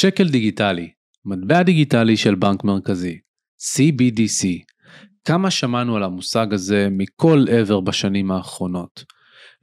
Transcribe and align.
שקל 0.00 0.28
דיגיטלי, 0.28 0.90
מטבע 1.24 1.62
דיגיטלי 1.62 2.16
של 2.16 2.34
בנק 2.34 2.64
מרכזי, 2.64 3.18
CBDC. 3.60 4.46
כמה 5.24 5.50
שמענו 5.50 5.96
על 5.96 6.02
המושג 6.02 6.54
הזה 6.54 6.88
מכל 6.90 7.44
עבר 7.50 7.80
בשנים 7.80 8.30
האחרונות. 8.30 9.04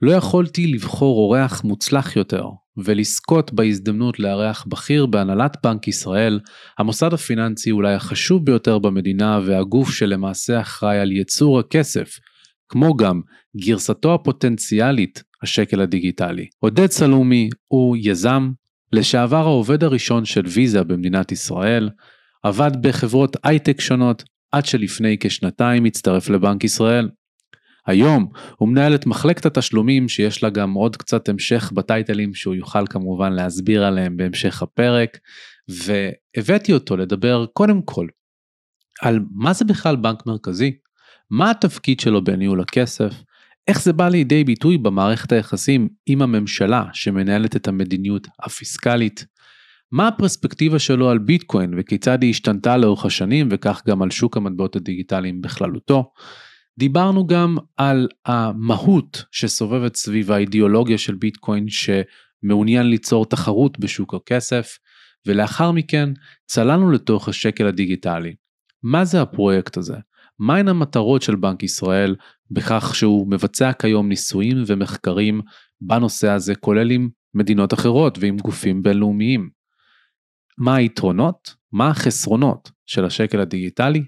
לא 0.02 0.12
יכולתי 0.12 0.66
לבחור 0.66 1.18
אורח 1.18 1.64
מוצלח 1.64 2.16
יותר 2.16 2.44
ולזכות 2.76 3.52
בהזדמנות 3.52 4.20
לארח 4.20 4.64
בכיר 4.68 5.06
בהנהלת 5.06 5.56
בנק 5.64 5.88
ישראל, 5.88 6.40
המוסד 6.78 7.12
הפיננסי 7.12 7.70
אולי 7.70 7.94
החשוב 7.94 8.44
ביותר 8.44 8.78
במדינה 8.78 9.40
והגוף 9.44 9.90
שלמעשה 9.90 10.60
אחראי 10.60 10.98
על 10.98 11.12
ייצור 11.12 11.58
הכסף, 11.58 12.18
כמו 12.68 12.96
גם 12.96 13.20
גרסתו 13.56 14.14
הפוטנציאלית, 14.14 15.22
השקל 15.42 15.80
הדיגיטלי. 15.80 16.46
עודד 16.58 16.90
סלומי 16.90 17.48
הוא 17.68 17.96
יזם, 18.00 18.50
לשעבר 18.92 19.44
העובד 19.46 19.84
הראשון 19.84 20.24
של 20.24 20.42
ויזה 20.46 20.84
במדינת 20.84 21.32
ישראל, 21.32 21.90
עבד 22.42 22.70
בחברות 22.80 23.36
הייטק 23.44 23.80
שונות, 23.80 24.24
עד 24.52 24.66
שלפני 24.66 25.16
כשנתיים 25.20 25.84
הצטרף 25.84 26.28
לבנק 26.28 26.64
ישראל. 26.64 27.08
היום 27.86 28.28
הוא 28.56 28.68
מנהל 28.68 28.94
את 28.94 29.06
מחלקת 29.06 29.46
התשלומים 29.46 30.08
שיש 30.08 30.42
לה 30.42 30.50
גם 30.50 30.72
עוד 30.72 30.96
קצת 30.96 31.28
המשך 31.28 31.72
בטייטלים 31.74 32.34
שהוא 32.34 32.54
יוכל 32.54 32.86
כמובן 32.86 33.32
להסביר 33.32 33.84
עליהם 33.84 34.16
בהמשך 34.16 34.62
הפרק, 34.62 35.18
והבאתי 35.68 36.72
אותו 36.72 36.96
לדבר 36.96 37.46
קודם 37.52 37.82
כל 37.82 38.06
על 39.02 39.20
מה 39.30 39.52
זה 39.52 39.64
בכלל 39.64 39.96
בנק 39.96 40.26
מרכזי, 40.26 40.72
מה 41.30 41.50
התפקיד 41.50 42.00
שלו 42.00 42.24
בניהול 42.24 42.60
הכסף, 42.60 43.12
איך 43.68 43.82
זה 43.82 43.92
בא 43.92 44.08
לידי 44.08 44.44
ביטוי 44.44 44.78
במערכת 44.78 45.32
היחסים 45.32 45.88
עם 46.06 46.22
הממשלה 46.22 46.84
שמנהלת 46.92 47.56
את 47.56 47.68
המדיניות 47.68 48.28
הפיסקלית, 48.42 49.26
מה 49.92 50.08
הפרספקטיבה 50.08 50.78
שלו 50.78 51.10
על 51.10 51.18
ביטקוין 51.18 51.74
וכיצד 51.78 52.22
היא 52.22 52.30
השתנתה 52.30 52.76
לאורך 52.76 53.04
השנים 53.04 53.48
וכך 53.50 53.82
גם 53.88 54.02
על 54.02 54.10
שוק 54.10 54.36
המטבעות 54.36 54.76
הדיגיטליים 54.76 55.40
בכללותו. 55.40 56.12
דיברנו 56.78 57.26
גם 57.26 57.56
על 57.76 58.08
המהות 58.26 59.24
שסובבת 59.32 59.96
סביב 59.96 60.32
האידיאולוגיה 60.32 60.98
של 60.98 61.14
ביטקוין 61.14 61.66
שמעוניין 61.68 62.86
ליצור 62.86 63.26
תחרות 63.26 63.78
בשוק 63.78 64.14
הכסף, 64.14 64.78
ולאחר 65.26 65.72
מכן 65.72 66.10
צללנו 66.46 66.90
לתוך 66.90 67.28
השקל 67.28 67.66
הדיגיטלי. 67.66 68.34
מה 68.82 69.04
זה 69.04 69.22
הפרויקט 69.22 69.76
הזה? 69.76 69.96
מהן 70.38 70.68
המטרות 70.68 71.22
של 71.22 71.36
בנק 71.36 71.62
ישראל 71.62 72.16
בכך 72.50 72.94
שהוא 72.94 73.30
מבצע 73.30 73.72
כיום 73.72 74.08
ניסויים 74.08 74.62
ומחקרים 74.66 75.40
בנושא 75.80 76.28
הזה 76.28 76.54
כולל 76.54 76.90
עם 76.90 77.08
מדינות 77.34 77.74
אחרות 77.74 78.18
ועם 78.20 78.36
גופים 78.36 78.82
בינלאומיים. 78.82 79.50
מה 80.58 80.76
היתרונות, 80.76 81.54
מה 81.72 81.88
החסרונות 81.88 82.70
של 82.86 83.04
השקל 83.04 83.40
הדיגיטלי 83.40 84.04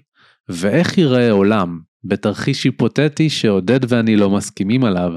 ואיך 0.49 0.97
ייראה 0.97 1.31
עולם 1.31 1.79
בתרחיש 2.03 2.63
היפותטי 2.63 3.29
שעודד 3.29 3.79
ואני 3.91 4.15
לא 4.15 4.29
מסכימים 4.29 4.83
עליו, 4.83 5.11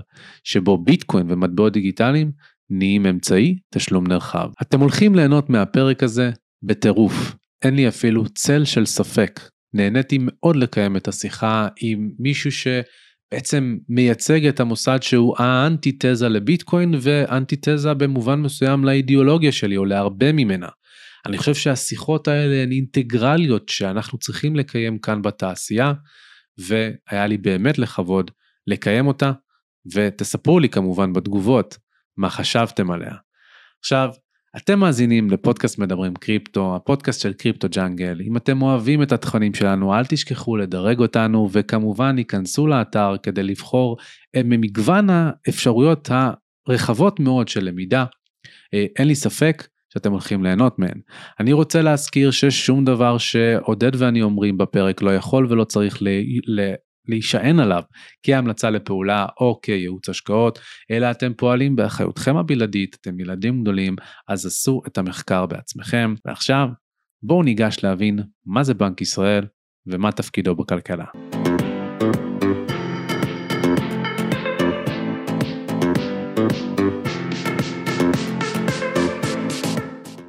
שבו 0.44 0.78
ביטקוין 0.78 1.26
ומטבעות 1.30 1.72
דיגיטליים 1.72 2.32
נהיים 2.70 3.06
אמצעי 3.06 3.58
תשלום 3.74 4.06
נרחב. 4.06 4.50
אתם 4.62 4.80
הולכים 4.80 5.14
ליהנות 5.14 5.50
מהפרק 5.50 6.02
הזה 6.02 6.30
בטירוף, 6.62 7.36
אין 7.62 7.76
לי 7.76 7.88
אפילו 7.88 8.24
צל 8.28 8.64
של 8.64 8.86
ספק. 8.86 9.40
נהניתי 9.74 10.18
מאוד 10.20 10.56
לקיים 10.56 10.96
את 10.96 11.08
השיחה 11.08 11.68
עם 11.80 12.10
מישהו 12.18 12.50
שבעצם 12.52 13.76
מייצג 13.88 14.46
את 14.46 14.60
המוסד 14.60 14.98
שהוא 15.02 15.36
האנטיתזה 15.38 16.28
לביטקוין 16.28 16.94
ואנטיתזה 17.00 17.94
במובן 17.94 18.40
מסוים 18.40 18.84
לאידיאולוגיה 18.84 19.52
שלי 19.52 19.76
או 19.76 19.84
להרבה 19.84 20.32
ממנה. 20.32 20.68
אני 21.26 21.38
חושב 21.38 21.54
שהשיחות 21.54 22.28
האלה 22.28 22.62
הן 22.62 22.72
אינטגרליות 22.72 23.68
שאנחנו 23.68 24.18
צריכים 24.18 24.56
לקיים 24.56 24.98
כאן 24.98 25.22
בתעשייה. 25.22 25.92
והיה 26.58 27.26
לי 27.26 27.38
באמת 27.38 27.78
לכבוד 27.78 28.30
לקיים 28.66 29.06
אותה, 29.06 29.32
ותספרו 29.94 30.60
לי 30.60 30.68
כמובן 30.68 31.12
בתגובות 31.12 31.78
מה 32.16 32.30
חשבתם 32.30 32.90
עליה. 32.90 33.14
עכשיו, 33.80 34.10
אתם 34.56 34.78
מאזינים 34.78 35.30
לפודקאסט 35.30 35.78
מדברים 35.78 36.14
קריפטו, 36.14 36.76
הפודקאסט 36.76 37.20
של 37.20 37.32
קריפטו 37.32 37.68
ג'אנגל. 37.68 38.20
אם 38.26 38.36
אתם 38.36 38.62
אוהבים 38.62 39.02
את 39.02 39.12
התכנים 39.12 39.54
שלנו, 39.54 39.94
אל 39.94 40.04
תשכחו 40.04 40.56
לדרג 40.56 40.98
אותנו, 40.98 41.48
וכמובן 41.52 42.16
היכנסו 42.16 42.66
לאתר 42.66 43.14
כדי 43.22 43.42
לבחור 43.42 43.96
ממגוון 44.36 45.10
האפשרויות 45.10 46.08
הרחבות 46.68 47.20
מאוד 47.20 47.48
של 47.48 47.64
למידה. 47.64 48.04
אה, 48.74 48.86
אין 48.98 49.08
לי 49.08 49.14
ספק 49.14 49.68
שאתם 49.92 50.12
הולכים 50.12 50.44
ליהנות 50.44 50.78
מהן. 50.78 51.00
אני 51.40 51.52
רוצה 51.52 51.82
להזכיר 51.82 52.30
ששום 52.30 52.84
דבר 52.84 53.18
שעודד 53.18 53.90
ואני 53.94 54.22
אומרים 54.22 54.58
בפרק 54.58 55.02
לא 55.02 55.16
יכול 55.16 55.46
ולא 55.50 55.64
צריך. 55.64 55.98
ל... 56.46 56.72
להישען 57.08 57.60
עליו 57.60 57.82
כהמלצה 58.22 58.70
לפעולה 58.70 59.26
או 59.40 59.60
כייעוץ 59.62 60.08
השקעות, 60.08 60.58
אלא 60.90 61.10
אתם 61.10 61.32
פועלים 61.34 61.76
באחריותכם 61.76 62.36
הבלעדית, 62.36 62.96
אתם 63.00 63.20
ילדים 63.20 63.62
גדולים, 63.62 63.96
אז 64.28 64.46
עשו 64.46 64.82
את 64.86 64.98
המחקר 64.98 65.46
בעצמכם. 65.46 66.14
ועכשיו, 66.24 66.68
בואו 67.22 67.42
ניגש 67.42 67.76
להבין 67.82 68.18
מה 68.46 68.62
זה 68.62 68.74
בנק 68.74 69.00
ישראל 69.00 69.46
ומה 69.86 70.12
תפקידו 70.12 70.54
בכלכלה. 70.54 71.04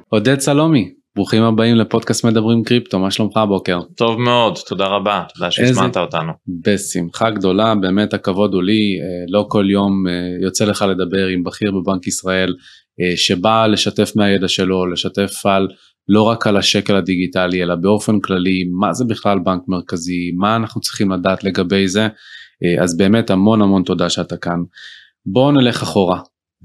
עודד 0.08 0.40
סלומי, 0.40 0.94
ברוכים 1.16 1.42
הבאים 1.42 1.76
לפודקאסט 1.76 2.24
מדברים 2.24 2.64
קריפטו, 2.64 2.98
מה 2.98 3.10
שלומך 3.10 3.36
הבוקר? 3.36 3.80
טוב 3.96 4.20
מאוד, 4.20 4.58
תודה 4.66 4.86
רבה, 4.86 5.22
תודה 5.34 5.50
שהזמנת 5.50 5.96
אותנו. 5.96 6.32
בשמחה 6.64 7.30
גדולה, 7.30 7.74
באמת 7.74 8.14
הכבוד 8.14 8.54
הוא 8.54 8.62
לי, 8.62 8.72
אה, 8.72 9.24
לא 9.28 9.46
כל 9.48 9.70
יום 9.70 10.06
אה, 10.08 10.12
יוצא 10.42 10.64
לך 10.64 10.82
לדבר 10.82 11.26
עם 11.26 11.44
בכיר 11.44 11.70
בבנק 11.70 12.06
ישראל 12.06 12.54
אה, 13.00 13.16
שבא 13.16 13.66
לשתף 13.66 14.12
מהידע 14.16 14.48
שלו, 14.48 14.86
לשתף 14.86 15.46
על 15.46 15.68
לא 16.08 16.22
רק 16.22 16.46
על 16.46 16.56
השקל 16.56 16.96
הדיגיטלי 16.96 17.62
אלא 17.62 17.74
באופן 17.74 18.20
כללי 18.20 18.64
מה 18.80 18.92
זה 18.92 19.04
בכלל 19.04 19.38
בנק 19.38 19.62
מרכזי, 19.68 20.32
מה 20.38 20.56
אנחנו 20.56 20.80
צריכים 20.80 21.10
לדעת 21.10 21.44
לגבי 21.44 21.88
זה, 21.88 22.08
אז 22.82 22.96
באמת 22.96 23.30
המון 23.30 23.62
המון 23.62 23.82
תודה 23.82 24.10
שאתה 24.10 24.36
כאן. 24.36 24.58
בואו 25.26 25.52
נלך 25.52 25.82
אחורה, 25.82 26.20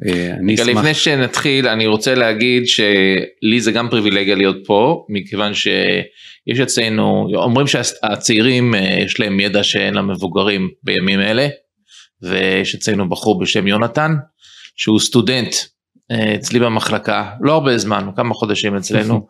אני 0.08 0.56
אשמח. 0.56 0.68
לפני 0.68 0.94
שנתחיל 0.94 1.68
אני 1.68 1.88
רוצה 1.88 2.16
להגיד 2.16 2.68
שלי 2.68 3.62
זה 3.62 3.72
גם 3.72 3.90
פריבילגיה 3.90 4.36
להיות 4.36 4.58
פה 4.66 5.06
מכיוון 5.10 5.54
שיש 5.54 6.60
אצלנו 6.64 7.30
אומרים 7.36 7.68
שהצעירים 7.68 8.76
אה, 8.76 9.00
יש 9.06 9.20
להם 9.20 9.40
ידע 9.40 9.64
שאין 9.64 9.94
למבוגרים 9.94 10.70
בימים 10.84 11.20
אלה 11.20 11.48
ויש 12.22 12.76
אצלנו 12.76 13.10
בחור 13.10 13.40
בשם 13.40 13.68
יונתן 13.68 14.12
שהוא 14.76 15.00
סטודנט 15.00 15.54
אה, 15.54 15.79
אצלי 16.36 16.60
במחלקה, 16.60 17.26
לא 17.42 17.54
הרבה 17.54 17.78
זמן, 17.78 18.10
כמה 18.16 18.34
חודשים 18.34 18.76
אצלנו, 18.76 19.28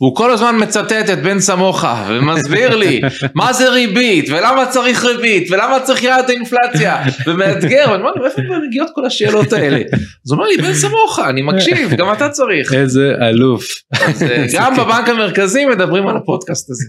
והוא 0.00 0.16
כל 0.16 0.30
הזמן 0.30 0.56
מצטט 0.62 1.10
את 1.12 1.22
בן 1.22 1.40
סמוכה 1.40 2.06
ומסביר 2.08 2.76
לי 2.76 3.00
מה 3.34 3.52
זה 3.52 3.70
ריבית 3.70 4.28
ולמה 4.28 4.66
צריך 4.66 5.04
ריבית 5.04 5.50
ולמה 5.50 5.80
צריך 5.80 6.02
יעד 6.02 6.30
האינפלציה 6.30 7.02
ומאתגר, 7.26 7.84
ואני 7.90 8.02
אומר 8.02 8.12
לו 8.16 8.26
איפה 8.26 8.42
מגיעות 8.68 8.88
כל 8.94 9.06
השאלות 9.06 9.52
האלה? 9.52 9.76
אז 9.76 10.32
הוא 10.32 10.38
אומר 10.38 10.46
לי 10.46 10.56
בן 10.56 10.74
סמוכה 10.74 11.30
אני 11.30 11.42
מקשיב 11.42 11.94
גם 11.96 12.12
אתה 12.12 12.28
צריך. 12.28 12.74
איזה 12.74 13.14
אלוף. 13.28 13.64
אה, 13.94 14.46
גם 14.54 14.76
בבנק 14.76 15.08
המרכזי 15.08 15.64
מדברים 15.64 16.08
על 16.08 16.16
הפודקאסט 16.16 16.70
הזה. 16.70 16.84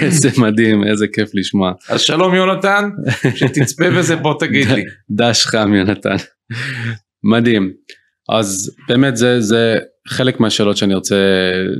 איזה 0.00 0.30
מדהים 0.38 0.84
איזה 0.84 1.06
כיף 1.12 1.30
לשמוע. 1.34 1.72
אז 1.88 2.00
שלום 2.00 2.34
יונתן, 2.34 2.90
שתצפה 3.34 3.90
בזה 3.90 4.16
בוא 4.16 4.34
תגיד 4.40 4.68
לי. 4.68 4.84
דש 5.10 5.46
חם 5.46 5.74
יונתן. 5.74 6.16
מדהים. 7.24 7.72
אז 8.28 8.76
באמת 8.88 9.16
זה, 9.16 9.40
זה 9.40 9.78
חלק 10.08 10.40
מהשאלות 10.40 10.76
שאני 10.76 10.94
רוצה 10.94 11.16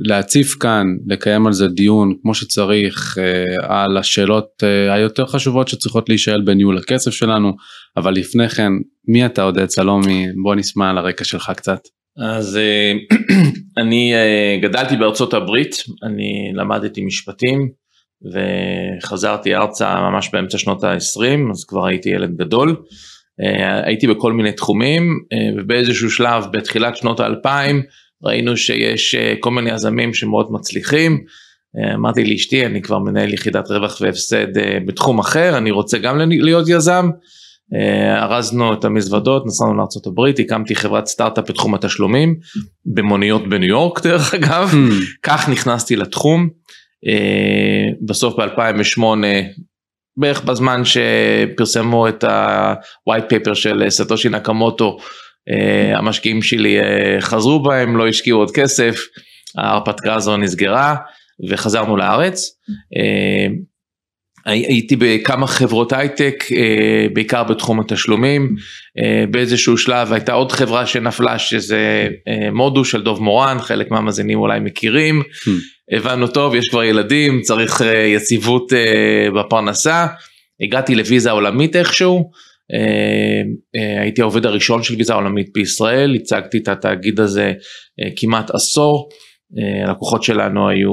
להציף 0.03 0.55
כאן, 0.59 0.87
לקיים 1.07 1.47
על 1.47 1.53
זה 1.53 1.67
דיון 1.67 2.13
כמו 2.21 2.35
שצריך 2.35 3.17
אה, 3.17 3.83
על 3.83 3.97
השאלות 3.97 4.63
אה, 4.63 4.93
היותר 4.93 5.25
חשובות 5.25 5.67
שצריכות 5.67 6.09
להישאל 6.09 6.41
בניהול 6.41 6.77
הכסף 6.77 7.11
שלנו, 7.11 7.53
אבל 7.97 8.13
לפני 8.13 8.49
כן, 8.49 8.71
מי 9.07 9.25
אתה 9.25 9.43
עודד 9.43 9.69
סלומי? 9.69 10.25
בוא 10.43 10.55
נשמע 10.55 10.89
על 10.89 10.97
הרקע 10.97 11.23
שלך 11.23 11.51
קצת. 11.55 11.79
אז 12.37 12.57
אה, 12.57 12.93
אני 13.83 14.13
גדלתי 14.61 14.97
בארצות 14.97 15.33
הברית, 15.33 15.75
אני 16.03 16.51
למדתי 16.55 17.05
משפטים 17.05 17.69
וחזרתי 18.33 19.55
ארצה 19.55 19.95
ממש 19.95 20.29
באמצע 20.33 20.57
שנות 20.57 20.83
ה-20, 20.83 21.51
אז 21.51 21.65
כבר 21.65 21.85
הייתי 21.85 22.09
ילד 22.09 22.37
גדול. 22.37 22.75
אה, 23.43 23.85
הייתי 23.85 24.07
בכל 24.07 24.33
מיני 24.33 24.51
תחומים 24.51 25.19
אה, 25.33 25.37
ובאיזשהו 25.57 26.09
שלב 26.09 26.43
בתחילת 26.51 26.97
שנות 26.97 27.19
האלפיים 27.19 27.81
ראינו 28.23 28.57
שיש 28.57 29.15
אה, 29.15 29.33
כל 29.39 29.51
מיני 29.51 29.71
יזמים 29.71 30.13
שמאוד 30.13 30.47
מצליחים. 30.51 31.23
אמרתי 31.95 32.25
לאשתי 32.25 32.65
אני 32.65 32.81
כבר 32.81 32.99
מנהל 32.99 33.33
יחידת 33.33 33.71
רווח 33.71 34.01
והפסד 34.01 34.47
בתחום 34.85 35.19
אחר 35.19 35.57
אני 35.57 35.71
רוצה 35.71 35.97
גם 35.97 36.19
להיות 36.29 36.69
יזם 36.69 37.09
ארזנו 38.21 38.73
את 38.73 38.85
המזוודות, 38.85 39.45
נסענו 39.45 39.73
לארה"ב, 39.73 40.39
הקמתי 40.39 40.75
חברת 40.75 41.05
סטארט-אפ 41.05 41.49
בתחום 41.49 41.73
התשלומים, 41.73 42.35
במוניות 42.85 43.49
בניו 43.49 43.69
יורק 43.69 43.99
דרך 44.07 44.33
אגב, 44.33 44.71
hmm. 44.71 45.19
כך 45.23 45.49
נכנסתי 45.49 45.95
לתחום. 45.95 46.49
בסוף 48.01 48.35
ב-2008, 48.39 49.01
בערך 50.19 50.41
בזמן 50.41 50.81
שפרסמו 50.85 52.07
את 52.07 52.23
ה-white 52.23 53.33
paper 53.33 53.55
של 53.55 53.85
סטושי 53.89 54.29
נקמוטו, 54.29 54.97
אה, 55.49 55.97
המשקיעים 55.97 56.41
שלי 56.41 56.77
חזרו 57.19 57.63
בהם, 57.63 57.97
לא 57.97 58.07
השקיעו 58.07 58.39
עוד 58.39 58.51
כסף, 58.51 58.99
ההרפתקה 59.57 60.15
הזו 60.15 60.37
נסגרה 60.37 60.95
וחזרנו 61.49 61.97
לארץ. 61.97 62.59
הייתי 64.45 64.95
בכמה 64.95 65.47
חברות 65.47 65.93
הייטק, 65.93 66.43
אה, 66.51 67.07
בעיקר 67.13 67.43
בתחום 67.43 67.79
התשלומים, 67.79 68.55
אה, 68.99 69.23
באיזשהו 69.31 69.77
שלב 69.77 70.13
הייתה 70.13 70.33
עוד 70.33 70.51
חברה 70.51 70.85
שנפלה 70.85 71.39
שזה 71.39 72.07
אה, 72.27 72.51
מודו 72.51 72.85
של 72.85 73.03
דוב 73.03 73.23
מורן, 73.23 73.57
חלק 73.59 73.91
מהמאזינים 73.91 74.39
אולי 74.39 74.59
מכירים, 74.59 75.21
hmm. 75.21 75.49
הבנו 75.91 76.27
טוב, 76.27 76.55
יש 76.55 76.69
כבר 76.69 76.83
ילדים, 76.83 77.41
צריך 77.41 77.81
יציבות 78.15 78.71
בפרנסה, 79.35 80.07
הגעתי 80.61 80.95
לוויזה 80.95 81.31
עולמית 81.31 81.75
איכשהו, 81.75 82.31
הייתי 84.01 84.21
העובד 84.21 84.45
הראשון 84.45 84.83
של 84.83 84.95
ויזה 84.95 85.13
עולמית 85.13 85.53
בישראל, 85.53 86.15
הצגתי 86.15 86.57
את 86.57 86.67
התאגיד 86.67 87.19
הזה 87.19 87.53
כמעט 88.15 88.51
עשור. 88.55 89.09
הלקוחות 89.87 90.23
שלנו 90.23 90.69
היו 90.69 90.91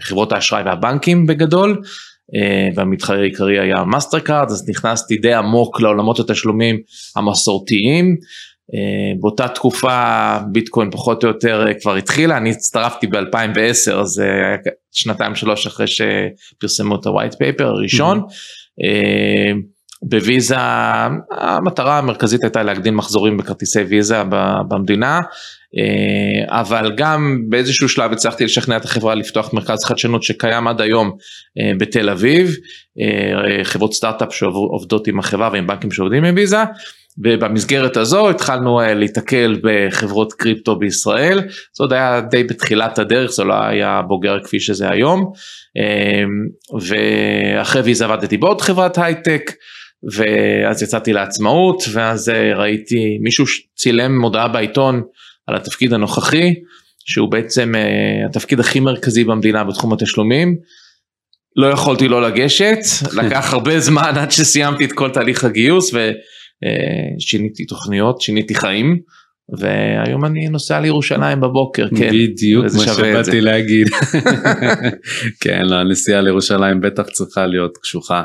חברות 0.00 0.32
האשראי 0.32 0.62
והבנקים 0.62 1.26
בגדול, 1.26 1.82
אה, 2.34 2.68
והמתחרה 2.74 3.18
העיקרי 3.18 3.58
היה 3.58 3.84
מאסטר 3.84 4.18
קארד 4.18 4.50
אז 4.50 4.68
נכנסתי 4.68 5.16
די 5.16 5.34
עמוק 5.34 5.80
לעולמות 5.80 6.18
התשלומים 6.18 6.80
המסורתיים. 7.16 8.16
אה, 8.74 9.20
באותה 9.20 9.48
תקופה 9.48 10.38
ביטקוין 10.52 10.90
פחות 10.90 11.24
או 11.24 11.28
יותר 11.28 11.66
אה, 11.66 11.74
כבר 11.74 11.94
התחילה, 11.94 12.36
אני 12.36 12.50
הצטרפתי 12.50 13.06
ב-2010 13.06 13.92
אז 13.92 14.22
שנתיים 14.92 15.34
שלוש 15.34 15.66
אחרי 15.66 15.86
שפרסמו 15.86 16.94
את 16.94 17.06
ה-white 17.06 17.34
paper 17.34 17.64
הראשון. 17.64 18.22
בוויזה 20.02 20.56
המטרה 21.30 21.98
המרכזית 21.98 22.44
הייתה 22.44 22.62
להגדיל 22.62 22.94
מחזורים 22.94 23.36
בכרטיסי 23.36 23.80
ויזה 23.80 24.22
במדינה 24.68 25.20
אה, 25.76 26.60
אבל 26.60 26.92
גם 26.96 27.44
באיזשהו 27.48 27.88
שלב 27.88 28.12
הצלחתי 28.12 28.44
לשכנע 28.44 28.76
את 28.76 28.84
החברה 28.84 29.14
לפתוח 29.14 29.52
מרכז 29.52 29.84
חדשנות 29.84 30.22
שקיים 30.22 30.68
עד 30.68 30.80
היום 30.80 31.12
אה, 31.60 31.72
בתל 31.78 32.10
אביב, 32.10 32.56
אה, 33.00 33.64
חברות 33.64 33.94
סטארט-אפ 33.94 34.34
שעובדות 34.34 35.06
עם 35.06 35.18
החברה 35.18 35.50
ועם 35.52 35.66
בנקים 35.66 35.90
שעובדים 35.90 36.24
עם 36.24 36.34
ויזה. 36.36 36.62
ובמסגרת 37.24 37.96
הזו 37.96 38.30
התחלנו 38.30 38.80
להיתקל 38.94 39.60
בחברות 39.62 40.32
קריפטו 40.32 40.76
בישראל, 40.76 41.38
זה 41.48 41.84
עוד 41.84 41.92
היה 41.92 42.20
די 42.20 42.44
בתחילת 42.44 42.98
הדרך, 42.98 43.30
זה 43.30 43.44
לא 43.44 43.54
היה 43.54 44.02
בוגר 44.08 44.44
כפי 44.44 44.60
שזה 44.60 44.90
היום, 44.90 45.32
ואחרי 46.80 47.82
ויזה 47.82 48.04
עבדתי 48.04 48.36
בעוד 48.36 48.60
חברת 48.60 48.98
הייטק, 48.98 49.52
ואז 50.12 50.82
יצאתי 50.82 51.12
לעצמאות, 51.12 51.82
ואז 51.92 52.32
ראיתי 52.54 53.18
מישהו 53.20 53.44
צילם 53.76 54.18
מודעה 54.18 54.48
בעיתון 54.48 55.02
על 55.46 55.56
התפקיד 55.56 55.92
הנוכחי, 55.92 56.54
שהוא 57.08 57.30
בעצם 57.30 57.72
uh, 57.74 58.28
התפקיד 58.28 58.60
הכי 58.60 58.80
מרכזי 58.80 59.24
במדינה 59.24 59.64
בתחום 59.64 59.92
התשלומים. 59.92 60.56
לא 61.56 61.66
יכולתי 61.66 62.08
לא 62.08 62.22
לגשת, 62.22 62.78
לקח 63.22 63.52
הרבה 63.52 63.80
זמן 63.80 64.12
עד 64.16 64.30
שסיימתי 64.30 64.84
את 64.84 64.92
כל 64.92 65.10
תהליך 65.10 65.44
הגיוס 65.44 65.86
ושיניתי 65.94 66.37
uh, 66.64 67.68
תוכניות, 67.68 68.20
שיניתי 68.20 68.54
חיים. 68.54 68.98
והיום 69.58 70.24
אני 70.24 70.48
נוסע 70.48 70.80
לירושלים 70.80 71.40
בבוקר, 71.40 71.88
כן. 71.96 72.10
בדיוק 72.12 72.64
מה 72.64 72.94
שבאתי 72.94 73.40
להגיד. 73.40 73.88
כן, 75.42 75.66
לא, 75.66 75.76
הנסיעה 75.76 76.20
לירושלים 76.20 76.80
בטח 76.80 77.02
צריכה 77.02 77.46
להיות 77.46 77.76
קשוחה. 77.82 78.22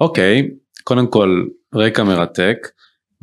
אוקיי, 0.00 0.42
קודם 0.84 1.06
כל 1.06 1.44
רקע 1.74 2.04
מרתק. 2.04 2.56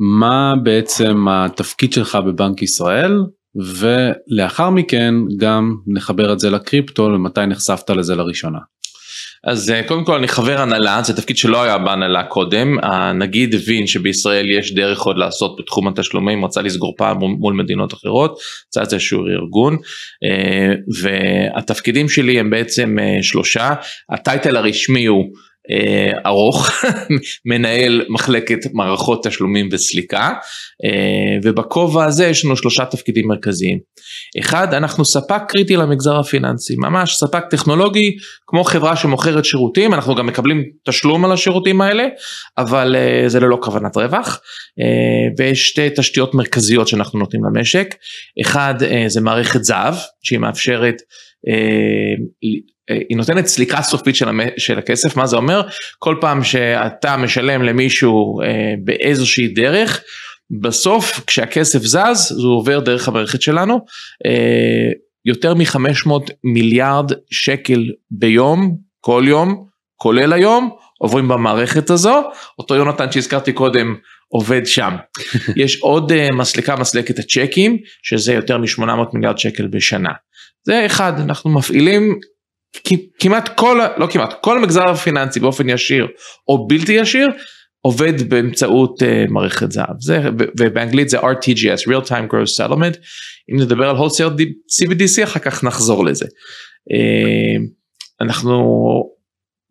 מה 0.00 0.54
בעצם 0.62 1.28
התפקיד 1.28 1.92
שלך 1.92 2.18
בבנק 2.26 2.62
ישראל 2.62 3.12
ולאחר 3.56 4.70
מכן 4.70 5.14
גם 5.36 5.76
נחבר 5.86 6.32
את 6.32 6.38
זה 6.38 6.50
לקריפטו 6.50 7.02
ומתי 7.02 7.46
נחשפת 7.46 7.90
לזה 7.90 8.14
לראשונה. 8.14 8.58
אז 9.46 9.70
אה, 9.70 9.82
קודם 9.88 10.04
כל 10.04 10.14
אני 10.14 10.28
חבר 10.28 10.60
הנהלה, 10.60 11.00
זה 11.04 11.16
תפקיד 11.16 11.36
שלא 11.36 11.62
היה 11.62 11.78
בהנהלה 11.78 12.24
קודם, 12.24 12.76
הנגיד 12.82 13.54
הבין 13.54 13.86
שבישראל 13.86 14.50
יש 14.50 14.74
דרך 14.74 15.02
עוד 15.02 15.18
לעשות 15.18 15.56
בתחום 15.58 15.88
התשלומים, 15.88 16.44
רצה 16.44 16.62
לסגור 16.62 16.94
פעם 16.96 17.18
מול 17.18 17.54
מדינות 17.54 17.94
אחרות, 17.94 18.38
רצה 18.68 18.82
את 18.82 18.90
זה 18.90 18.96
איזשהו 18.96 19.26
ארגון, 19.26 19.76
אה, 20.24 20.74
והתפקידים 21.02 22.08
שלי 22.08 22.40
הם 22.40 22.50
בעצם 22.50 22.98
אה, 22.98 23.18
שלושה, 23.22 23.74
הטייטל 24.10 24.56
הרשמי 24.56 25.06
הוא 25.06 25.24
אה, 25.70 26.12
ארוך, 26.26 26.70
מנהל 27.50 28.04
מחלקת 28.08 28.58
מערכות 28.74 29.26
תשלומים 29.26 29.68
וסליקה, 29.72 30.32
אה, 30.84 31.38
ובכובע 31.42 32.04
הזה 32.04 32.26
יש 32.26 32.44
לנו 32.44 32.56
שלושה 32.56 32.84
תפקידים 32.84 33.28
מרכזיים. 33.28 33.78
אחד, 34.40 34.74
אנחנו 34.74 35.04
ספק 35.04 35.42
קריטי 35.48 35.76
למגזר 35.76 36.18
הפיננסי, 36.18 36.74
ממש 36.78 37.14
ספק 37.14 37.44
טכנולוגי, 37.50 38.16
כמו 38.46 38.64
חברה 38.64 38.96
שמוכרת 38.96 39.44
שירותים, 39.44 39.94
אנחנו 39.94 40.14
גם 40.14 40.26
מקבלים 40.26 40.64
תשלום 40.84 41.24
על 41.24 41.32
השירותים 41.32 41.80
האלה, 41.80 42.04
אבל 42.58 42.96
אה, 42.96 43.28
זה 43.28 43.40
ללא 43.40 43.58
כוונת 43.62 43.96
רווח, 43.96 44.40
ויש 45.38 45.68
שתי 45.68 45.88
תשתיות 45.96 46.34
מרכזיות 46.34 46.88
שאנחנו 46.88 47.18
נותנים 47.18 47.42
למשק, 47.44 47.94
אחד 48.40 48.74
זה 49.06 49.20
מערכת 49.20 49.64
זהב, 49.64 49.94
שהיא 50.22 50.38
מאפשרת 50.38 50.96
אה, 51.48 52.14
היא 52.90 53.16
נותנת 53.16 53.46
סליקה 53.46 53.82
סופית 53.82 54.16
של, 54.16 54.28
המ... 54.28 54.40
של 54.58 54.78
הכסף, 54.78 55.16
מה 55.16 55.26
זה 55.26 55.36
אומר? 55.36 55.62
כל 55.98 56.16
פעם 56.20 56.44
שאתה 56.44 57.16
משלם 57.16 57.62
למישהו 57.62 58.40
אה, 58.42 58.74
באיזושהי 58.84 59.48
דרך, 59.48 60.02
בסוף 60.60 61.24
כשהכסף 61.26 61.78
זז, 61.78 62.32
זה 62.40 62.46
עובר 62.46 62.80
דרך 62.80 63.08
המערכת 63.08 63.42
שלנו, 63.42 63.80
אה, 64.26 64.90
יותר 65.24 65.54
מ-500 65.54 66.10
מיליארד 66.44 67.12
שקל 67.30 67.84
ביום, 68.10 68.76
כל 69.00 69.24
יום, 69.26 69.66
כולל 69.96 70.32
היום, 70.32 70.70
עוברים 70.98 71.28
במערכת 71.28 71.90
הזו, 71.90 72.22
אותו 72.58 72.74
יונתן 72.74 73.12
שהזכרתי 73.12 73.52
קודם 73.52 73.94
עובד 74.28 74.66
שם. 74.66 74.96
יש 75.62 75.80
עוד 75.80 76.12
uh, 76.12 76.32
מסלקה 76.32 76.76
מסלקת 76.76 77.18
הצ'קים, 77.18 77.78
שזה 78.02 78.32
יותר 78.32 78.58
מ-800 78.58 78.88
מיליארד 79.12 79.38
שקל 79.38 79.66
בשנה. 79.66 80.10
זה 80.64 80.86
אחד, 80.86 81.12
אנחנו 81.20 81.50
מפעילים 81.50 82.18
כמעט 83.18 83.48
כל, 83.56 83.80
לא 83.96 84.06
כמעט, 84.10 84.34
כל 84.42 84.58
המגזר 84.58 84.90
הפיננסי 84.90 85.40
באופן 85.40 85.68
ישיר 85.68 86.06
או 86.48 86.66
בלתי 86.66 86.92
ישיר 86.92 87.28
עובד 87.86 88.28
באמצעות 88.28 89.02
uh, 89.02 89.30
מערכת 89.30 89.72
זהב, 89.72 90.00
זה, 90.00 90.20
ובאנגלית 90.60 91.08
זה 91.08 91.18
RTGS, 91.20 91.88
Real 91.88 92.08
Time 92.08 92.32
Gross 92.32 92.64
Settlement, 92.64 92.96
אם 93.52 93.60
נדבר 93.60 93.88
על 93.88 93.96
wholesale 93.96 94.40
CBDC 94.80 95.24
אחר 95.24 95.40
כך 95.40 95.64
נחזור 95.64 96.04
לזה. 96.04 96.26
Uh, 96.26 97.60
אנחנו 98.20 98.62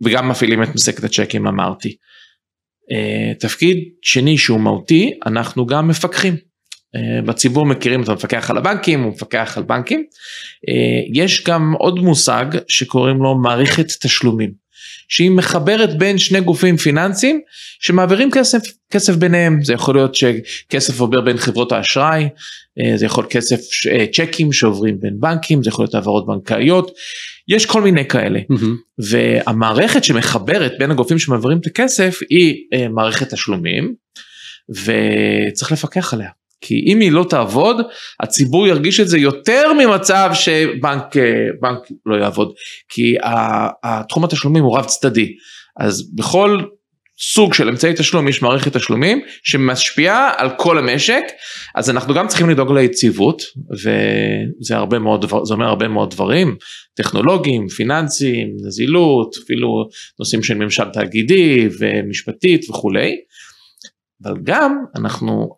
וגם 0.03 0.29
מפעילים 0.29 0.63
את 0.63 0.75
מסקת 0.75 1.03
הצ'קים 1.03 1.47
אמרתי. 1.47 1.95
Uh, 2.91 3.39
תפקיד 3.39 3.77
שני 4.01 4.37
שהוא 4.37 4.59
מהותי, 4.59 5.11
אנחנו 5.25 5.65
גם 5.65 5.87
מפקחים. 5.87 6.35
אה, 6.95 7.21
בציבור 7.21 7.65
מכירים 7.65 8.03
את 8.03 8.09
המפקח 8.09 8.51
על 8.51 8.57
הבנקים, 8.57 9.03
הוא 9.03 9.11
מפקח 9.11 9.53
על 9.57 9.63
בנקים. 9.63 10.03
אה, 10.69 11.01
יש 11.13 11.43
גם 11.43 11.73
עוד 11.79 11.99
מושג 11.99 12.45
שקוראים 12.67 13.17
לו 13.17 13.35
מערכת 13.35 13.85
תשלומים, 14.01 14.51
שהיא 15.09 15.31
מחברת 15.31 15.97
בין 15.97 16.17
שני 16.17 16.41
גופים 16.41 16.77
פיננסיים 16.77 17.41
שמעבירים 17.79 18.31
כסף, 18.31 18.59
כסף 18.91 19.15
ביניהם, 19.15 19.63
זה 19.63 19.73
יכול 19.73 19.95
להיות 19.95 20.15
שכסף 20.15 20.99
עובר 20.99 21.21
בין 21.21 21.37
חברות 21.37 21.71
האשראי, 21.71 22.29
אה, 22.79 22.97
זה 22.97 23.05
יכול 23.05 23.23
להיות 23.23 23.33
כסף, 23.33 23.59
צ'קים 24.13 24.53
שעוברים 24.53 24.99
בין 24.99 25.19
בנקים, 25.19 25.63
זה 25.63 25.69
יכול 25.69 25.83
להיות 25.83 25.95
העברות 25.95 26.25
בנקאיות, 26.27 26.91
יש 27.47 27.65
כל 27.65 27.81
מיני 27.81 28.07
כאלה. 28.07 28.39
Mm-hmm. 28.39 29.03
והמערכת 29.09 30.03
שמחברת 30.03 30.71
בין 30.79 30.91
הגופים 30.91 31.19
שמעבירים 31.19 31.57
את 31.57 31.65
הכסף 31.65 32.19
היא 32.29 32.55
מערכת 32.89 33.33
תשלומים, 33.33 33.93
ותצריך 34.69 35.71
לפקח 35.71 36.13
עליה. 36.13 36.29
כי 36.61 36.83
אם 36.87 36.99
היא 36.99 37.11
לא 37.11 37.25
תעבוד, 37.29 37.77
הציבור 38.19 38.67
ירגיש 38.67 38.99
את 38.99 39.07
זה 39.07 39.17
יותר 39.17 39.73
ממצב 39.73 40.29
שבנק 40.33 41.15
בנק 41.61 41.79
לא 42.05 42.15
יעבוד. 42.15 42.53
כי 42.89 43.15
התחום 43.83 44.23
התשלומים 44.23 44.63
הוא 44.63 44.77
רב 44.77 44.85
צדדי. 44.85 45.35
אז 45.79 46.11
בכל 46.15 46.59
סוג 47.19 47.53
של 47.53 47.69
אמצעי 47.69 47.93
תשלום 47.93 48.27
יש 48.27 48.41
מערכת 48.41 48.75
תשלומים 48.75 49.21
שמשפיעה 49.43 50.31
על 50.37 50.49
כל 50.57 50.77
המשק 50.77 51.23
אז 51.75 51.89
אנחנו 51.89 52.13
גם 52.13 52.27
צריכים 52.27 52.49
לדאוג 52.49 52.71
ליציבות 52.71 53.41
וזה 53.71 54.75
הרבה 54.75 54.99
מאוד 54.99 55.25
זה 55.43 55.53
אומר 55.53 55.65
הרבה 55.65 55.87
מאוד 55.87 56.11
דברים 56.11 56.55
טכנולוגיים 56.95 57.67
פיננסיים 57.67 58.47
נזילות 58.67 59.35
אפילו 59.43 59.67
נושאים 60.19 60.43
של 60.43 60.53
ממשל 60.53 60.83
תאגידי 60.93 61.67
ומשפטית 61.79 62.69
וכולי 62.69 63.15
אבל 64.25 64.37
גם 64.43 64.83
אנחנו 64.95 65.49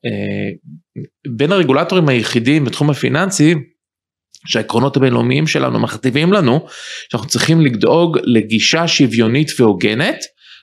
בין 1.36 1.52
הרגולטורים 1.52 2.10
היחידים 2.10 2.66
בתחום 2.66 2.90
הפיננסי 2.90 3.56
שהעקרונות 4.46 4.98
הבינלאומיים 4.98 5.48
שלנו 5.48 5.80
מכתיבים 5.80 6.34
לנו 6.34 6.66
שאנחנו 7.12 7.28
צריכים 7.28 7.62
לדאוג 7.62 8.18
לגישה 8.24 8.88
שוויונית 8.88 9.52
והוגנת 9.60 10.18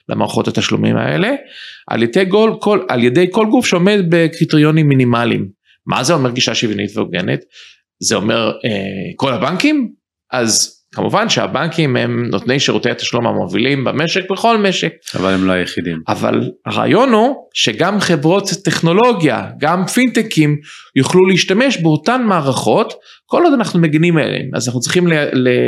למערכות 0.09 0.47
התשלומים 0.47 0.97
האלה 0.97 1.31
על 1.87 2.03
ידי 2.03 2.25
כל, 2.29 2.53
כל, 2.61 2.79
על 2.89 3.03
ידי 3.03 3.27
כל 3.31 3.47
גוף 3.51 3.65
שעומד 3.65 3.99
בקריטריונים 4.09 4.87
מינימליים. 4.87 5.49
מה 5.87 6.03
זה 6.03 6.13
אומר 6.13 6.29
גישה 6.29 6.55
שוויונית 6.55 6.97
והוגנת? 6.97 7.39
זה 7.99 8.15
אומר 8.15 8.51
אה, 8.65 9.13
כל 9.15 9.33
הבנקים? 9.33 9.91
אז 10.31 10.74
כמובן 10.95 11.29
שהבנקים 11.29 11.95
הם 11.95 12.25
נותני 12.25 12.59
שירותי 12.59 12.89
התשלום 12.89 13.27
המובילים 13.27 13.83
במשק 13.83 14.31
בכל 14.31 14.57
משק. 14.57 14.93
אבל 15.15 15.33
הם 15.33 15.45
לא 15.45 15.51
היחידים. 15.51 16.01
אבל 16.07 16.51
הרעיון 16.65 17.13
הוא 17.13 17.35
שגם 17.53 17.99
חברות 17.99 18.49
טכנולוגיה, 18.63 19.49
גם 19.57 19.85
פינטקים 19.85 20.57
יוכלו 20.95 21.25
להשתמש 21.25 21.77
באותן 21.77 22.23
מערכות 22.23 22.93
כל 23.25 23.43
עוד 23.43 23.53
אנחנו 23.53 23.79
מגינים 23.79 24.17
עליהן. 24.17 24.49
אז 24.53 24.67
אנחנו 24.67 24.79
צריכים 24.79 25.07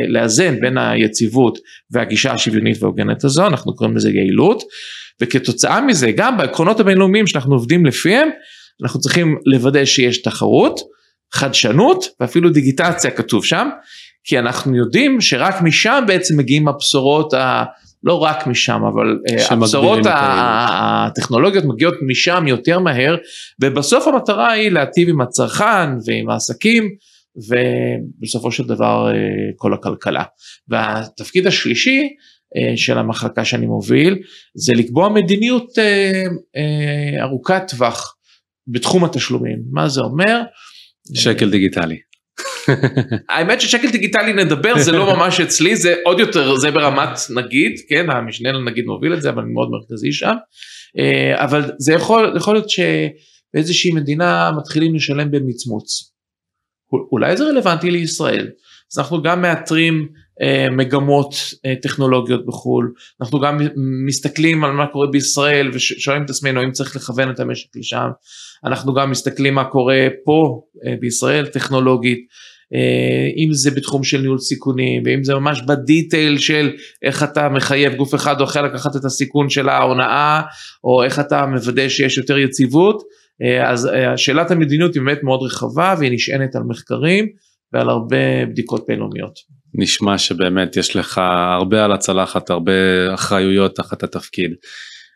לאזן 0.07 0.59
בין 0.59 0.77
היציבות 0.77 1.57
והגישה 1.91 2.31
השוויונית 2.31 2.83
וההוגנת 2.83 3.23
הזו, 3.23 3.47
אנחנו 3.47 3.75
קוראים 3.75 3.95
לזה 3.95 4.09
יעילות, 4.09 4.63
וכתוצאה 5.21 5.81
מזה 5.81 6.11
גם 6.11 6.37
בעקרונות 6.37 6.79
הבינלאומיים 6.79 7.27
שאנחנו 7.27 7.55
עובדים 7.55 7.85
לפיהם, 7.85 8.29
אנחנו 8.83 8.99
צריכים 8.99 9.37
לוודא 9.45 9.85
שיש 9.85 10.21
תחרות, 10.21 10.79
חדשנות 11.33 12.05
ואפילו 12.19 12.49
דיגיטציה 12.49 13.11
כתוב 13.11 13.45
שם. 13.45 13.69
כי 14.27 14.39
אנחנו 14.39 14.75
יודעים 14.75 15.21
שרק 15.21 15.61
משם 15.61 16.03
בעצם 16.07 16.37
מגיעים 16.37 16.67
הבשורות, 16.67 17.33
ה... 17.33 17.63
לא 18.03 18.23
רק 18.23 18.47
משם, 18.47 18.81
אבל 18.83 19.19
אה, 19.29 19.45
הבשורות 19.49 19.99
הטכנולוגיות 20.05 21.63
מגיעות 21.65 21.95
משם 22.07 22.47
יותר 22.47 22.79
מהר, 22.79 23.15
ובסוף 23.61 24.07
המטרה 24.07 24.51
היא 24.51 24.71
להטיב 24.71 25.09
עם 25.09 25.21
הצרכן 25.21 25.89
ועם 26.05 26.29
העסקים, 26.29 26.89
ובסופו 27.35 28.51
של 28.51 28.63
דבר 28.63 29.11
אה, 29.11 29.13
כל 29.55 29.73
הכלכלה. 29.73 30.23
והתפקיד 30.67 31.47
השלישי 31.47 32.09
אה, 32.57 32.77
של 32.77 32.97
המחלקה 32.97 33.45
שאני 33.45 33.65
מוביל, 33.65 34.17
זה 34.55 34.73
לקבוע 34.73 35.09
מדיניות 35.09 35.77
ארוכת 37.21 37.63
טווח 37.67 38.15
בתחום 38.67 39.05
התשלומים. 39.05 39.59
מה 39.71 39.89
זה 39.89 40.01
אומר? 40.01 40.41
שקל 41.13 41.49
דיגיטלי. 41.49 42.06
האמת 43.29 43.61
ששקל 43.61 43.91
דיגיטלי 43.91 44.33
נדבר 44.33 44.77
זה 44.77 44.91
לא 44.91 45.15
ממש 45.15 45.39
אצלי 45.39 45.75
זה 45.75 45.95
עוד 46.05 46.19
יותר 46.19 46.55
זה 46.55 46.71
ברמת 46.71 47.09
נגיד 47.35 47.73
כן 47.89 48.09
המשנה 48.09 48.51
לנגיד 48.51 48.85
מוביל 48.85 49.13
את 49.13 49.21
זה 49.21 49.29
אבל 49.29 49.41
אני 49.41 49.53
מאוד 49.53 49.69
מרכזי 49.71 50.11
שם. 50.11 50.33
אה, 50.97 51.43
אבל 51.43 51.71
זה 51.77 51.93
יכול 51.93 52.33
יכול 52.37 52.53
להיות 52.53 52.69
שבאיזושהי 52.69 53.91
מדינה 53.91 54.51
מתחילים 54.57 54.95
לשלם 54.95 55.31
במצמוץ. 55.31 56.13
אולי 57.11 57.37
זה 57.37 57.43
רלוונטי 57.43 57.91
לישראל. 57.91 58.49
אז 58.91 58.99
אנחנו 58.99 59.21
גם 59.21 59.41
מאתרים 59.41 60.07
אה, 60.41 60.69
מגמות 60.71 61.35
אה, 61.65 61.73
טכנולוגיות 61.81 62.45
בחו"ל, 62.45 62.93
אנחנו 63.21 63.39
גם 63.39 63.59
מסתכלים 64.05 64.63
על 64.63 64.71
מה 64.71 64.87
קורה 64.87 65.07
בישראל 65.07 65.69
ושואלים 65.73 66.25
את 66.25 66.29
עצמנו 66.29 66.61
האם 66.61 66.71
צריך 66.71 66.95
לכוון 66.95 67.31
את 67.31 67.39
המשק 67.39 67.75
לשם, 67.75 68.07
אנחנו 68.65 68.93
גם 68.93 69.11
מסתכלים 69.11 69.53
מה 69.53 69.63
קורה 69.63 70.07
פה 70.25 70.61
בישראל 70.99 71.45
טכנולוגית, 71.45 72.27
אם 73.37 73.53
זה 73.53 73.71
בתחום 73.71 74.03
של 74.03 74.21
ניהול 74.21 74.37
סיכונים 74.37 75.03
ואם 75.05 75.23
זה 75.23 75.35
ממש 75.35 75.61
בדיטייל 75.67 76.37
של 76.37 76.71
איך 77.03 77.23
אתה 77.23 77.49
מחייב 77.49 77.95
גוף 77.95 78.15
אחד 78.15 78.39
או 78.39 78.45
אחר 78.45 78.61
לקחת 78.61 78.95
את 78.95 79.05
הסיכון 79.05 79.49
של 79.49 79.69
ההונאה 79.69 80.41
או 80.83 81.03
איך 81.03 81.19
אתה 81.19 81.45
מוודא 81.45 81.89
שיש 81.89 82.17
יותר 82.17 82.37
יציבות 82.37 83.03
אה, 83.43 83.69
אז 83.69 83.87
אה, 83.87 84.17
שאלת 84.17 84.51
המדיניות 84.51 84.95
היא 84.95 85.01
באמת 85.01 85.23
מאוד 85.23 85.39
רחבה 85.43 85.95
והיא 85.99 86.11
נשענת 86.13 86.55
על 86.55 86.63
מחקרים 86.63 87.27
ועל 87.73 87.89
הרבה 87.89 88.45
בדיקות 88.49 88.85
בינלאומיות. 88.87 89.39
נשמע 89.73 90.17
שבאמת 90.17 90.77
יש 90.77 90.95
לך 90.95 91.21
הרבה 91.59 91.85
על 91.85 91.91
הצלחת 91.91 92.49
הרבה 92.49 92.71
אחריויות 93.13 93.75
תחת 93.75 94.03
התפקיד. 94.03 94.51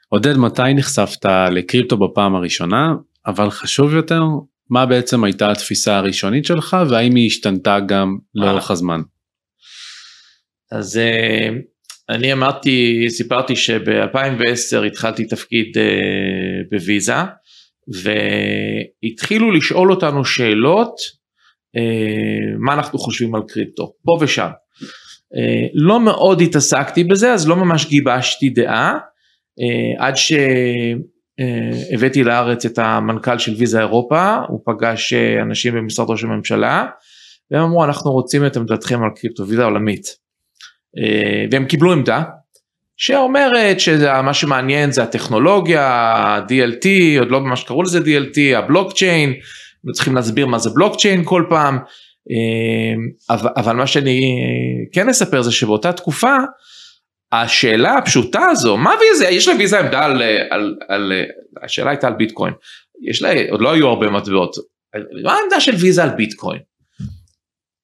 עודד 0.09 0.37
מתי 0.37 0.73
נחשפת 0.75 1.25
לקריפטו 1.51 1.97
בפעם 1.97 2.35
הראשונה 2.35 2.93
אבל 3.27 3.49
חשוב 3.49 3.93
יותר 3.93 4.21
מה 4.71 4.85
בעצם 4.85 5.23
הייתה 5.23 5.51
התפיסה 5.51 5.97
הראשונית 5.97 6.45
שלך 6.45 6.77
והאם 6.89 7.15
היא 7.15 7.27
השתנתה 7.27 7.79
גם 7.87 8.17
לאורך 8.35 8.71
הזמן. 8.71 9.01
אז 10.71 10.97
אה, 10.97 11.49
אני 12.09 12.33
אמרתי, 12.33 13.05
סיפרתי 13.09 13.55
שב-2010 13.55 14.85
התחלתי 14.87 15.25
תפקיד 15.25 15.77
אה, 15.77 15.83
בוויזה 16.71 17.13
והתחילו 19.03 19.51
לשאול 19.51 19.91
אותנו 19.91 20.25
שאלות 20.25 20.95
אה, 21.77 22.57
מה 22.59 22.73
אנחנו 22.73 22.99
חושבים 22.99 23.35
על 23.35 23.41
קריפטו, 23.47 23.93
פה 24.03 24.17
ושם. 24.21 24.49
לא 25.73 25.99
מאוד 25.99 26.41
התעסקתי 26.41 27.03
בזה 27.03 27.33
אז 27.33 27.47
לא 27.47 27.55
ממש 27.55 27.89
גיבשתי 27.89 28.49
דעה 28.49 28.97
עד 29.99 30.15
ש... 30.15 30.33
אה, 31.39 31.93
הבאתי 31.93 32.23
לארץ 32.23 32.65
את 32.65 32.79
המנכ"ל 32.79 33.37
של 33.37 33.53
ויזה 33.57 33.79
אירופה, 33.79 34.35
הוא 34.47 34.59
פגש 34.65 35.13
אה, 35.13 35.41
אנשים 35.41 35.73
במשרד 35.73 36.09
ראש 36.09 36.23
הממשלה, 36.23 36.85
והם 37.51 37.63
אמרו 37.63 37.83
אנחנו 37.83 38.11
רוצים 38.11 38.45
את 38.45 38.57
עמדתכם 38.57 39.03
על 39.03 39.09
קריפטו 39.15 39.47
ויזה 39.47 39.63
עולמית. 39.63 40.05
אה, 40.97 41.45
והם 41.51 41.65
קיבלו 41.65 41.91
עמדה 41.91 42.23
שאומרת 42.97 43.79
שמה 43.79 44.33
שמעניין 44.33 44.91
זה 44.91 45.03
הטכנולוגיה, 45.03 45.87
ה-DLT, 45.87 46.87
עוד 47.19 47.31
לא 47.31 47.39
ממש 47.39 47.63
קראו 47.63 47.83
לזה 47.83 47.99
DLT, 47.99 48.57
הבלוקצ'יין, 48.57 49.33
צריכים 49.93 50.15
להסביר 50.15 50.45
מה 50.45 50.59
זה 50.59 50.69
בלוקצ'יין 50.69 51.21
כל 51.25 51.45
פעם, 51.49 51.79
אבל, 53.29 53.75
מה 53.75 53.87
שאני 53.87 54.35
כן 54.91 55.09
אספר 55.09 55.41
זה 55.41 55.51
שבאותה 55.51 55.93
תקופה 55.93 56.35
השאלה 57.31 57.97
הפשוטה 57.97 58.45
הזו, 58.45 58.77
מה 58.77 58.93
ויזה, 59.01 59.25
יש 59.25 59.47
לה 59.47 59.53
ויזה 59.59 59.79
עמדה 59.79 60.05
על, 60.05 60.21
על, 60.49 60.75
על, 60.87 61.11
השאלה 61.63 61.89
הייתה 61.89 62.07
על 62.07 62.13
ביטקוין, 62.13 62.53
יש 63.09 63.21
לה, 63.21 63.33
עוד 63.49 63.61
לא 63.61 63.71
היו 63.71 63.87
הרבה 63.87 64.09
מטבעות, 64.09 64.55
מה 65.23 65.33
העמדה 65.33 65.59
של 65.59 65.75
ויזה 65.75 66.03
על 66.03 66.09
ביטקוין? 66.09 66.59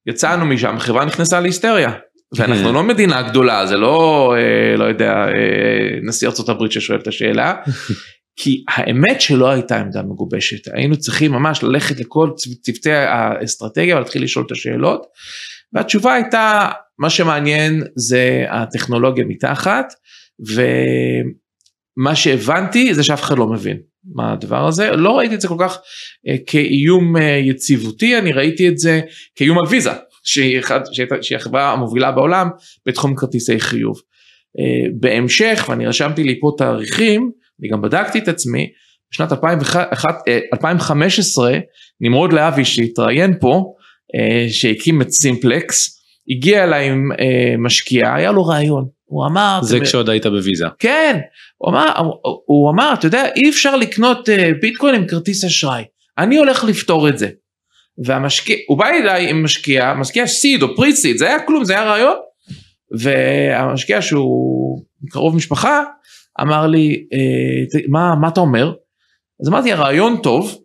יצאנו 0.07 0.45
משם, 0.45 0.75
החברה 0.75 1.05
נכנסה 1.05 1.39
להיסטריה, 1.39 1.91
ואנחנו 2.35 2.73
לא 2.73 2.83
מדינה 2.83 3.21
גדולה, 3.21 3.65
זה 3.65 3.77
לא, 3.77 4.33
אה, 4.37 4.77
לא 4.77 4.83
יודע, 4.83 5.13
אה, 5.13 5.99
נשיא 6.03 6.27
ארה"ב 6.27 6.69
ששואל 6.69 6.99
את 6.99 7.07
השאלה, 7.07 7.53
כי 8.39 8.63
האמת 8.67 9.21
שלא 9.21 9.49
הייתה 9.49 9.79
עמדה 9.79 10.01
מגובשת, 10.01 10.73
היינו 10.73 10.97
צריכים 10.97 11.31
ממש 11.31 11.63
ללכת 11.63 11.99
לכל 11.99 12.29
צוותי 12.61 12.91
האסטרטגיה 12.91 13.95
ולהתחיל 13.95 14.23
לשאול 14.23 14.45
את 14.45 14.51
השאלות, 14.51 15.05
והתשובה 15.73 16.13
הייתה 16.13 16.69
מה 16.99 17.09
שמעניין 17.09 17.83
זה 17.95 18.45
הטכנולוגיה 18.49 19.25
מתחת 19.25 19.93
ומה 20.39 22.15
שהבנתי 22.15 22.93
זה 22.93 23.03
שאף 23.03 23.21
אחד 23.21 23.37
לא 23.37 23.47
מבין 23.47 23.77
מה 24.15 24.33
הדבר 24.33 24.67
הזה 24.67 24.91
לא 24.91 25.17
ראיתי 25.17 25.35
את 25.35 25.41
זה 25.41 25.47
כל 25.47 25.57
כך 25.59 25.77
אה, 26.27 26.35
כאיום 26.47 27.17
אה, 27.17 27.37
יציבותי 27.43 28.17
אני 28.17 28.31
ראיתי 28.31 28.69
את 28.69 28.77
זה 28.77 29.01
כאיום 29.35 29.59
על 29.59 29.65
ויזה 29.69 29.91
שהיא, 30.23 30.61
שהיא 31.21 31.37
החברה 31.37 31.73
המובילה 31.73 32.11
בעולם 32.11 32.49
בתחום 32.85 33.15
כרטיסי 33.15 33.59
חיוב. 33.59 34.01
אה, 34.59 34.89
בהמשך 34.99 35.65
ואני 35.69 35.87
רשמתי 35.87 36.23
לי 36.23 36.39
פה 36.39 36.51
תאריכים 36.57 37.31
אני 37.59 37.69
גם 37.69 37.81
בדקתי 37.81 38.19
את 38.19 38.27
עצמי 38.27 38.67
בשנת 39.11 39.31
2015 40.53 41.57
נמרוד 42.01 42.33
להבי 42.33 42.65
שהתראיין 42.65 43.33
פה 43.39 43.73
שהקים 44.49 45.01
את 45.01 45.09
סימפלקס 45.09 45.97
הגיע 46.29 46.63
אליי 46.63 46.89
עם 46.89 47.11
אה, 47.19 47.55
משקיע, 47.57 48.13
היה 48.13 48.31
לו 48.31 48.45
רעיון, 48.45 48.87
הוא 49.05 49.25
אמר... 49.25 49.59
זה 49.63 49.79
כשעוד 49.79 50.09
היית 50.09 50.25
בוויזה. 50.25 50.65
כן, 50.79 51.19
הוא 51.57 51.71
אמר, 51.71 51.91
הוא 52.45 52.71
אמר, 52.71 52.93
אתה 52.93 53.07
יודע, 53.07 53.25
אי 53.35 53.49
אפשר 53.49 53.75
לקנות 53.75 54.29
אה, 54.29 54.51
ביטקוין 54.61 54.95
עם 54.95 55.07
כרטיס 55.07 55.45
אשראי, 55.45 55.83
אני 56.17 56.37
הולך 56.37 56.63
לפתור 56.63 57.09
את 57.09 57.17
זה. 57.17 57.29
והמשקיע, 58.05 58.55
הוא 58.67 58.77
בא 58.77 58.87
אליי 58.87 59.29
עם 59.29 59.43
משקיע, 59.43 59.93
משקיע 59.93 60.27
seed 60.27 60.61
או 60.61 60.75
pre-seed, 60.75 61.17
זה 61.17 61.27
היה 61.27 61.39
כלום, 61.39 61.65
זה 61.65 61.73
היה 61.73 61.83
רעיון. 61.83 62.15
והמשקיע 62.99 64.01
שהוא 64.01 64.81
קרוב 65.09 65.35
משפחה, 65.35 65.83
אמר 66.41 66.67
לי, 66.67 67.07
אה, 67.13 67.79
מה, 67.89 68.15
מה 68.21 68.27
אתה 68.27 68.39
אומר? 68.39 68.73
אז 69.41 69.49
אמרתי, 69.49 69.71
הרעיון 69.71 70.17
טוב, 70.23 70.57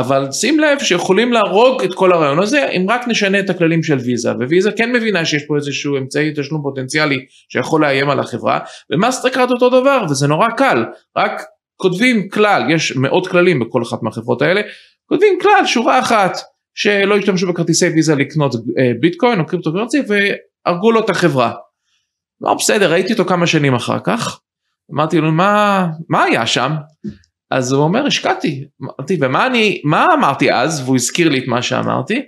אבל 0.00 0.32
שים 0.32 0.60
לב 0.60 0.78
שיכולים 0.78 1.32
להרוג 1.32 1.82
את 1.82 1.94
כל 1.94 2.12
הרעיון 2.12 2.38
הזה 2.38 2.68
אם 2.68 2.86
רק 2.88 3.08
נשנה 3.08 3.40
את 3.40 3.50
הכללים 3.50 3.82
של 3.82 3.98
ויזה 3.98 4.32
וויזה 4.32 4.72
כן 4.72 4.92
מבינה 4.92 5.24
שיש 5.24 5.42
פה 5.46 5.56
איזשהו 5.56 5.96
אמצעי 5.96 6.32
תשלום 6.36 6.62
פוטנציאלי 6.62 7.26
שיכול 7.48 7.80
לאיים 7.80 8.10
על 8.10 8.20
החברה 8.20 8.58
ומאסטרקארד 8.90 9.50
אותו 9.50 9.80
דבר 9.80 10.04
וזה 10.10 10.26
נורא 10.26 10.48
קל. 10.56 10.84
רק 11.16 11.42
כותבים 11.76 12.28
כלל 12.28 12.70
יש 12.70 12.96
מאות 12.96 13.26
כללים 13.26 13.60
בכל 13.60 13.82
אחת 13.82 14.02
מהחברות 14.02 14.42
האלה 14.42 14.60
כותבים 15.06 15.38
כלל 15.42 15.66
שורה 15.66 15.98
אחת 15.98 16.38
שלא 16.74 17.14
ישתמשו 17.14 17.52
בכרטיסי 17.52 17.88
ויזה 17.88 18.14
לקנות 18.14 18.54
אה, 18.54 18.92
ביטקוין 19.00 19.40
או 19.40 19.46
קריפטו 19.46 19.72
קרצי 19.72 20.02
והרגו 20.08 20.92
לו 20.92 21.00
את 21.00 21.10
החברה. 21.10 21.52
לא 22.40 22.54
בסדר 22.54 22.92
ראיתי 22.92 23.12
אותו 23.12 23.24
כמה 23.24 23.46
שנים 23.46 23.74
אחר 23.74 23.98
כך. 24.04 24.40
אמרתי 24.94 25.20
לו 25.20 25.32
מה 25.32 25.86
מה 26.08 26.22
היה 26.22 26.46
שם 26.46 26.72
אז 27.50 27.72
הוא 27.72 27.84
אומר 27.84 28.06
השקעתי, 28.06 28.64
אמרתי 28.82 29.18
ומה 29.20 29.46
אני, 29.46 29.80
מה 29.84 30.06
אמרתי 30.18 30.52
אז? 30.52 30.82
והוא 30.84 30.96
הזכיר 30.96 31.28
לי 31.28 31.38
את 31.38 31.44
מה 31.46 31.62
שאמרתי. 31.62 32.22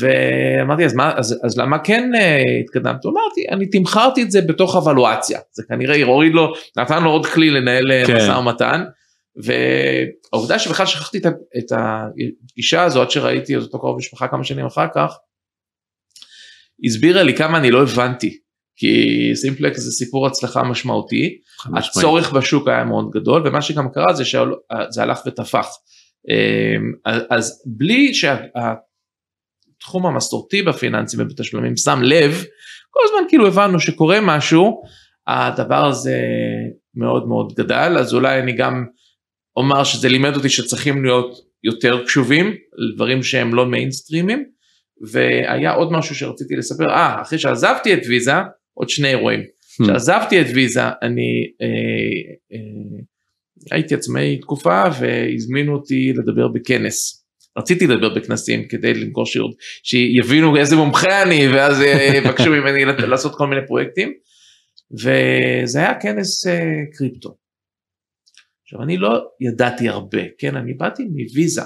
ואמרתי 0.00 0.84
אז 0.84 0.94
מה, 0.94 1.12
אז, 1.16 1.40
אז 1.44 1.58
למה 1.58 1.78
כן 1.78 2.10
uh, 2.14 2.64
התקדמת? 2.64 3.06
אמרתי 3.06 3.48
אני 3.50 3.66
תמכרתי 3.66 4.22
את 4.22 4.30
זה 4.30 4.40
בתוך 4.40 4.76
אבלואציה, 4.76 5.40
זה 5.52 5.62
כנראה 5.68 6.04
הוריד 6.04 6.32
לו, 6.32 6.52
נתן 6.76 7.02
לו 7.02 7.10
עוד 7.10 7.26
כלי 7.26 7.50
לנהל 7.50 7.92
אה, 7.92 8.02
כן. 8.06 8.16
משא 8.16 8.30
ומתן. 8.30 8.84
והעובדה 9.36 10.58
שבכלל 10.58 10.86
שכחתי 10.86 11.18
את 11.58 11.72
הפגישה 11.72 12.82
הזו 12.82 13.02
עד 13.02 13.10
שראיתי 13.10 13.56
את 13.56 13.62
אותו 13.62 13.78
קרוב 13.78 13.98
משפחה 13.98 14.28
כמה 14.28 14.44
שנים 14.44 14.66
אחר 14.66 14.86
כך, 14.94 15.16
הסבירה 16.84 17.22
לי 17.22 17.34
כמה 17.34 17.58
אני 17.58 17.70
לא 17.70 17.82
הבנתי 17.82 18.38
כי 18.76 19.30
סימפלקס 19.34 19.80
זה 19.80 19.90
סיפור 19.90 20.26
הצלחה 20.26 20.62
משמעותי, 20.62 21.38
הצורך 21.76 22.32
בשוק 22.32 22.68
היה 22.68 22.84
מאוד 22.84 23.10
גדול 23.10 23.42
ומה 23.44 23.62
שגם 23.62 23.88
קרה 23.92 24.14
זה 24.14 24.24
שזה 24.24 25.02
הלך 25.02 25.20
ותפח. 25.26 25.66
אמ, 26.28 26.92
אז 27.30 27.62
בלי 27.66 28.14
שהתחום 28.14 28.46
המסורתי 30.06 30.62
בפיננסים 30.62 31.20
ובתשלומים 31.20 31.76
שם 31.76 31.98
לב, 32.02 32.44
כל 32.90 33.00
הזמן 33.04 33.28
כאילו 33.28 33.46
הבנו 33.46 33.80
שקורה 33.80 34.18
משהו, 34.22 34.82
הדבר 35.26 35.86
הזה 35.86 36.20
מאוד 36.94 37.28
מאוד 37.28 37.52
גדל, 37.54 37.96
אז 37.98 38.14
אולי 38.14 38.40
אני 38.40 38.52
גם 38.52 38.84
אומר 39.56 39.84
שזה 39.84 40.08
לימד 40.08 40.36
אותי 40.36 40.48
שצריכים 40.48 41.04
להיות 41.04 41.36
יותר 41.64 42.04
קשובים 42.04 42.54
לדברים 42.76 43.22
שהם 43.22 43.54
לא 43.54 43.66
מיינסטרימים, 43.66 44.44
והיה 45.10 45.72
עוד 45.72 45.92
משהו 45.92 46.14
שרציתי 46.14 46.56
לספר, 46.56 46.90
אה, 46.90 47.22
אחרי 47.22 47.38
שעזבתי 47.38 47.94
את 47.94 48.00
ויזה, 48.08 48.32
עוד 48.76 48.88
שני 48.88 49.08
אירועים. 49.08 49.40
Hmm. 49.40 49.84
כשעזבתי 49.84 50.40
את 50.40 50.46
ויזה 50.54 50.80
אני 51.02 51.52
אה, 51.62 51.68
אה, 52.52 53.02
הייתי 53.70 53.94
עצמאי 53.94 54.38
תקופה 54.40 54.84
והזמינו 55.00 55.72
אותי 55.72 56.12
לדבר 56.12 56.48
בכנס. 56.48 57.26
רציתי 57.58 57.86
לדבר 57.86 58.14
בכנסים 58.14 58.68
כדי 58.68 58.94
למכור 58.94 59.26
שירות, 59.26 59.54
שיבינו 59.82 60.56
איזה 60.56 60.76
מומחה 60.76 61.22
אני 61.22 61.48
ואז 61.48 61.80
אה, 61.80 62.10
יבקשו 62.18 62.50
ממני 62.50 62.84
לעשות 62.84 63.34
כל 63.36 63.46
מיני 63.46 63.66
פרויקטים. 63.66 64.12
וזה 64.92 65.78
היה 65.78 66.00
כנס 66.00 66.46
אה, 66.46 66.82
קריפטו. 66.92 67.36
עכשיו 68.64 68.82
אני 68.82 68.96
לא 68.96 69.24
ידעתי 69.40 69.88
הרבה, 69.88 70.22
כן, 70.38 70.56
אני 70.56 70.74
באתי 70.74 71.02
מוויזה, 71.04 71.62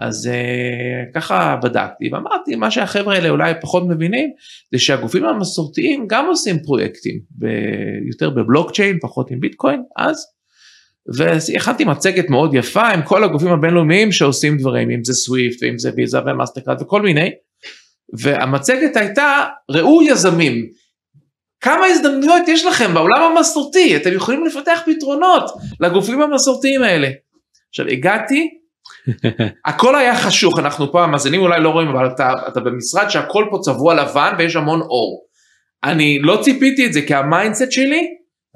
אז 0.00 0.30
אה, 0.32 1.14
ככה 1.14 1.56
בדקתי 1.62 2.08
ואמרתי 2.12 2.56
מה 2.56 2.70
שהחבר'ה 2.70 3.14
האלה 3.14 3.28
אולי 3.28 3.52
פחות 3.60 3.82
מבינים 3.88 4.30
זה 4.72 4.78
שהגופים 4.78 5.24
המסורתיים 5.24 6.06
גם 6.06 6.26
עושים 6.26 6.62
פרויקטים 6.62 7.20
ב, 7.38 7.46
יותר 8.08 8.30
בבלוקצ'יין 8.30 8.98
פחות 9.00 9.30
עם 9.30 9.40
ביטקוין 9.40 9.82
אז 9.96 10.26
והכנתי 11.16 11.84
מצגת 11.84 12.30
מאוד 12.30 12.54
יפה 12.54 12.88
עם 12.88 13.02
כל 13.02 13.24
הגופים 13.24 13.48
הבינלאומיים 13.48 14.12
שעושים 14.12 14.56
דברים 14.56 14.90
אם 14.90 15.04
זה 15.04 15.14
סוויפט 15.14 15.62
ואם 15.62 15.78
זה 15.78 15.90
ויזה 15.96 16.18
ומאסטרקארד 16.26 16.82
וכל 16.82 17.02
מיני 17.02 17.30
והמצגת 18.18 18.96
הייתה 18.96 19.44
ראו 19.70 20.02
יזמים 20.02 20.66
כמה 21.60 21.86
הזדמנויות 21.86 22.48
יש 22.48 22.66
לכם 22.66 22.94
בעולם 22.94 23.22
המסורתי 23.22 23.96
אתם 23.96 24.12
יכולים 24.12 24.46
לפתח 24.46 24.80
פתרונות 24.86 25.50
לגופים 25.80 26.22
המסורתיים 26.22 26.82
האלה. 26.82 27.08
עכשיו 27.68 27.86
הגעתי 27.86 28.59
הכל 29.64 29.96
היה 29.96 30.16
חשוך, 30.16 30.58
אנחנו 30.58 30.92
פה 30.92 31.04
המאזינים 31.04 31.40
אולי 31.40 31.60
לא 31.60 31.68
רואים, 31.68 31.88
אבל 31.88 32.06
אתה, 32.06 32.32
אתה 32.48 32.60
במשרד 32.60 33.10
שהכל 33.10 33.44
פה 33.50 33.58
צבוע 33.62 33.94
לבן 33.94 34.34
ויש 34.38 34.56
המון 34.56 34.80
אור. 34.80 35.24
אני 35.84 36.18
לא 36.22 36.38
ציפיתי 36.42 36.86
את 36.86 36.92
זה 36.92 37.02
כי 37.02 37.14
ה 37.14 37.21
mindset 37.21 37.72
שלי, 37.72 38.06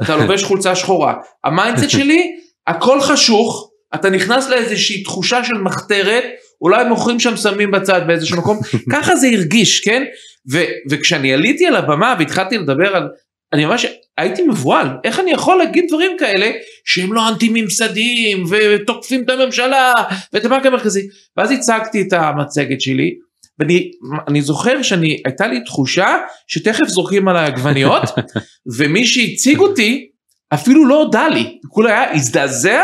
אתה 0.03 0.17
לובש 0.21 0.45
חולצה 0.45 0.75
שחורה, 0.75 1.15
ה 1.45 1.50
mindset 1.50 1.91
שלי, 1.97 2.37
הכל 2.67 3.01
חשוך, 3.01 3.71
אתה 3.95 4.11
נכנס 4.11 4.49
לאיזושהי 4.49 5.03
תחושה 5.03 5.45
של 5.45 5.55
מחתרת, 5.55 6.25
אולי 6.61 6.85
מוכרים 6.85 7.21
שם 7.21 7.37
סמים 7.37 7.71
בצד 7.71 8.01
באיזשהו 8.07 8.39
מקום, 8.39 8.59
ככה 8.93 9.17
זה 9.17 9.27
הרגיש, 9.27 9.81
כן? 9.81 10.05
ו- 10.53 10.91
וכשאני 10.91 11.33
עליתי 11.35 11.67
על 11.67 11.77
הבמה 11.77 12.15
והתחלתי 12.19 12.59
לדבר 12.59 12.97
על 12.97 13.09
אני 13.55 13.65
ממש 13.65 13.87
הייתי 14.19 14.43
מבוהל, 14.43 14.89
איך 15.05 15.21
אני 15.21 15.31
יכול 15.31 15.59
להגיד 15.59 15.85
דברים 15.89 16.17
כאלה 16.19 16.51
שהם 16.85 17.13
לא 17.13 17.29
אנטי 17.29 17.49
ממסדיים 17.53 18.45
ותוקפים 18.51 19.23
את 19.25 19.31
הממשלה 19.31 19.93
ואת 20.33 20.45
הבנק 20.45 20.67
המרכזי, 20.67 21.07
ואז 21.37 21.51
הצגתי 21.51 22.03
את 22.03 22.13
המצגת 22.13 22.81
שלי 22.81 23.15
ואני 23.59 24.43
זוכר 24.43 24.83
שאני 24.83 25.23
הייתה 25.25 25.47
לי 25.47 25.65
תחושה 25.65 26.17
שתכף 26.47 26.87
זורקים 26.87 27.29
עליי 27.29 27.47
עגבניות 27.47 28.03
ומי 28.79 29.07
שהציג 29.07 29.59
אותי 29.59 30.09
אפילו 30.55 30.87
לא 30.87 31.03
הודה 31.03 31.29
לי, 31.29 31.59
כולה 31.69 31.91
היה 31.91 32.15
הזדעזע 32.15 32.83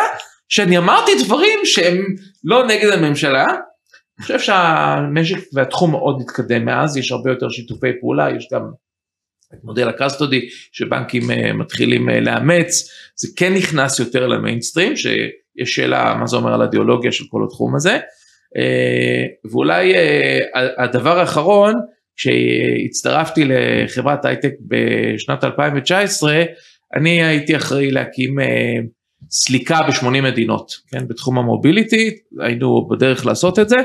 שאני 0.48 0.78
אמרתי 0.78 1.12
דברים 1.24 1.58
שהם 1.64 2.04
לא 2.44 2.66
נגד 2.66 2.88
הממשלה. 2.88 3.44
אני 3.44 4.22
חושב 4.22 4.38
שהמשק 4.38 5.38
והתחום 5.54 5.90
מאוד 5.90 6.20
התקדם 6.20 6.64
מאז, 6.64 6.96
יש 6.96 7.12
הרבה 7.12 7.30
יותר 7.30 7.48
שיתופי 7.48 7.88
פעולה, 8.00 8.28
יש 8.36 8.48
גם 8.52 8.62
מודל 9.64 9.88
הקסטודי 9.88 10.48
שבנקים 10.72 11.22
uh, 11.22 11.52
מתחילים 11.52 12.08
uh, 12.08 12.12
לאמץ, 12.12 12.90
זה 13.16 13.28
כן 13.36 13.54
נכנס 13.54 13.98
יותר 13.98 14.26
למיינסטרים, 14.26 14.96
שיש 14.96 15.74
שאלה 15.74 16.14
מה 16.14 16.26
זה 16.26 16.36
אומר 16.36 16.54
על 16.54 16.62
הדיאולוגיה 16.62 17.12
של 17.12 17.24
כל 17.30 17.44
התחום 17.44 17.76
הזה, 17.76 17.96
uh, 17.96 19.50
ואולי 19.52 19.94
הדבר 20.78 21.18
האחרון, 21.18 21.74
כשהצטרפתי 22.16 23.44
לחברת 23.44 24.24
הייטק 24.24 24.52
בשנת 24.68 25.44
2019, 25.44 26.42
אני 26.96 27.24
הייתי 27.24 27.56
אחראי 27.56 27.90
להקים 27.90 28.38
סליקה 29.30 29.80
ב-80 29.82 30.20
מדינות, 30.22 30.72
כן, 30.92 31.08
בתחום 31.08 31.38
ה 31.38 31.45
mobility, 31.45 32.10
היינו 32.40 32.88
בדרך 32.88 33.26
לעשות 33.26 33.58
את 33.58 33.68
זה, 33.68 33.76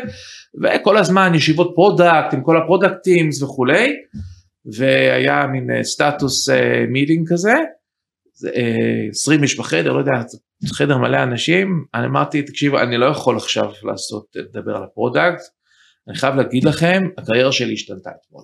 וכל 0.64 0.98
הזמן 0.98 1.36
ישיבות 1.36 1.72
product 1.76 2.34
עם 2.34 2.42
כל 2.42 2.58
הפרודקטים 2.58 3.30
וכולי. 3.44 3.94
והיה 4.74 5.48
מין 5.48 5.72
אה, 5.72 5.84
status 5.84 6.50
meeting 6.90 7.28
אה, 7.28 7.34
כזה, 7.34 7.54
20 9.10 9.40
אה, 9.40 9.44
איש 9.44 9.60
בחדר, 9.60 9.94
לא 9.94 10.00
יודע, 10.00 10.12
חדר 10.74 10.98
מלא 10.98 11.24
אנשים, 11.24 11.86
אני 11.94 12.06
אמרתי, 12.06 12.42
תקשיבו, 12.42 12.80
אני 12.80 12.98
לא 12.98 13.06
יכול 13.06 13.38
עכשיו 13.38 13.72
לעשות, 13.84 14.26
לדבר 14.36 14.76
על 14.76 14.84
ה 14.84 14.90
product, 14.90 15.42
אני 16.08 16.16
חייב 16.16 16.36
להגיד 16.36 16.64
לכם, 16.64 17.04
הקריירה 17.18 17.52
שלי 17.52 17.74
השתנתה 17.74 18.10
אתמול. 18.10 18.44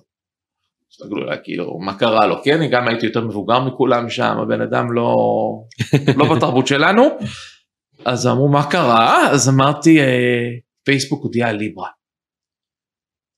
תסתכלו 0.90 1.22
עליי 1.22 1.38
כאילו 1.44 1.78
מה 1.78 1.98
קרה 1.98 2.26
לו? 2.26 2.42
כן 2.44 2.56
אני 2.56 2.68
גם 2.68 2.88
הייתי 2.88 3.06
יותר 3.06 3.20
מבוגר 3.20 3.60
מכולם 3.60 4.10
שם 4.10 4.38
הבן 4.38 4.60
אדם 4.60 4.92
לא 4.92 5.14
לא 6.16 6.34
בתרבות 6.34 6.66
שלנו. 6.66 7.02
אז 8.04 8.26
אמרו 8.26 8.48
מה 8.48 8.70
קרה? 8.70 9.30
אז 9.30 9.48
אמרתי 9.48 9.98
פייסבוק 10.84 11.22
הודיע 11.22 11.48
על 11.48 11.56
ליברה. 11.56 11.88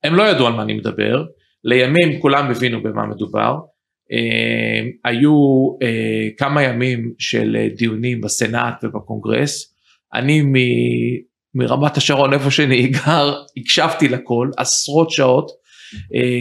הם 0.04 0.14
לא 0.14 0.22
ידעו 0.22 0.46
על 0.46 0.52
מה 0.52 0.62
אני 0.62 0.74
מדבר 0.74 1.24
לימים 1.64 2.20
כולם 2.20 2.50
הבינו 2.50 2.82
במה 2.82 3.06
מדובר, 3.06 3.56
אה, 4.12 5.10
היו 5.10 5.32
אה, 5.82 6.28
כמה 6.38 6.62
ימים 6.62 7.12
של 7.18 7.56
אה, 7.58 7.68
דיונים 7.76 8.20
בסנאט 8.20 8.84
ובקונגרס, 8.84 9.74
אני 10.14 10.42
מ, 10.42 10.52
מרמת 11.54 11.96
השרון 11.96 12.32
איפה 12.32 12.50
שאני 12.50 12.86
גר 12.86 13.34
הקשבתי 13.56 14.08
לכל 14.08 14.50
עשרות 14.56 15.10
שעות 15.10 15.50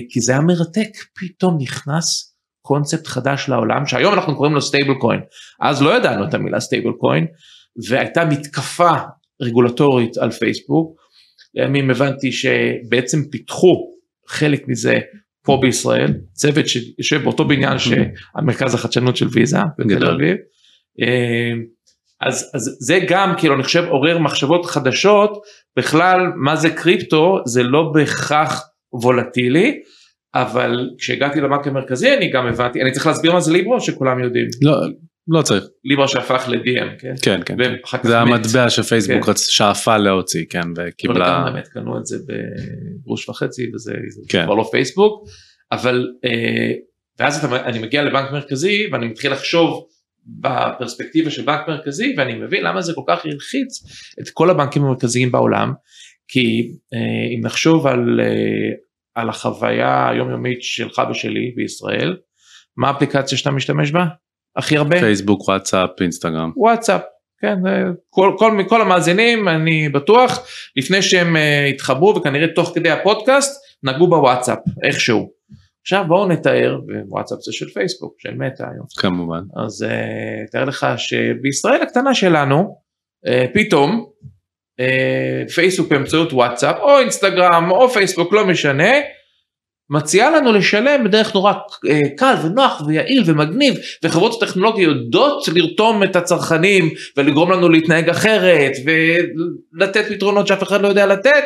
כי 0.09 0.21
זה 0.21 0.31
היה 0.31 0.41
מרתק. 0.41 0.89
פתאום 1.19 1.57
נכנס 1.61 2.35
קונספט 2.61 3.07
חדש 3.07 3.49
לעולם 3.49 3.85
שהיום 3.85 4.13
אנחנו 4.13 4.35
קוראים 4.35 4.53
לו 4.53 4.61
stablecoin 4.61 5.19
אז 5.61 5.81
לא 5.81 5.97
ידענו 5.97 6.27
את 6.27 6.33
המילה 6.33 6.59
stablecoin 6.59 7.25
והייתה 7.89 8.25
מתקפה 8.25 8.91
רגולטורית 9.41 10.17
על 10.17 10.31
פייסבוק. 10.31 11.01
לימים 11.55 11.89
הבנתי 11.89 12.31
שבעצם 12.31 13.17
פיתחו 13.31 13.92
חלק 14.27 14.67
מזה 14.67 14.99
פה 15.45 15.57
בישראל, 15.61 16.13
צוות 16.33 16.67
שיושב 16.67 17.23
באותו 17.23 17.47
בניין 17.47 17.77
שהמרכז 17.77 18.73
החדשנות 18.73 19.17
של 19.17 19.27
ויזה 19.31 19.57
בתל 19.77 20.07
אביב. 20.07 20.37
אה, 21.01 21.51
אז, 22.21 22.51
אז 22.53 22.77
זה 22.79 22.99
גם 23.07 23.33
כאילו 23.37 23.55
אני 23.55 23.63
חושב 23.63 23.83
עורר 23.89 24.17
מחשבות 24.17 24.65
חדשות 24.65 25.41
בכלל 25.77 26.19
מה 26.35 26.55
זה 26.55 26.69
קריפטו 26.69 27.39
זה 27.45 27.63
לא 27.63 27.91
בהכרח 27.93 28.69
וולטילי 28.93 29.79
אבל 30.35 30.89
כשהגעתי 30.97 31.41
לבנק 31.41 31.67
המרכזי 31.67 32.13
אני 32.13 32.31
גם 32.31 32.47
הבנתי 32.47 32.81
אני 32.81 32.91
צריך 32.91 33.07
להסביר 33.07 33.33
מה 33.33 33.39
זה 33.39 33.51
ליברו 33.51 33.81
שכולם 33.81 34.23
יודעים. 34.23 34.47
לא, 34.61 34.73
לא 35.27 35.41
צריך. 35.41 35.63
ליברה 35.83 36.07
שהפך 36.07 36.45
ל-DM, 36.47 36.99
כן? 36.99 37.13
כן, 37.21 37.41
כן. 37.45 37.57
זה 38.03 38.19
המטבע 38.19 38.69
שפייסבוק 38.69 39.25
כן. 39.25 39.31
שאפה 39.35 39.97
להוציא, 39.97 40.45
כן, 40.49 40.67
וקיבלה... 40.77 41.43
לא 41.45 41.51
באמת 41.51 41.67
קנו 41.67 41.97
את 41.97 42.05
זה 42.05 42.17
בגרוש 42.27 43.29
וחצי 43.29 43.71
וזה 43.73 43.93
כן. 44.29 44.45
כבר 44.45 44.53
לא 44.53 44.69
פייסבוק, 44.71 45.27
אבל 45.71 46.07
אה, 46.25 46.71
ואז 47.19 47.45
אני 47.45 47.79
מגיע 47.79 48.03
לבנק 48.03 48.31
מרכזי 48.31 48.87
ואני 48.91 49.07
מתחיל 49.07 49.31
לחשוב 49.31 49.87
בפרספקטיבה 50.25 51.31
של 51.31 51.41
בנק 51.41 51.67
מרכזי 51.67 52.15
ואני 52.17 52.33
מבין 52.33 52.63
למה 52.63 52.81
זה 52.81 52.93
כל 52.95 53.01
כך 53.07 53.25
הלחיץ 53.25 53.83
את 54.21 54.29
כל 54.33 54.49
הבנקים 54.49 54.83
המרכזיים 54.83 55.31
בעולם, 55.31 55.73
כי 56.27 56.71
אה, 56.93 57.35
אם 57.35 57.41
נחשוב 57.45 57.87
על, 57.87 58.19
אה, 58.23 58.71
על 59.15 59.29
החוויה 59.29 60.09
היומיומית 60.09 60.63
שלך 60.63 61.01
ושלי 61.11 61.53
בישראל, 61.55 62.17
מה 62.77 62.87
האפליקציה 62.89 63.37
שאתה 63.37 63.51
משתמש 63.51 63.91
בה? 63.91 64.05
הכי 64.55 64.77
הרבה? 64.77 64.99
פייסבוק, 64.99 65.47
וואטסאפ, 65.47 65.89
אינסטגרם. 66.01 66.51
וואטסאפ, 66.55 67.01
כן, 67.41 67.55
כל, 68.09 68.35
כל, 68.37 68.63
כל 68.69 68.81
המאזינים 68.81 69.47
אני 69.47 69.89
בטוח 69.89 70.47
לפני 70.75 71.01
שהם 71.01 71.35
התחברו 71.69 72.15
וכנראה 72.15 72.47
תוך 72.55 72.71
כדי 72.75 72.89
הפודקאסט 72.89 73.61
נגעו 73.83 74.07
בוואטסאפ 74.07 74.59
איכשהו. 74.83 75.31
עכשיו 75.81 76.05
בואו 76.07 76.27
נתאר, 76.27 76.79
וואטסאפ 77.07 77.37
זה 77.41 77.51
של 77.53 77.69
פייסבוק, 77.69 78.15
של 78.19 78.33
מטא 78.33 78.63
היום. 78.63 78.85
כמובן. 78.97 79.41
אז 79.65 79.85
uh, 79.85 80.51
תאר 80.51 80.65
לך 80.65 80.87
שבישראל 80.97 81.81
הקטנה 81.81 82.13
שלנו, 82.13 82.75
uh, 83.27 83.29
פתאום 83.53 84.05
uh, 84.81 85.51
פייסבוק 85.53 85.89
באמצעות 85.89 86.33
וואטסאפ, 86.33 86.75
או 86.79 86.99
אינסטגרם, 86.99 87.71
או 87.71 87.89
פייסבוק, 87.89 88.33
לא 88.33 88.47
משנה, 88.47 88.91
מציעה 89.93 90.31
לנו 90.31 90.51
לשלם 90.51 91.03
בדרך 91.03 91.33
נורא 91.35 91.53
uh, 91.53 91.89
קל 92.17 92.35
ונוח 92.43 92.81
ויעיל 92.87 93.23
ומגניב, 93.25 93.73
וחברות 94.03 94.43
הטכנולוגיה 94.43 94.83
יודעות 94.83 95.47
לרתום 95.47 96.03
את 96.03 96.15
הצרכנים 96.15 96.89
ולגרום 97.17 97.51
לנו 97.51 97.69
להתנהג 97.69 98.09
אחרת, 98.09 98.71
ולתת 98.85 100.05
פתרונות 100.09 100.47
שאף 100.47 100.63
אחד 100.63 100.81
לא 100.81 100.87
יודע 100.87 101.05
לתת, 101.05 101.43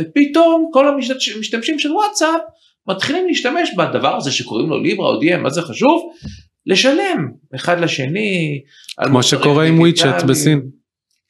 ופתאום 0.00 0.70
כל 0.72 0.88
המשתמשים 0.88 1.78
של 1.78 1.92
וואטסאפ 1.92 2.40
מתחילים 2.88 3.26
להשתמש 3.26 3.70
בדבר 3.76 4.16
הזה 4.16 4.32
שקוראים 4.32 4.68
לו 4.68 4.82
ליברה 4.82 5.08
או 5.08 5.20
DM, 5.20 5.36
מה 5.36 5.50
זה 5.50 5.62
חשוב? 5.62 6.12
לשלם 6.66 7.28
אחד 7.54 7.80
לשני. 7.80 8.60
כמו 9.04 9.22
שקורה 9.22 9.64
עם 9.64 9.78
וויצ'ט 9.78 10.22
בסין. 10.28 10.60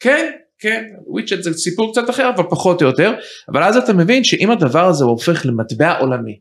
כן, 0.01 0.31
כן, 0.59 0.85
וויצ'ט 1.07 1.43
זה 1.43 1.53
סיפור 1.53 1.93
קצת 1.93 2.11
אחר 2.11 2.31
אבל 2.35 2.45
פחות 2.51 2.83
או 2.83 2.87
יותר, 2.87 3.15
אבל 3.49 3.63
אז 3.63 3.77
אתה 3.77 3.93
מבין 3.93 4.25
שאם 4.25 4.51
הדבר 4.51 4.85
הזה 4.85 5.05
הופך 5.05 5.47
למטבע 5.47 5.99
עולמי, 5.99 6.39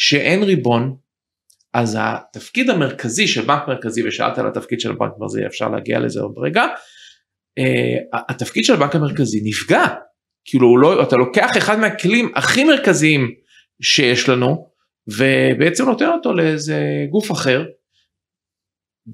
שאין 0.00 0.42
ריבון, 0.42 0.96
אז 1.74 1.98
התפקיד 2.00 2.70
המרכזי 2.70 3.28
של 3.28 3.42
בנק 3.42 3.68
מרכזי, 3.68 4.08
ושאלת 4.08 4.38
על 4.38 4.46
התפקיד 4.46 4.80
של 4.80 4.92
בנק 4.92 5.12
מרכזי, 5.18 5.46
אפשר 5.46 5.68
להגיע 5.68 5.98
לזה 5.98 6.20
עוד 6.20 6.34
רגע, 6.38 6.64
uh, 7.60 8.18
התפקיד 8.28 8.64
של 8.64 8.74
הבנק 8.74 8.94
המרכזי 8.94 9.40
נפגע. 9.44 9.84
כאילו 10.44 10.78
לא, 10.78 11.02
אתה 11.02 11.16
לוקח 11.16 11.50
אחד 11.58 11.78
מהכלים 11.78 12.32
הכי 12.36 12.64
מרכזיים 12.64 13.30
שיש 13.82 14.28
לנו 14.28 14.70
ובעצם 15.08 15.84
נותן 15.84 16.06
אותו 16.06 16.32
לאיזה 16.32 16.80
גוף 17.10 17.32
אחר. 17.32 17.64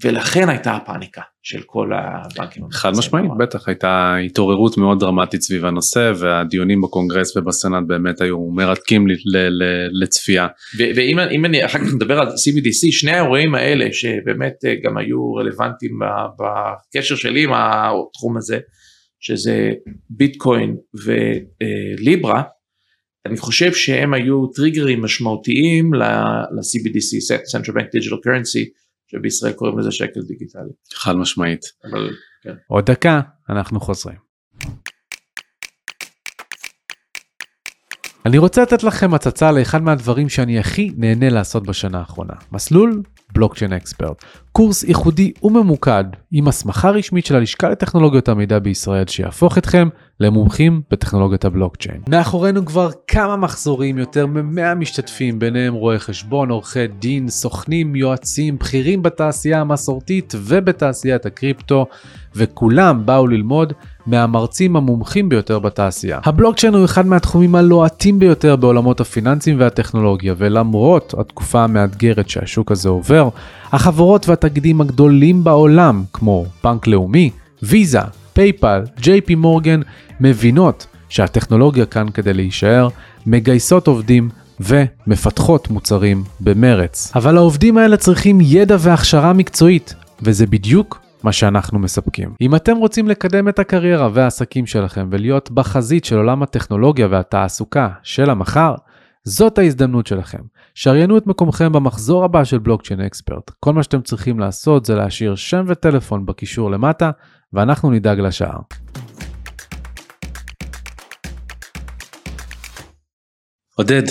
ולכן 0.03 0.49
הייתה 0.49 0.77
הפאניקה 0.77 1.23
של 1.43 1.63
כל 1.67 1.91
הבנקים. 1.95 2.63
חד 2.73 2.93
משמעית, 2.99 3.31
בטח 3.39 3.69
הייתה 3.69 4.17
התעוררות 4.25 4.79
מאוד 4.79 5.01
דרמטית 5.01 5.43
סביב 5.43 5.65
הנושא 5.65 6.13
והדיונים 6.19 6.81
בקונגרס 6.81 7.37
ובסנאט 7.37 7.83
באמת 7.87 8.21
היו 8.21 8.51
מרתקים 8.51 9.07
לצפייה. 10.03 10.47
ואם 10.79 11.45
אני 11.45 11.65
אחר 11.65 11.79
כך 11.79 11.95
נדבר 11.95 12.19
על 12.19 12.27
CBDC, 12.27 12.93
שני 12.93 13.11
האירועים 13.11 13.55
האלה 13.55 13.87
שבאמת 13.93 14.55
אה, 14.65 14.75
גם 14.85 14.97
היו 14.97 15.35
רלוונטיים 15.35 15.99
בקשר 16.39 17.15
שלי 17.15 17.45
עם 17.45 17.51
התחום 17.53 18.37
הזה, 18.37 18.59
שזה 19.21 19.71
ביטקוין 20.11 20.77
וליברה, 21.05 22.43
אני 23.27 23.37
חושב 23.37 23.73
שהם 23.73 24.15
היו 24.15 24.47
טריגרים 24.47 25.03
משמעותיים 25.03 25.95
ל-CBDC, 25.95 27.35
Central 27.57 27.73
Bank 27.73 27.89
Digital 27.99 28.19
Currency, 28.27 28.86
שבישראל 29.07 29.53
קוראים 29.53 29.79
לזה 29.79 29.93
שקל 29.93 30.21
דיגיטלי. 30.29 30.71
חד 30.95 31.17
משמעית. 31.17 31.61
אבל, 31.85 32.11
כן. 32.43 32.55
עוד 32.69 32.91
דקה, 32.91 33.21
אנחנו 33.51 33.81
חוזרים. 33.81 34.27
אני 38.27 38.39
רוצה 38.39 38.63
לתת 38.63 38.83
לכם 38.83 39.15
הצצה 39.15 39.53
לאחד 39.53 39.83
מהדברים 39.83 40.29
שאני 40.29 40.59
הכי 40.59 40.91
נהנה 40.97 41.29
לעשות 41.29 41.67
בשנה 41.67 41.99
האחרונה. 41.99 42.35
מסלול 42.53 43.03
בלוקצ'יין 43.33 43.73
אקספרט. 43.73 44.25
קורס 44.57 44.85
ייחודי 44.85 45.33
וממוקד 45.43 46.05
עם 46.33 46.49
הסמכה 46.49 46.91
רשמית 46.91 47.27
של 47.27 47.37
הלשכה 47.37 47.69
לטכנולוגיות 47.69 48.29
המידע 48.29 48.59
בישראל 48.59 49.07
שיהפוך 49.07 49.59
אתכם 49.59 49.89
למומחים 50.21 50.83
בטכנולוגיית 50.91 51.45
הבלוקצ'יין. 51.45 52.01
מאחורינו 52.09 52.65
כבר 52.65 52.91
כמה 53.07 53.37
מחזורים, 53.37 53.99
יותר 53.99 54.27
מ-100 54.27 54.75
משתתפים, 54.75 55.39
ביניהם 55.39 55.75
רואי 55.75 55.99
חשבון, 55.99 56.51
עורכי 56.51 56.87
דין, 56.87 57.29
סוכנים, 57.29 57.97
יועצים, 57.97 58.59
בכירים 58.59 59.03
בתעשייה 59.03 59.61
המסורתית 59.61 60.35
ובתעשיית 60.37 61.27
הקריפטו, 61.27 61.87
וכולם 62.37 63.07
באו 63.07 63.27
ללמוד 63.27 63.73
מהמרצים 64.07 64.77
המומחים 64.77 65.29
ביותר 65.29 65.59
בתעשייה. 65.59 66.19
הבלוקצ'יין 66.25 66.75
הוא 66.75 66.85
אחד 66.85 67.07
מהתחומים 67.07 67.55
הלוהטים 67.55 68.19
ביותר 68.19 68.57
בעולמות 68.57 69.01
הפיננסים 69.01 69.61
והטכנולוגיה, 69.61 70.35
ולמרות 70.39 71.15
התקופה 71.19 71.65
המאתגרת 71.65 72.29
שהשוק 72.29 72.73
הזה 72.73 72.89
עובר, 72.89 73.29
החברות 73.73 74.29
והתאגידים 74.47 74.81
הגדולים 74.81 75.45
בעולם, 75.45 76.05
כמו 76.13 76.47
בנק 76.65 76.87
לאומי, 76.87 77.31
ויזה, 77.63 78.01
פייפל, 78.33 78.83
ג'יי 79.01 79.21
פי 79.21 79.35
מורגן, 79.35 79.81
מבינות 80.21 80.87
שהטכנולוגיה 81.09 81.87
כאן 81.87 82.09
כדי 82.15 82.35
להישאר, 82.35 82.89
מגייסות 83.27 83.87
עובדים 83.87 84.29
ומפתחות 84.61 85.71
מוצרים 85.71 86.25
במרץ. 86.41 87.13
אבל 87.15 87.37
העובדים 87.37 87.79
האלה 87.79 87.97
צריכים 87.97 88.39
ידע 88.43 88.77
והכשרה 88.81 89.33
מקצועית, 89.33 89.95
וזה 90.23 90.47
בדיוק 90.47 91.01
מה 91.23 91.33
שאנחנו 91.33 91.79
מספקים. 91.79 92.35
אם 92.41 92.55
אתם 92.55 92.77
רוצים 92.77 93.09
לקדם 93.09 93.49
את 93.49 93.59
הקריירה 93.59 94.09
והעסקים 94.13 94.67
שלכם 94.67 95.09
ולהיות 95.11 95.51
בחזית 95.51 96.05
של 96.05 96.17
עולם 96.17 96.43
הטכנולוגיה 96.43 97.09
והתעסוקה 97.11 97.89
של 98.03 98.31
המחר, 98.31 98.75
זאת 99.25 99.59
ההזדמנות 99.59 100.07
שלכם. 100.07 100.39
שריינו 100.79 101.19
את 101.19 101.27
מקומכם 101.27 101.73
במחזור 101.73 102.25
הבא 102.25 102.45
של 102.45 102.59
בלוקצ'יין 102.59 103.01
אקספרט. 103.01 103.51
כל 103.61 103.73
מה 103.73 103.83
שאתם 103.83 104.03
צריכים 104.03 104.39
לעשות 104.39 104.85
זה 104.85 104.95
להשאיר 104.95 105.35
שם 105.35 105.65
וטלפון 105.67 106.27
בקישור 106.27 106.71
למטה, 106.71 107.11
ואנחנו 107.53 107.91
נדאג 107.91 108.21
לשאר. 108.21 108.59
עודד, 113.75 114.03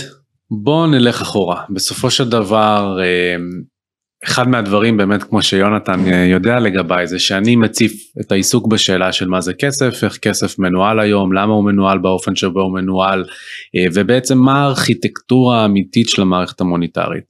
בוא 0.64 0.88
נלך 0.88 1.22
אחורה. 1.22 1.64
בסופו 1.70 2.12
של 2.12 2.30
דבר, 2.30 2.98
אה, 3.02 3.36
אחד 4.28 4.48
מהדברים 4.48 4.98
באמת 4.98 5.24
כמו 5.24 5.42
שיונתן 5.42 6.00
אה, 6.08 6.26
יודע 6.26 6.60
לגביי 6.60 7.08
זה 7.08 7.20
שאני 7.20 7.56
מציף 7.56 7.94
את 8.22 8.32
העיסוק 8.32 8.68
בשאלה 8.68 9.12
של 9.12 9.28
מה 9.28 9.42
זה 9.42 9.54
כסף, 9.54 10.04
איך 10.04 10.18
כסף 10.18 10.60
מנוהל 10.60 11.00
היום, 11.00 11.34
למה 11.34 11.54
הוא 11.54 11.64
מנוהל 11.64 11.98
באופן 11.98 12.36
שבו 12.36 12.62
הוא 12.62 12.74
מנוהל 12.74 13.26
אה, 13.76 13.86
ובעצם 13.94 14.38
מה 14.38 14.64
הארכיטקטורה 14.64 15.62
האמיתית 15.62 16.10
של 16.10 16.22
המערכת 16.22 16.62
המוניטרית. 16.62 17.24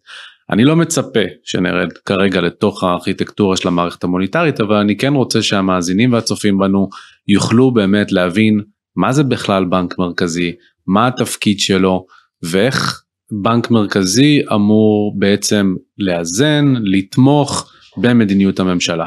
אני 0.49 0.63
לא 0.63 0.75
מצפה 0.75 1.19
שנרד 1.43 1.93
כרגע 2.05 2.41
לתוך 2.41 2.83
הארכיטקטורה 2.83 3.57
של 3.57 3.67
המערכת 3.67 4.03
המוניטרית 4.03 4.61
אבל 4.61 4.75
אני 4.75 4.97
כן 4.97 5.13
רוצה 5.13 5.41
שהמאזינים 5.41 6.13
והצופים 6.13 6.57
בנו 6.57 6.89
יוכלו 7.27 7.71
באמת 7.71 8.11
להבין 8.11 8.61
מה 8.95 9.11
זה 9.11 9.23
בכלל 9.23 9.65
בנק 9.65 9.99
מרכזי, 9.99 10.51
מה 10.87 11.07
התפקיד 11.07 11.59
שלו 11.59 12.05
ואיך 12.43 13.04
בנק 13.31 13.71
מרכזי 13.71 14.41
אמור 14.53 15.19
בעצם 15.19 15.75
לאזן, 15.97 16.65
לתמוך 16.83 17.71
במדיניות 17.97 18.59
הממשלה. 18.59 19.05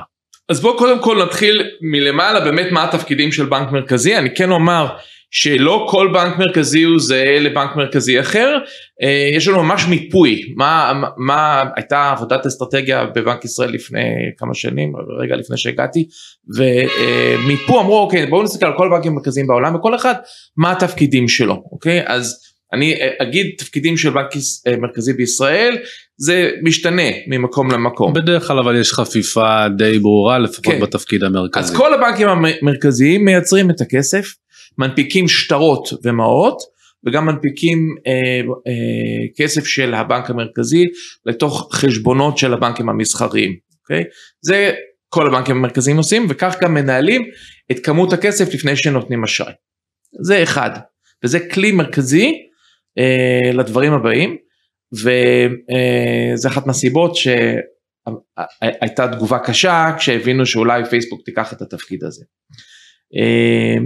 אז 0.49 0.61
בואו 0.61 0.77
קודם 0.79 1.03
כל 1.03 1.23
נתחיל 1.25 1.63
מלמעלה 1.81 2.41
באמת 2.41 2.73
מה 2.73 2.85
התפקידים 2.85 3.33
של 3.33 3.47
בנק 3.47 3.73
מרכזי, 3.73 4.17
אני 4.17 4.35
כן 4.35 4.51
אומר 4.51 4.87
שלא 5.31 5.87
כל 5.91 6.11
בנק 6.13 6.39
מרכזי 6.39 6.83
הוא 6.83 7.01
זהה 7.01 7.41
לבנק 7.41 7.77
מרכזי 7.77 8.21
אחר, 8.21 8.59
אה, 9.03 9.31
יש 9.37 9.49
לנו 9.49 9.63
ממש 9.63 9.87
מיפוי, 9.89 10.55
מה, 10.57 11.03
מה 11.17 11.65
הייתה 11.77 12.11
עבודת 12.11 12.47
אסטרטגיה 12.47 13.07
בבנק 13.07 13.45
ישראל 13.45 13.71
לפני 13.71 14.01
כמה 14.39 14.55
שנים, 14.55 14.93
רגע 15.23 15.37
לפני 15.37 15.57
שהגעתי, 15.57 16.09
ומיפו 16.57 17.81
אמרו 17.81 17.99
אוקיי 17.99 18.27
בואו 18.27 18.43
נסתכל 18.43 18.67
על 18.67 18.77
כל 18.77 18.87
הבנקים 18.87 19.13
המרכזיים 19.13 19.47
בעולם 19.47 19.75
וכל 19.75 19.95
אחד 19.95 20.15
מה 20.57 20.73
התפקידים 20.73 21.29
שלו, 21.29 21.63
אוקיי, 21.73 22.03
אז 22.07 22.48
אני 22.73 22.95
אגיד 23.23 23.47
תפקידים 23.59 23.97
של 23.97 24.11
בנק 24.11 24.31
אה, 24.67 24.77
מרכזי 24.77 25.13
בישראל 25.13 25.77
זה 26.17 26.51
משתנה 26.63 27.11
ממקום 27.27 27.71
למקום. 27.71 28.13
בדרך 28.13 28.47
כלל 28.47 28.59
אבל 28.59 28.81
יש 28.81 28.93
חפיפה 28.93 29.69
די 29.79 29.99
ברורה 29.99 30.39
לפחות 30.39 30.75
כן. 30.75 30.81
בתפקיד 30.81 31.25
המרכזי. 31.25 31.65
אז 31.65 31.77
כל 31.77 31.95
הבנקים 31.95 32.29
המרכזיים 32.29 33.25
מייצרים 33.25 33.71
את 33.71 33.81
הכסף, 33.81 34.35
מנפיקים 34.79 35.29
שטרות 35.29 35.89
ומעות 36.05 36.59
וגם 37.07 37.27
מנפיקים 37.27 37.97
אה, 38.07 38.13
אה, 38.67 39.27
כסף 39.37 39.67
של 39.67 39.95
הבנק 39.95 40.31
המרכזי 40.31 40.85
לתוך 41.27 41.69
חשבונות 41.73 42.39
של 42.39 42.53
הבנקים 42.53 42.89
המסחריים. 42.89 43.57
אוקיי? 43.83 44.05
זה 44.43 44.73
כל 45.09 45.27
הבנקים 45.27 45.57
המרכזיים 45.57 45.97
עושים 45.97 46.27
וכך 46.29 46.57
גם 46.63 46.75
מנהלים 46.75 47.23
את 47.71 47.79
כמות 47.79 48.13
הכסף 48.13 48.55
לפני 48.55 48.77
שנותנים 48.77 49.25
אשראי. 49.25 49.53
זה 50.23 50.43
אחד. 50.43 50.71
וזה 51.25 51.41
כלי 51.41 51.73
מרכזי 51.73 52.48
אה, 52.99 53.51
לדברים 53.53 53.93
הבאים 53.93 54.37
וזה 54.93 56.49
אחת 56.49 56.67
מהסיבות 56.67 57.17
שהייתה 57.17 59.09
תגובה 59.13 59.39
קשה 59.39 59.95
כשהבינו 59.99 60.47
שאולי 60.47 60.85
פייסבוק 60.85 61.21
תיקח 61.25 61.53
את 61.53 61.63
התפקיד 61.63 62.05
הזה. 62.05 62.25
אה, 63.17 63.77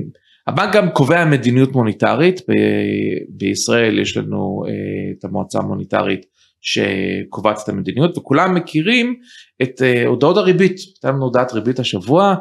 הבנק 0.47 0.75
גם 0.75 0.91
קובע 0.91 1.25
מדיניות 1.25 1.73
מוניטרית, 1.73 2.41
ב- 2.41 3.37
בישראל 3.38 3.99
יש 3.99 4.17
לנו 4.17 4.62
uh, 4.67 5.19
את 5.19 5.25
המועצה 5.25 5.59
המוניטרית 5.59 6.27
שקובעת 6.61 7.59
את 7.65 7.69
המדיניות 7.69 8.19
וכולם 8.19 8.55
מכירים 8.55 9.15
את 9.62 9.81
uh, 9.81 10.07
הודעות 10.07 10.37
הריבית, 10.37 10.77
הייתה 10.79 11.11
לנו 11.11 11.25
הודעת 11.25 11.53
ריבית 11.53 11.79
השבוע 11.79 12.35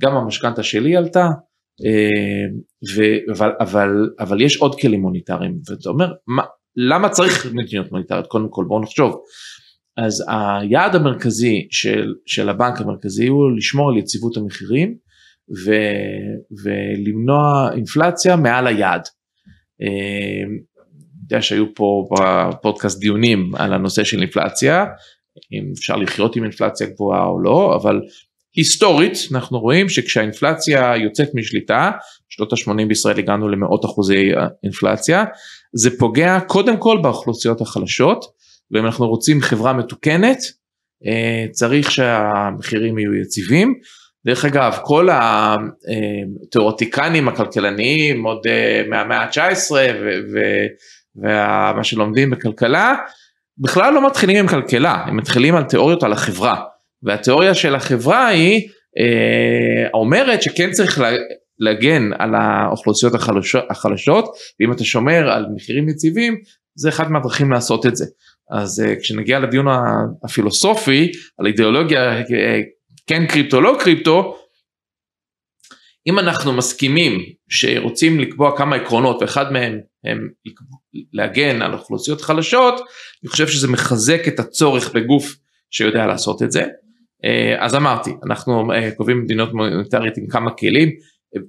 גם 0.00 0.16
המשכנתה 0.16 0.62
שלי 0.62 0.96
עלתה, 0.96 1.28
ו, 2.96 3.02
אבל, 3.32 3.52
אבל, 3.60 4.10
אבל 4.20 4.42
יש 4.42 4.56
עוד 4.56 4.80
כלים 4.80 5.00
מוניטריים, 5.00 5.58
ואתה 5.70 5.88
אומר, 5.88 6.12
מה, 6.26 6.42
למה 6.76 7.08
צריך 7.08 7.46
מדיניות 7.52 7.92
מוניטרית? 7.92 8.26
קודם 8.26 8.46
כל 8.50 8.64
בואו 8.68 8.80
נחשוב. 8.80 9.20
אז 9.96 10.24
היעד 10.28 10.94
המרכזי 10.94 11.66
של, 11.70 12.14
של 12.26 12.48
הבנק 12.48 12.80
המרכזי 12.80 13.26
הוא 13.26 13.56
לשמור 13.56 13.90
על 13.90 13.96
יציבות 13.96 14.36
המחירים 14.36 14.94
ו, 15.66 15.72
ולמנוע 16.64 17.70
אינפלציה 17.74 18.36
מעל 18.36 18.66
היעד. 18.66 19.02
יודע 21.22 21.42
שהיו 21.42 21.74
פה 21.74 22.08
בפודקאסט 22.12 23.00
דיונים 23.00 23.54
על 23.54 23.72
הנושא 23.72 24.04
של 24.04 24.20
אינפלציה, 24.20 24.84
אם 25.52 25.72
אפשר 25.78 25.96
לחיות 25.96 26.36
עם 26.36 26.42
אינפלציה 26.42 26.86
גבוהה 26.86 27.26
או 27.26 27.40
לא, 27.40 27.76
אבל 27.82 28.00
היסטורית 28.54 29.18
אנחנו 29.32 29.60
רואים 29.60 29.88
שכשהאינפלציה 29.88 30.96
יוצאת 30.96 31.28
משליטה, 31.34 31.90
שנות 32.28 32.52
ה-80 32.52 32.86
בישראל 32.88 33.18
הגענו 33.18 33.48
למאות 33.48 33.84
אחוזי 33.84 34.30
אינפלציה, 34.64 35.24
זה 35.72 35.98
פוגע 35.98 36.38
קודם 36.46 36.76
כל 36.76 36.98
באוכלוסיות 37.02 37.60
החלשות, 37.60 38.24
ואם 38.70 38.86
אנחנו 38.86 39.08
רוצים 39.08 39.40
חברה 39.40 39.72
מתוקנת, 39.72 40.38
אה, 41.06 41.46
צריך 41.50 41.90
שהמחירים 41.90 42.98
יהיו 42.98 43.14
יציבים. 43.14 43.74
דרך 44.26 44.44
אגב, 44.44 44.78
כל 44.82 45.08
התיאורטיקנים 45.12 47.28
הכלכלניים 47.28 48.26
עוד 48.26 48.46
אה, 48.46 48.82
מהמאה 48.88 49.22
ה-19 49.22 49.70
ומה 51.16 51.84
שלומדים 51.84 52.30
בכלכלה, 52.30 52.94
בכלל 53.58 53.94
לא 53.94 54.06
מתחילים 54.06 54.36
עם 54.36 54.48
כלכלה, 54.48 55.04
הם 55.06 55.16
מתחילים 55.16 55.54
על 55.54 55.64
תיאוריות 55.64 56.02
על 56.02 56.12
החברה. 56.12 56.73
והתיאוריה 57.04 57.54
של 57.54 57.74
החברה 57.74 58.26
היא 58.26 58.68
אה, 58.98 59.88
אומרת 59.94 60.42
שכן 60.42 60.70
צריך 60.70 61.00
להגן 61.58 62.10
על 62.18 62.34
האוכלוסיות 62.34 63.14
החלשות, 63.14 63.64
החלשות, 63.70 64.24
ואם 64.60 64.72
אתה 64.72 64.84
שומר 64.84 65.30
על 65.30 65.46
מחירים 65.54 65.88
יציבים, 65.88 66.34
זה 66.76 66.88
אחד 66.88 67.10
מהדרכים 67.10 67.52
לעשות 67.52 67.86
את 67.86 67.96
זה. 67.96 68.04
אז 68.50 68.80
אה, 68.80 68.96
כשנגיע 68.96 69.38
לדיון 69.38 69.66
הפילוסופי 70.24 71.12
על 71.38 71.46
אידיאולוגיה 71.46 72.18
אה, 72.18 72.60
כן 73.06 73.26
קריפטו 73.26 73.60
לא 73.60 73.76
קריפטו, 73.80 74.36
אם 76.06 76.18
אנחנו 76.18 76.52
מסכימים 76.52 77.20
שרוצים 77.48 78.20
לקבוע 78.20 78.56
כמה 78.56 78.76
עקרונות 78.76 79.22
ואחד 79.22 79.52
מהם 79.52 79.80
הם 80.04 80.28
להגן 81.12 81.62
על 81.62 81.72
אוכלוסיות 81.72 82.20
חלשות, 82.20 82.74
אני 83.22 83.30
חושב 83.30 83.46
שזה 83.48 83.68
מחזק 83.68 84.28
את 84.28 84.40
הצורך 84.40 84.94
בגוף 84.94 85.36
שיודע 85.70 86.06
לעשות 86.06 86.42
את 86.42 86.52
זה. 86.52 86.64
אה, 87.24 87.64
אז 87.64 87.74
אמרתי, 87.74 88.10
אנחנו 88.26 88.72
אה, 88.72 88.90
קובעים 88.96 89.22
מדיניות 89.22 89.52
מוניטרית 89.52 90.16
עם 90.18 90.26
כמה 90.26 90.50
כלים, 90.50 90.88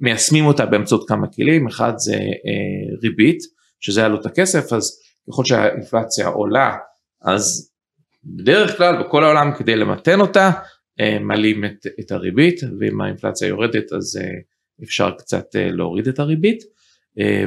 מיישמים 0.02 0.46
אותה 0.46 0.66
באמצעות 0.66 1.08
כמה 1.08 1.28
כלים, 1.28 1.68
אחד 1.68 1.94
זה 1.98 2.16
אה, 2.16 2.98
ריבית, 3.04 3.38
שזה 3.80 4.06
עלות 4.06 4.26
הכסף, 4.26 4.74
אז 4.74 5.00
ככל 5.30 5.46
שהאינפלציה 5.46 6.28
עולה, 6.28 6.76
אז 7.22 7.72
בדרך 8.24 8.78
כלל 8.78 9.04
בכל 9.04 9.24
העולם 9.24 9.52
כדי 9.58 9.76
למתן 9.76 10.20
אותה, 10.20 10.52
מעלים 11.22 11.66
את, 11.66 11.88
את 12.00 12.12
הריבית, 12.12 12.62
ואם 12.80 13.02
האינפלציה 13.02 13.48
יורדת 13.48 13.94
אז 13.94 14.20
אפשר 14.84 15.12
קצת 15.18 15.46
להוריד 15.56 16.08
את 16.08 16.20
הריבית, 16.20 16.64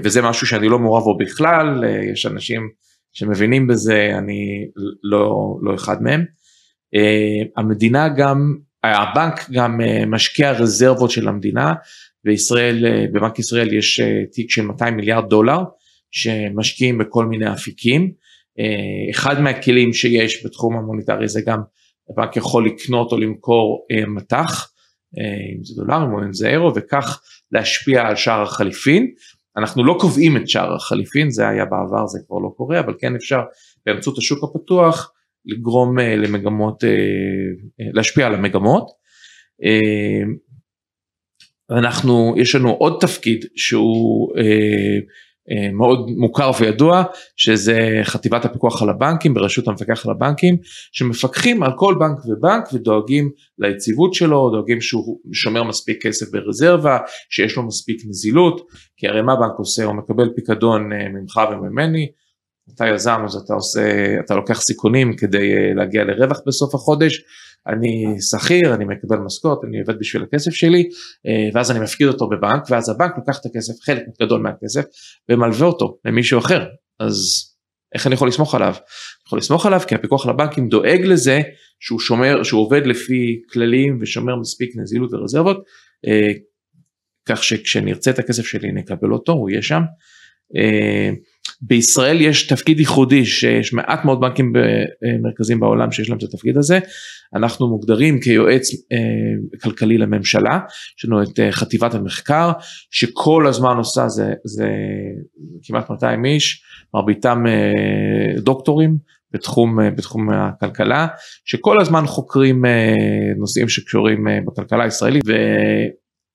וזה 0.04 0.22
משהו 0.22 0.46
שאני 0.46 0.68
לא 0.68 0.78
מעורב 0.78 1.04
בו 1.04 1.16
בכלל, 1.16 1.84
יש 2.12 2.26
אנשים 2.26 2.70
שמבינים 3.12 3.66
בזה, 3.66 4.10
אני 4.18 4.68
לא, 5.02 5.56
לא 5.62 5.74
אחד 5.74 6.02
מהם. 6.02 6.24
אה, 6.94 7.42
המדינה 7.56 8.08
גם, 8.08 8.56
הבנק 8.84 9.50
גם 9.50 9.80
אה, 9.80 10.06
משקיע 10.06 10.52
רזרבות 10.52 11.10
של 11.10 11.28
המדינה, 11.28 11.72
בישראל, 12.24 12.86
אה, 12.86 13.04
בבנק 13.12 13.38
ישראל 13.38 13.72
יש 13.72 14.00
תיק 14.32 14.50
של 14.50 14.62
200 14.62 14.96
מיליארד 14.96 15.28
דולר 15.28 15.58
שמשקיעים 16.10 16.98
בכל 16.98 17.26
מיני 17.26 17.52
אפיקים. 17.52 18.12
אחד 19.10 19.40
מהכלים 19.40 19.92
שיש 19.92 20.46
בתחום 20.46 20.76
המוניטרי 20.76 21.28
זה 21.28 21.40
גם 21.46 21.62
הבנק 22.10 22.36
יכול 22.36 22.66
לקנות 22.66 23.12
או 23.12 23.18
למכור 23.18 23.86
מטח, 24.06 24.72
אם 25.56 25.64
זה 25.64 25.74
דולרים 25.76 26.12
או 26.12 26.24
אם 26.24 26.32
זה 26.32 26.48
אירו, 26.48 26.72
וכך 26.74 27.20
להשפיע 27.52 28.06
על 28.06 28.16
שער 28.16 28.42
החליפין. 28.42 29.10
אנחנו 29.56 29.84
לא 29.84 29.96
קובעים 30.00 30.36
את 30.36 30.48
שער 30.48 30.74
החליפין, 30.74 31.30
זה 31.30 31.48
היה 31.48 31.64
בעבר, 31.64 32.06
זה 32.06 32.18
כבר 32.26 32.38
לא 32.38 32.48
קורה, 32.56 32.80
אבל 32.80 32.94
כן 32.98 33.14
אפשר 33.14 33.40
באמצעות 33.86 34.18
השוק 34.18 34.44
הפתוח 34.44 35.12
לגרום 35.48 35.98
אה, 35.98 36.16
למגמות, 36.16 36.84
אה, 36.84 36.90
אה, 37.80 37.90
להשפיע 37.92 38.26
על 38.26 38.34
המגמות. 38.34 38.98
אנחנו, 41.70 42.34
יש 42.36 42.54
לנו 42.54 42.70
עוד 42.70 42.98
תפקיד 43.00 43.44
שהוא 43.56 44.32
מאוד 45.72 46.10
מוכר 46.10 46.50
וידוע, 46.60 47.02
שזה 47.36 48.00
חטיבת 48.04 48.44
הפיקוח 48.44 48.82
על 48.82 48.88
הבנקים 48.88 49.34
ברשות 49.34 49.68
המפקח 49.68 50.06
על 50.06 50.12
הבנקים, 50.12 50.56
שמפקחים 50.92 51.62
על 51.62 51.70
כל 51.76 51.94
בנק 51.98 52.18
ובנק 52.26 52.72
ודואגים 52.72 53.30
ליציבות 53.58 54.14
שלו, 54.14 54.50
דואגים 54.50 54.80
שהוא 54.80 55.20
שומר 55.32 55.62
מספיק 55.62 56.06
כסף 56.06 56.26
ברזרבה, 56.32 56.98
שיש 57.30 57.56
לו 57.56 57.66
מספיק 57.66 58.00
נזילות, 58.08 58.60
כי 58.96 59.08
הרי 59.08 59.22
מה 59.22 59.36
בנק 59.36 59.58
עושה, 59.58 59.84
הוא 59.84 59.94
מקבל 59.94 60.28
פיקדון 60.36 60.88
ממך 60.88 61.40
וממני, 61.52 62.06
אתה 62.74 62.86
יזם 62.86 63.20
אז 63.24 63.36
אתה 63.36 63.54
עושה, 63.54 64.14
אתה 64.20 64.34
לוקח 64.34 64.60
סיכונים 64.60 65.16
כדי 65.16 65.52
אה, 65.52 65.74
להגיע 65.74 66.04
לרווח 66.04 66.40
בסוף 66.46 66.74
החודש, 66.74 67.22
אני 67.66 68.16
שכיר, 68.30 68.74
אני 68.74 68.84
מקבל 68.84 69.16
משכורת, 69.16 69.58
אני 69.64 69.80
עובד 69.80 69.98
בשביל 69.98 70.22
הכסף 70.22 70.50
שלי, 70.50 70.88
אה, 71.26 71.48
ואז 71.54 71.70
אני 71.70 71.78
מפקיד 71.78 72.06
אותו 72.06 72.28
בבנק, 72.28 72.62
ואז 72.70 72.88
הבנק 72.88 73.12
לוקח 73.16 73.38
את 73.40 73.46
הכסף, 73.46 73.72
חלק 73.82 74.02
גדול 74.22 74.42
מהכסף, 74.42 74.84
ומלווה 75.28 75.66
אותו 75.66 75.98
למישהו 76.04 76.38
אחר, 76.38 76.66
אז 77.00 77.44
איך 77.94 78.06
אני 78.06 78.14
יכול 78.14 78.28
לסמוך 78.28 78.54
עליו? 78.54 78.74
אני 78.74 79.26
יכול 79.26 79.38
לסמוך 79.38 79.66
עליו 79.66 79.80
כי 79.88 79.94
הפיקוח 79.94 80.24
על 80.26 80.30
הבנקים 80.30 80.68
דואג 80.68 81.00
לזה 81.04 81.40
שהוא 81.80 82.00
שומר, 82.00 82.42
שהוא 82.42 82.60
עובד 82.60 82.86
לפי 82.86 83.42
כללים 83.52 83.98
ושומר 84.00 84.36
מספיק 84.36 84.70
נזילות 84.76 85.14
ורזרבות, 85.14 85.64
אה, 86.06 86.32
כך 87.28 87.44
שכשנרצה 87.44 88.10
את 88.10 88.18
הכסף 88.18 88.46
שלי 88.46 88.72
נקבל 88.72 89.12
אותו, 89.12 89.32
הוא 89.32 89.50
יהיה 89.50 89.62
שם. 89.62 89.82
בישראל 91.60 92.20
יש 92.20 92.46
תפקיד 92.46 92.80
ייחודי 92.80 93.24
שיש 93.24 93.72
מעט 93.72 94.04
מאוד 94.04 94.20
בנקים 94.20 94.52
מרכזיים 95.22 95.60
בעולם 95.60 95.92
שיש 95.92 96.08
להם 96.08 96.18
את 96.18 96.22
התפקיד 96.22 96.56
הזה, 96.56 96.78
אנחנו 97.34 97.68
מוגדרים 97.68 98.20
כיועץ 98.20 98.70
אה, 98.92 99.58
כלכלי 99.62 99.98
לממשלה, 99.98 100.58
יש 100.98 101.04
לנו 101.04 101.22
את 101.22 101.40
אה, 101.40 101.52
חטיבת 101.52 101.94
המחקר 101.94 102.52
שכל 102.90 103.46
הזמן 103.46 103.76
עושה 103.76 104.08
זה, 104.08 104.32
זה 104.44 104.68
כמעט 105.62 105.90
200 105.90 106.24
איש, 106.24 106.62
מרביתם 106.94 107.44
אה, 107.46 108.40
דוקטורים 108.40 108.96
בתחום, 109.32 109.78
בתחום 109.96 110.30
הכלכלה, 110.30 111.06
שכל 111.44 111.76
הזמן 111.80 112.06
חוקרים 112.06 112.64
נושאים 113.38 113.68
שקשורים 113.68 114.26
בכלכלה 114.46 114.84
הישראלית. 114.84 115.24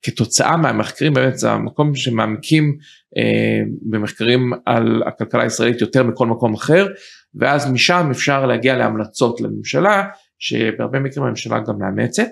כתוצאה 0.04 0.56
מהמחקרים 0.56 1.14
באמת 1.14 1.38
זה 1.38 1.50
המקום 1.50 1.94
שמעמיקים 1.94 2.76
אה, 3.16 3.60
במחקרים 3.90 4.52
על 4.66 5.02
הכלכלה 5.06 5.42
הישראלית 5.42 5.80
יותר 5.80 6.02
מכל 6.02 6.26
מקום 6.26 6.54
אחר 6.54 6.86
ואז 7.34 7.70
משם 7.70 8.08
אפשר 8.10 8.46
להגיע 8.46 8.76
להמלצות 8.76 9.40
לממשלה 9.40 10.04
שבהרבה 10.38 10.98
מקרים 10.98 11.26
הממשלה 11.26 11.58
גם 11.58 11.78
מאמצת. 11.78 12.28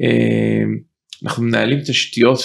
אה, 0.00 0.64
אנחנו 1.24 1.42
מנהלים 1.42 1.80
תשתיות 1.80 2.40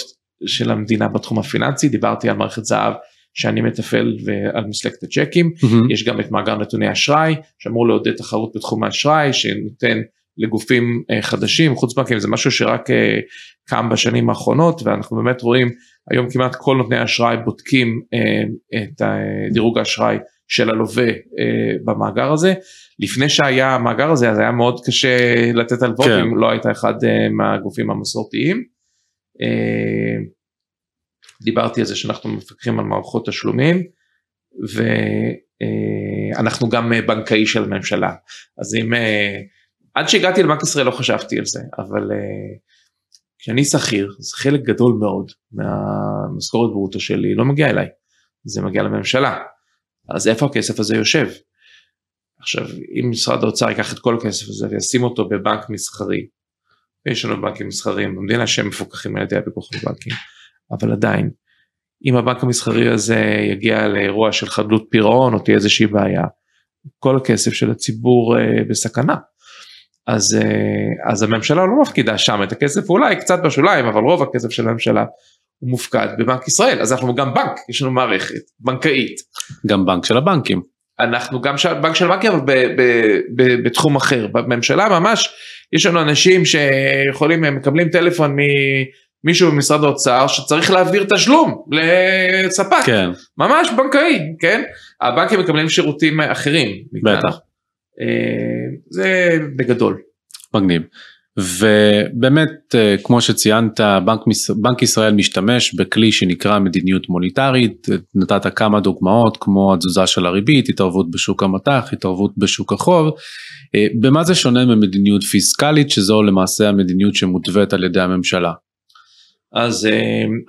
של 0.46 0.70
המדינה 0.70 1.08
בתחום 1.08 1.38
הפיננסי 1.38 1.88
דיברתי 1.88 2.28
על 2.28 2.36
מערכת 2.36 2.64
זהב 2.64 2.94
שאני 3.34 3.60
מתפעל 3.60 4.16
ועל 4.24 4.64
מסלקת 4.64 5.02
הצ'קים 5.02 5.52
mm-hmm. 5.56 5.92
יש 5.92 6.04
גם 6.04 6.20
את 6.20 6.30
מאגר 6.30 6.58
נתוני 6.58 6.92
אשראי 6.92 7.34
שאמור 7.58 7.88
לעודד 7.88 8.16
תחרות 8.16 8.52
בתחום 8.56 8.84
האשראי 8.84 9.32
שנותן 9.32 9.98
לגופים 10.38 11.02
אה, 11.10 11.22
חדשים 11.22 11.74
חוץ 11.74 11.94
בנקים 11.94 12.18
זה 12.18 12.28
משהו 12.28 12.50
שרק 12.50 12.90
אה, 12.90 13.18
קם 13.68 13.88
בשנים 13.88 14.28
האחרונות 14.28 14.82
ואנחנו 14.84 15.16
באמת 15.16 15.42
רואים 15.42 15.68
היום 16.10 16.30
כמעט 16.30 16.56
כל 16.58 16.76
נותני 16.76 17.04
אשראי 17.04 17.36
בודקים 17.44 18.02
אה, 18.14 18.42
את 18.82 19.02
דירוג 19.52 19.78
האשראי 19.78 20.18
של 20.48 20.70
הלווה 20.70 21.06
במאגר 21.84 22.32
הזה 22.32 22.54
לפני 22.98 23.28
שהיה 23.28 23.74
המאגר 23.74 24.10
הזה 24.10 24.30
אז 24.30 24.38
היה 24.38 24.52
מאוד 24.52 24.80
קשה 24.86 25.16
לתת 25.52 25.82
הלוואות 25.82 26.10
כן. 26.10 26.18
אם 26.18 26.38
לא 26.38 26.50
היית 26.50 26.66
אחד 26.66 26.94
מהגופים 27.30 27.90
המסורתיים. 27.90 28.64
דיברתי 31.42 31.80
על 31.80 31.86
זה 31.86 31.96
שאנחנו 31.96 32.30
מפקחים 32.30 32.78
על 32.78 32.84
מערכות 32.84 33.26
תשלומים 33.28 33.82
ואנחנו 36.34 36.68
גם 36.68 36.92
בנקאי 37.06 37.46
של 37.46 37.64
הממשלה 37.64 38.14
אז 38.58 38.74
אם 38.74 38.92
עד 39.94 40.08
שהגעתי 40.08 40.42
לבנק 40.42 40.62
ישראל 40.62 40.86
לא 40.86 40.90
חשבתי 40.90 41.38
על 41.38 41.44
זה, 41.44 41.60
אבל 41.78 42.10
uh, 42.10 42.58
כשאני 43.38 43.64
שכיר, 43.64 44.14
אז 44.18 44.32
חלק 44.32 44.60
גדול 44.60 44.94
מאוד 45.00 45.30
מהמשכורת 45.52 46.70
ברוטו 46.70 47.00
שלי 47.00 47.34
לא 47.34 47.44
מגיע 47.44 47.70
אליי, 47.70 47.86
זה 48.44 48.62
מגיע 48.62 48.82
לממשלה. 48.82 49.38
אז 50.08 50.28
איפה 50.28 50.46
הכסף 50.46 50.80
הזה 50.80 50.96
יושב? 50.96 51.28
עכשיו, 52.38 52.66
אם 52.66 53.10
משרד 53.10 53.42
האוצר 53.42 53.68
ייקח 53.68 53.92
את 53.92 53.98
כל 53.98 54.16
הכסף 54.16 54.48
הזה 54.48 54.66
וישים 54.70 55.02
אותו 55.02 55.28
בבנק 55.28 55.70
מסחרי, 55.70 56.26
יש 57.06 57.24
לנו 57.24 57.42
בנקים 57.42 57.68
מסחריים 57.68 58.16
במדינה 58.16 58.46
שהם 58.46 58.68
מפוקחים 58.68 59.16
על 59.16 59.22
ידי 59.22 59.36
הפיקוח 59.36 59.68
על 59.74 59.80
בנקים, 59.84 60.12
אבל 60.70 60.92
עדיין, 60.92 61.30
אם 62.06 62.16
הבנק 62.16 62.42
המסחרי 62.42 62.88
הזה 62.88 63.20
יגיע 63.52 63.88
לאירוע 63.88 64.32
של 64.32 64.46
חדלות 64.46 64.86
פירעון 64.90 65.34
או 65.34 65.38
תהיה 65.38 65.56
איזושהי 65.56 65.86
בעיה, 65.86 66.22
כל 66.98 67.16
הכסף 67.16 67.52
של 67.52 67.70
הציבור 67.70 68.36
uh, 68.36 68.40
בסכנה. 68.70 69.16
אז, 70.06 70.38
uh, 70.40 71.12
אז 71.12 71.22
הממשלה 71.22 71.66
לא 71.66 71.82
מפקידה 71.82 72.18
שם 72.18 72.42
את 72.42 72.52
הכסף, 72.52 72.90
אולי 72.90 73.16
קצת 73.16 73.42
בשוליים, 73.44 73.86
אבל 73.86 74.00
רוב 74.00 74.22
הכסף 74.22 74.50
של 74.50 74.68
הממשלה 74.68 75.04
הוא 75.58 75.70
מופקד 75.70 76.08
בבנק 76.18 76.48
ישראל, 76.48 76.80
אז 76.80 76.92
אנחנו 76.92 77.14
גם 77.14 77.34
בנק, 77.34 77.60
יש 77.68 77.82
לנו 77.82 77.90
מערכת 77.90 78.42
בנקאית. 78.60 79.16
גם 79.66 79.86
בנק 79.86 80.04
של 80.04 80.16
הבנקים. 80.16 80.62
אנחנו 81.00 81.40
גם 81.40 81.58
ש... 81.58 81.66
בנק 81.66 81.94
של 81.94 82.04
הבנקים 82.10 82.32
אבל 82.32 82.40
ב, 82.40 82.52
ב, 82.52 82.82
ב, 83.36 83.64
בתחום 83.64 83.96
אחר, 83.96 84.26
בממשלה 84.26 84.88
ממש 84.88 85.34
יש 85.72 85.86
לנו 85.86 86.00
אנשים 86.02 86.42
שיכולים, 86.44 87.44
הם 87.44 87.56
מקבלים 87.56 87.88
טלפון 87.88 88.36
ממישהו 89.24 89.50
במשרד 89.50 89.84
האוצר 89.84 90.26
שצריך 90.26 90.70
להעביר 90.70 91.06
תשלום 91.14 91.64
לספק, 92.44 92.76
כן. 92.86 93.10
ממש 93.38 93.68
בנקאי, 93.76 94.18
כן? 94.40 94.62
הבנקים 95.00 95.40
מקבלים 95.40 95.68
שירותים 95.68 96.20
אחרים. 96.20 96.70
בטח. 97.04 97.38
אה, 98.00 98.76
זה 98.90 99.38
בגדול. 99.56 100.00
מגניב. 100.54 100.82
ובאמת 101.38 102.74
אה, 102.74 102.96
כמו 103.02 103.18
ציינת 103.34 103.80
בנק, 104.04 104.20
בנק 104.62 104.82
ישראל 104.82 105.14
משתמש 105.14 105.74
בכלי 105.74 106.12
שנקרא 106.12 106.58
מדיניות 106.58 107.08
מוניטרית 107.08 107.86
נתת 108.14 108.56
כמה 108.56 108.80
דוגמאות 108.80 109.36
כמו 109.40 109.74
התזוזה 109.74 110.06
של 110.06 110.26
הריבית 110.26 110.68
התערבות 110.68 111.10
בשוק 111.10 111.42
המטח 111.42 111.88
התערבות 111.92 112.32
בשוק 112.38 112.72
החוב 112.72 113.14
אה, 113.74 113.86
במה 114.00 114.24
זה 114.24 114.34
שונה 114.34 114.64
ממדיניות 114.64 115.22
פיסקלית 115.22 115.90
שזו 115.90 116.22
למעשה 116.22 116.68
המדיניות 116.68 117.14
שמותווית 117.14 117.72
על 117.72 117.84
ידי 117.84 118.00
הממשלה. 118.00 118.52
אז 119.52 119.88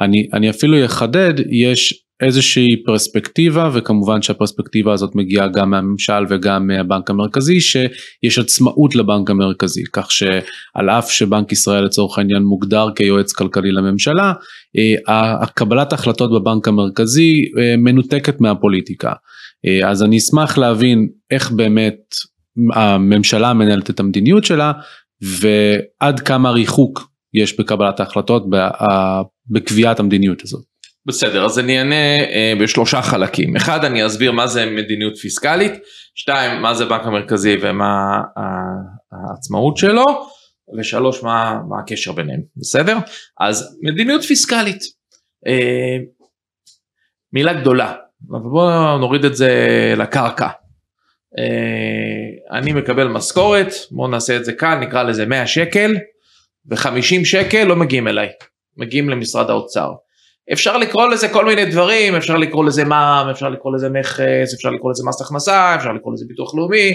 אני, 0.02 0.28
אני 0.34 0.50
אפילו 0.50 0.86
אחדד 0.86 1.34
יש 1.52 2.05
איזושהי 2.22 2.84
פרספקטיבה 2.86 3.70
וכמובן 3.74 4.22
שהפרספקטיבה 4.22 4.94
הזאת 4.94 5.16
מגיעה 5.16 5.48
גם 5.48 5.70
מהממשל 5.70 6.26
וגם 6.30 6.68
מהבנק 6.68 7.10
המרכזי 7.10 7.62
שיש 7.62 8.40
עצמאות 8.40 8.96
לבנק 8.96 9.30
המרכזי 9.30 9.84
כך 9.94 10.12
שעל 10.12 10.90
אף 10.90 11.12
שבנק 11.12 11.52
ישראל 11.52 11.86
לצורך 11.86 12.18
העניין 12.18 12.44
מוגדר 12.44 12.88
כיועץ 12.96 13.34
כלכלי 13.34 13.72
לממשלה 13.72 14.34
אה, 14.78 15.42
הקבלת 15.42 15.92
ההחלטות 15.92 16.32
בבנק 16.32 16.68
המרכזי 16.68 17.42
אה, 17.60 17.78
מנותקת 17.78 18.42
מהפוליטיקה 18.42 19.14
אה, 19.66 19.90
אז 19.90 20.04
אני 20.04 20.18
אשמח 20.18 20.58
להבין 20.58 21.08
איך 21.32 21.52
באמת 21.52 22.00
הממשלה 22.74 23.54
מנהלת 23.54 23.90
את 23.90 24.00
המדיניות 24.00 24.44
שלה 24.44 24.72
ועד 25.22 26.20
כמה 26.20 26.52
ריחוק 26.52 27.10
יש 27.34 27.60
בקבלת 27.60 28.00
ההחלטות 28.00 28.46
בקביעת 29.50 30.00
המדיניות 30.00 30.42
הזאת. 30.42 30.75
בסדר 31.06 31.46
אז 31.46 31.60
אני 31.60 31.80
אענה 31.80 32.20
אה, 32.20 32.54
בשלושה 32.62 33.02
חלקים. 33.02 33.56
אחד 33.56 33.86
אני 33.86 34.06
אסביר 34.06 34.32
מה 34.32 34.48
זה 34.48 34.66
מדיניות 34.66 35.18
פיסקלית. 35.18 35.74
שתיים 36.16 36.62
מה 36.62 36.74
זה 36.74 36.86
בנק 36.86 37.02
המרכזי 37.06 37.58
ומה 37.62 38.22
העצמאות 39.12 39.78
שלו. 39.78 40.06
ושלוש 40.78 41.24
מה, 41.24 41.60
מה 41.70 41.80
הקשר 41.80 42.12
ביניהם. 42.12 42.42
בסדר? 42.58 42.98
אז 43.40 43.78
מדיניות 43.82 44.24
פיסקלית. 44.24 44.84
אה, 45.48 45.98
מילה 47.34 47.54
גדולה. 47.54 47.94
אבל 48.32 48.40
בואו 48.40 48.98
נוריד 48.98 49.26
את 49.26 49.36
זה 49.36 49.50
לקרקע. 49.98 50.48
אה, 51.40 52.58
אני 52.58 52.74
מקבל 52.74 53.08
משכורת 53.08 53.74
בואו 53.92 54.08
נעשה 54.08 54.36
את 54.36 54.46
זה 54.46 54.54
כאן 54.54 54.80
נקרא 54.80 55.04
לזה 55.04 55.26
100 55.26 55.48
שקל. 55.48 55.96
ו-50 56.70 57.26
שקל 57.26 57.64
לא 57.64 57.76
מגיעים 57.76 58.08
אליי. 58.08 58.30
מגיעים 58.78 59.10
למשרד 59.10 59.50
האוצר 59.50 59.92
אפשר 60.54 60.78
לקרוא 60.78 61.08
לזה 61.08 61.30
כל 61.30 61.46
מיני 61.46 61.66
דברים, 61.66 62.16
אפשר 62.16 62.38
לקרוא 62.38 62.66
לזה 62.66 62.84
מע"מ, 62.84 63.30
אפשר 63.30 63.50
לקרוא 63.50 63.76
לזה 63.76 63.90
מכס, 63.90 64.54
אפשר 64.56 64.70
לקרוא 64.70 64.92
לזה 64.92 65.04
מס 65.08 65.22
הכנסה, 65.22 65.76
אפשר 65.76 65.92
לקרוא 65.94 66.14
לזה 66.14 66.26
ביטוח 66.28 66.56
לאומי. 66.56 66.92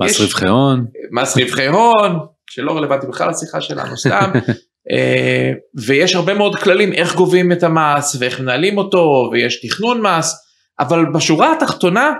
מס 0.00 0.20
רווחי 0.20 0.48
הון. 0.48 0.86
מס 1.12 1.36
רווחי 1.36 1.66
הון, 1.66 2.18
שלא 2.50 2.76
רלוונטי 2.76 3.06
בכלל 3.06 3.30
לשיחה 3.30 3.60
שלנו 3.60 3.96
סתם. 3.96 4.30
אה, 4.92 5.52
ויש 5.86 6.14
הרבה 6.14 6.34
מאוד 6.34 6.56
כללים 6.56 6.92
איך 6.92 7.14
גובים 7.14 7.52
את 7.52 7.62
המס 7.62 8.16
ואיך 8.20 8.40
מנהלים 8.40 8.78
אותו 8.78 9.30
ויש 9.32 9.66
תכנון 9.66 10.06
מס, 10.06 10.34
אבל 10.80 11.04
בשורה 11.14 11.52
התחתונה 11.52 12.12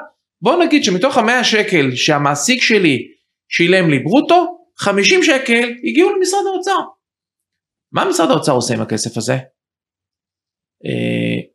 בוא 0.42 0.64
נגיד 0.64 0.84
שמתוך 0.84 1.18
המאה 1.18 1.44
שקל 1.44 1.90
שהמעסיק 1.94 2.62
שלי 2.62 2.98
שילם 3.48 3.90
לי 3.90 3.98
ברוטו, 3.98 4.58
50 4.78 5.22
שקל 5.22 5.70
הגיעו 5.84 6.10
למשרד 6.16 6.40
האוצר. 6.46 6.78
מה 7.92 8.04
משרד 8.04 8.30
האוצר 8.30 8.52
עושה 8.52 8.74
עם 8.74 8.80
הכסף 8.80 9.16
הזה? 9.16 9.36
אה, 10.86 11.50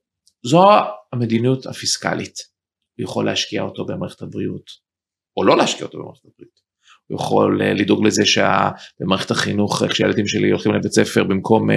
זו 0.45 0.63
המדיניות 1.13 1.65
הפיסקלית, 1.65 2.37
הוא 2.97 3.03
יכול 3.03 3.25
להשקיע 3.25 3.61
אותו 3.61 3.85
במערכת 3.85 4.21
הבריאות, 4.21 4.69
או 5.37 5.43
לא 5.43 5.57
להשקיע 5.57 5.85
אותו 5.85 5.97
במערכת 5.97 6.25
הבריאות. 6.25 6.56
הוא 7.07 7.19
יכול 7.19 7.61
אה, 7.61 7.73
לדאוג 7.73 8.05
לזה 8.05 8.23
שבמערכת 8.25 9.31
החינוך 9.31 9.83
כשהילדים 9.89 10.27
שלי 10.27 10.49
הולכים 10.49 10.73
לבית 10.73 10.91
ספר 10.91 11.23
במקום 11.23 11.69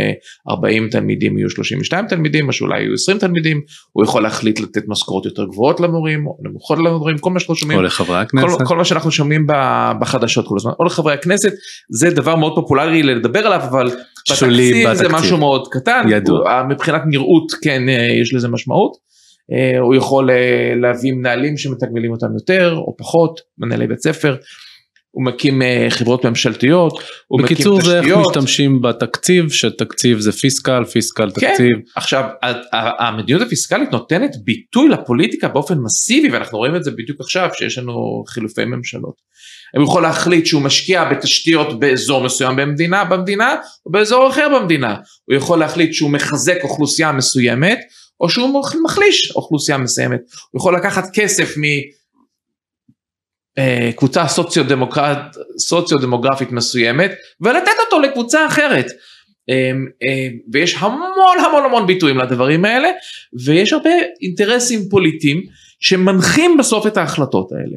40 0.49 0.85
אה, 0.85 0.91
תלמידים 0.91 1.39
יהיו 1.39 1.51
32 1.51 2.07
תלמידים 2.07 2.49
או 2.49 2.53
שאולי 2.53 2.81
יהיו 2.81 2.95
20 2.95 3.19
תלמידים 3.19 3.61
הוא 3.93 4.05
יכול 4.05 4.23
להחליט 4.23 4.61
לתת 4.61 4.83
משכורות 4.89 5.25
יותר 5.27 5.45
גבוהות 5.45 5.81
למורים 5.81 6.27
או 6.27 6.39
נמוכות 6.43 6.79
למורים 6.79 7.19
כל 7.19 7.31
מה 7.31 7.41
שאנחנו 7.41 7.57
שומעים. 7.57 7.79
או 7.79 7.83
לחברי 7.83 8.19
הכנסת. 8.19 8.59
כל, 8.59 8.65
כל 8.65 8.77
מה 8.77 8.85
שאנחנו 8.85 9.11
שומעים 9.11 9.47
בחדשות 10.01 10.49
כל 10.49 10.57
הזמן. 10.57 10.73
או 10.79 10.85
לחברי 10.85 11.15
הכנסת 11.15 11.53
זה 11.91 12.11
דבר 12.11 12.37
מאוד 12.37 12.55
פופולרי 12.55 13.03
לדבר 13.03 13.47
עליו 13.47 13.61
אבל 13.61 13.87
בתקציב 14.31 14.93
זה 14.93 15.09
משהו 15.09 15.39
מאוד 15.39 15.69
קטן. 15.71 16.03
ידוע. 16.09 16.63
מבחינת 16.69 17.03
נראות 17.07 17.53
כן 17.63 17.83
יש 18.23 18.35
לזה 18.35 18.49
משמעות. 18.49 19.11
הוא 19.81 19.95
יכול 19.95 20.31
להביא 20.83 21.13
מנהלים 21.13 21.57
שמתגמלים 21.57 22.11
אותם 22.11 22.27
יותר 22.35 22.75
או 22.77 22.97
פחות 22.99 23.41
מנהלי 23.59 23.87
בית 23.87 24.01
ספר 24.01 24.37
הוא 25.11 25.25
מקים 25.25 25.63
אה, 25.63 25.87
חברות 25.91 26.25
ממשלתיות, 26.27 26.93
הוא 27.27 27.41
מקים 27.41 27.57
תשתיות. 27.57 27.79
בקיצור 27.79 27.93
זה 27.93 28.01
איך 28.01 28.29
משתמשים 28.29 28.83
בתקציב, 28.83 29.51
שתקציב 29.51 30.19
זה 30.19 30.33
פיסקל, 30.33 30.85
פיסקל 30.85 31.31
כן. 31.31 31.51
תקציב. 31.51 31.77
עכשיו 31.97 32.25
המדיניות 32.99 33.47
הפיסקלית 33.47 33.93
נותנת 33.93 34.31
ביטוי 34.45 34.89
לפוליטיקה 34.89 35.49
באופן 35.49 35.79
מסיבי 35.79 36.31
ואנחנו 36.31 36.59
רואים 36.59 36.77
את 36.77 36.85
זה 36.85 36.91
בדיוק 36.91 37.21
עכשיו 37.21 37.49
שיש 37.53 37.79
לנו 37.79 38.25
חילופי 38.29 38.65
ממשלות. 38.65 39.15
הוא 39.77 39.85
יכול 39.85 40.03
להחליט 40.03 40.47
שהוא 40.47 40.63
משקיע 40.63 41.05
בתשתיות 41.05 41.81
באזור 41.81 42.25
מסוים 42.25 42.57
במדינה, 42.57 43.05
במדינה 43.05 43.57
או 43.87 43.91
באזור 43.91 44.29
אחר 44.29 44.49
במדינה. 44.59 44.97
הוא 45.25 45.37
יכול 45.37 45.59
להחליט 45.59 45.93
שהוא 45.93 46.11
מחזק 46.11 46.57
אוכלוסייה 46.63 47.13
מסוימת 47.13 47.79
או 48.21 48.31
שהוא 48.31 48.63
מחליש 48.85 49.33
אוכלוסייה 49.37 49.79
מסוימת. 49.79 50.21
הוא 50.51 50.61
יכול 50.61 50.77
לקחת 50.77 51.05
כסף 51.13 51.59
מ... 51.59 51.63
אה, 53.59 53.91
קבוצה 53.97 54.25
סוציו-דמוגרפית 55.59 56.53
מסוימת 56.53 57.11
ולתת 57.41 57.73
אותו 57.85 58.01
לקבוצה 58.01 58.47
אחרת. 58.47 58.87
אה, 59.51 59.71
אה, 60.03 60.29
ויש 60.53 60.77
המון 60.79 61.39
המון 61.47 61.65
המון 61.65 61.87
ביטויים 61.87 62.19
לדברים 62.19 62.65
האלה 62.65 62.89
ויש 63.45 63.73
הרבה 63.73 63.91
אינטרסים 64.23 64.81
פוליטיים 64.91 65.43
שמנחים 65.81 66.57
בסוף 66.57 66.87
את 66.87 66.97
ההחלטות 66.97 67.53
האלה. 67.53 67.77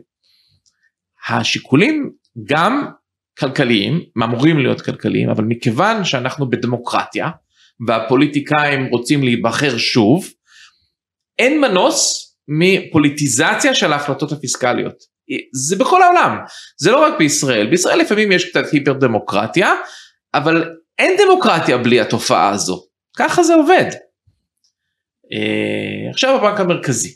השיקולים 1.29 2.11
גם 2.43 2.85
כלכליים, 3.39 4.01
אמורים 4.23 4.59
להיות 4.59 4.81
כלכליים, 4.81 5.29
אבל 5.29 5.43
מכיוון 5.43 6.03
שאנחנו 6.03 6.49
בדמוקרטיה 6.49 7.29
והפוליטיקאים 7.87 8.85
רוצים 8.85 9.23
להיבחר 9.23 9.77
שוב, 9.77 10.27
אין 11.39 11.61
מנוס 11.61 12.29
מפוליטיזציה 12.47 13.73
של 13.75 13.93
ההחלטות 13.93 14.31
הפיסקליות. 14.31 15.12
זה 15.53 15.75
בכל 15.75 16.01
העולם, 16.01 16.37
זה 16.77 16.91
לא 16.91 17.05
רק 17.05 17.13
בישראל, 17.17 17.69
בישראל 17.69 17.99
לפעמים 17.99 18.31
יש 18.31 18.49
קצת 18.49 18.63
היפר 18.71 18.93
דמוקרטיה, 18.93 19.73
אבל 20.33 20.73
אין 20.99 21.17
דמוקרטיה 21.25 21.77
בלי 21.77 21.99
התופעה 21.99 22.49
הזו, 22.49 22.83
ככה 23.17 23.43
זה 23.43 23.55
עובד. 23.55 23.89
אה, 25.33 26.09
עכשיו 26.11 26.35
הבנק 26.35 26.59
המרכזי. 26.59 27.15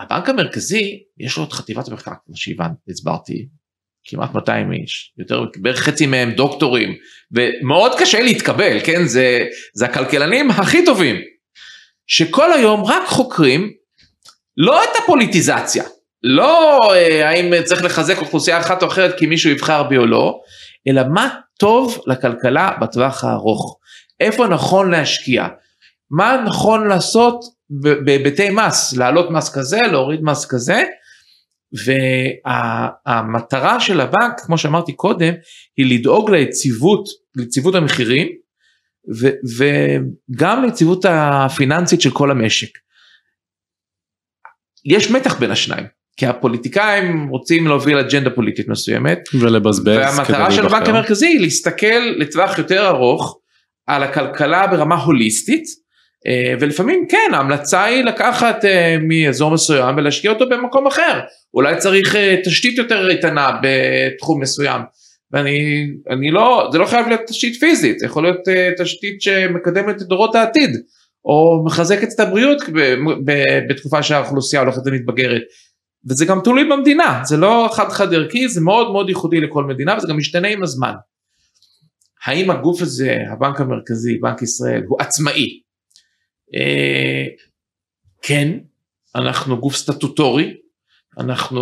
הבנק 0.00 0.28
המרכזי 0.28 1.02
יש 1.18 1.38
לו 1.38 1.44
את 1.44 1.52
חטיבת 1.52 1.88
המחקר 1.88 2.12
כמו 2.26 2.36
שהבנתי, 2.36 2.90
הסברתי, 2.90 3.48
כמעט 4.04 4.34
200 4.34 4.72
איש, 4.72 5.14
יותר, 5.18 5.44
בערך 5.56 5.78
חצי 5.78 6.06
מהם 6.06 6.30
דוקטורים, 6.30 6.94
ומאוד 7.32 7.92
קשה 7.98 8.20
להתקבל, 8.20 8.78
כן, 8.84 9.06
זה, 9.06 9.46
זה 9.74 9.84
הכלכלנים 9.84 10.50
הכי 10.50 10.84
טובים, 10.84 11.16
שכל 12.06 12.52
היום 12.52 12.84
רק 12.84 13.08
חוקרים 13.08 13.72
לא 14.56 14.84
את 14.84 14.88
הפוליטיזציה, 15.02 15.84
לא 16.22 16.78
אה, 16.94 17.28
האם 17.28 17.62
צריך 17.64 17.84
לחזק 17.84 18.18
אוכלוסייה 18.18 18.60
אחת 18.60 18.82
או 18.82 18.88
אחרת 18.88 19.18
כי 19.18 19.26
מישהו 19.26 19.50
יבחר 19.50 19.82
בי 19.82 19.96
או 19.96 20.06
לא, 20.06 20.40
אלא 20.88 21.02
מה 21.08 21.28
טוב 21.58 21.98
לכלכלה 22.06 22.70
בטווח 22.80 23.24
הארוך. 23.24 23.78
איפה 24.20 24.46
נכון 24.46 24.90
להשקיע? 24.90 25.48
מה 26.10 26.44
נכון 26.46 26.88
לעשות 26.88 27.44
בהיבטי 28.04 28.50
מס? 28.50 28.96
להעלות 28.96 29.30
מס 29.30 29.54
כזה, 29.54 29.78
להוריד 29.80 30.22
מס 30.22 30.46
כזה? 30.46 30.84
והמטרה 32.96 33.80
של 33.80 34.00
הבנק, 34.00 34.40
כמו 34.46 34.58
שאמרתי 34.58 34.92
קודם, 34.92 35.34
היא 35.76 35.98
לדאוג 35.98 36.30
ליציבות, 36.30 37.08
ליציבות 37.36 37.74
המחירים, 37.74 38.28
ו, 39.20 39.28
וגם 39.58 40.64
ליציבות 40.64 41.04
הפיננסית 41.08 42.00
של 42.00 42.10
כל 42.10 42.30
המשק. 42.30 42.78
יש 44.84 45.10
מתח 45.10 45.38
בין 45.38 45.50
השניים. 45.50 45.99
כי 46.20 46.26
הפוליטיקאים 46.26 47.28
רוצים 47.28 47.66
להוביל 47.66 47.98
אג'נדה 47.98 48.30
פוליטית 48.30 48.68
מסוימת 48.68 49.18
ולבזבז 49.40 49.96
והמטרה 49.96 50.50
של 50.50 50.66
הבנק 50.66 50.88
המרכזי 50.88 51.26
היא 51.26 51.40
להסתכל 51.40 52.14
לטווח 52.16 52.58
יותר 52.58 52.88
ארוך 52.88 53.38
על 53.86 54.02
הכלכלה 54.02 54.66
ברמה 54.66 54.94
הוליסטית 54.94 55.64
אה, 56.26 56.54
ולפעמים 56.60 57.06
כן 57.08 57.34
ההמלצה 57.34 57.84
היא 57.84 58.04
לקחת 58.04 58.64
אה, 58.64 58.96
מאזור 59.02 59.50
מסוים 59.50 59.96
ולהשקיע 59.96 60.30
אותו 60.30 60.48
במקום 60.48 60.86
אחר. 60.86 61.20
אולי 61.54 61.76
צריך 61.76 62.16
אה, 62.16 62.36
תשתית 62.44 62.78
יותר 62.78 63.10
איתנה 63.10 63.50
בתחום 63.62 64.40
מסוים. 64.40 64.80
ואני 65.32 65.86
אני 66.10 66.30
לא 66.30 66.68
זה 66.72 66.78
לא 66.78 66.86
חייב 66.86 67.08
להיות 67.08 67.20
תשתית 67.26 67.60
פיזית 67.60 67.98
זה 67.98 68.06
יכול 68.06 68.22
להיות 68.22 68.40
תשתית 68.78 69.22
שמקדמת 69.22 70.02
את 70.02 70.06
דורות 70.06 70.34
העתיד 70.34 70.70
או 71.24 71.62
מחזקת 71.66 72.08
את 72.14 72.20
הבריאות 72.20 72.62
בתקופה 73.68 74.02
שהאוכלוסייה 74.02 74.62
הולכת 74.62 74.80
ומתבגרת 74.86 75.42
וזה 76.08 76.24
גם 76.24 76.40
תלוי 76.44 76.64
במדינה 76.64 77.20
זה 77.24 77.36
לא 77.36 77.68
חד 77.72 77.88
חד 77.88 78.14
ערכי 78.14 78.48
זה 78.48 78.60
מאוד 78.60 78.92
מאוד 78.92 79.08
ייחודי 79.08 79.40
לכל 79.40 79.64
מדינה 79.64 79.96
וזה 79.96 80.08
גם 80.08 80.16
משתנה 80.16 80.48
עם 80.48 80.62
הזמן. 80.62 80.94
האם 82.24 82.50
הגוף 82.50 82.82
הזה 82.82 83.16
הבנק 83.32 83.60
המרכזי 83.60 84.18
בנק 84.18 84.42
ישראל 84.42 84.82
הוא 84.88 85.00
עצמאי? 85.00 85.60
אה, 86.54 87.24
כן 88.22 88.58
אנחנו 89.14 89.60
גוף 89.60 89.76
סטטוטורי 89.76 90.56
אנחנו 91.18 91.60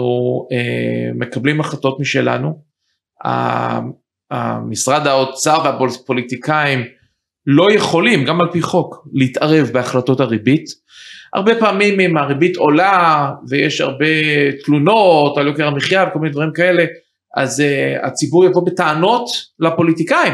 אה, 0.52 1.10
מקבלים 1.14 1.60
החלטות 1.60 2.00
משלנו 2.00 2.62
משרד 4.66 5.06
האוצר 5.06 5.76
והפוליטיקאים 5.80 6.84
לא 7.46 7.66
יכולים 7.72 8.24
גם 8.24 8.40
על 8.40 8.46
פי 8.52 8.62
חוק 8.62 9.08
להתערב 9.12 9.70
בהחלטות 9.72 10.20
הריבית 10.20 10.66
הרבה 11.34 11.52
פעמים 11.60 12.00
אם 12.00 12.16
הריבית 12.16 12.56
עולה 12.56 13.30
ויש 13.48 13.80
הרבה 13.80 14.06
תלונות 14.64 15.38
על 15.38 15.46
יוקר 15.46 15.66
המחיה 15.66 16.04
וכל 16.08 16.18
מיני 16.18 16.32
דברים 16.32 16.52
כאלה, 16.52 16.84
אז 17.36 17.60
uh, 17.60 18.06
הציבור 18.06 18.44
יבוא 18.44 18.66
בטענות 18.66 19.28
לפוליטיקאים. 19.58 20.32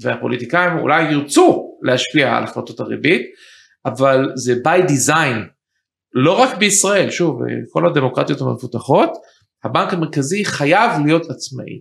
והפוליטיקאים 0.00 0.78
אולי 0.78 1.12
ירצו 1.12 1.78
להשפיע 1.82 2.36
על 2.36 2.44
החלטות 2.44 2.80
הריבית, 2.80 3.22
אבל 3.86 4.32
זה 4.34 4.54
by 4.64 4.88
design, 4.88 5.36
לא 6.14 6.40
רק 6.40 6.56
בישראל, 6.58 7.10
שוב, 7.10 7.40
כל 7.70 7.86
הדמוקרטיות 7.86 8.40
המפותחות, 8.40 9.10
הבנק 9.64 9.92
המרכזי 9.92 10.44
חייב 10.44 10.90
להיות 11.04 11.30
עצמאי. 11.30 11.80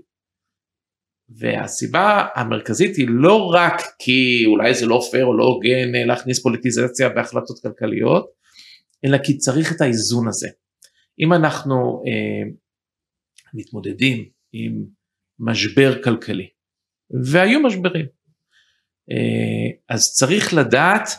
והסיבה 1.29 2.27
המרכזית 2.35 2.95
היא 2.95 3.07
לא 3.09 3.45
רק 3.53 3.81
כי 3.99 4.43
אולי 4.45 4.73
זה 4.73 4.85
לא 4.85 5.01
פייר 5.11 5.25
או 5.25 5.37
לא 5.37 5.43
הוגן 5.43 5.95
אה, 5.95 6.05
להכניס 6.05 6.43
פוליטיזציה 6.43 7.09
בהחלטות 7.09 7.59
כלכליות, 7.61 8.31
אלא 9.05 9.17
כי 9.17 9.37
צריך 9.37 9.71
את 9.71 9.81
האיזון 9.81 10.27
הזה. 10.27 10.49
אם 11.19 11.33
אנחנו 11.33 12.03
אה, 12.07 12.49
מתמודדים 13.53 14.25
עם 14.53 14.85
משבר 15.39 16.03
כלכלי, 16.03 16.47
והיו 17.31 17.59
משברים, 17.59 18.05
אה, 19.11 19.95
אז 19.95 20.13
צריך 20.13 20.53
לדעת 20.53 21.09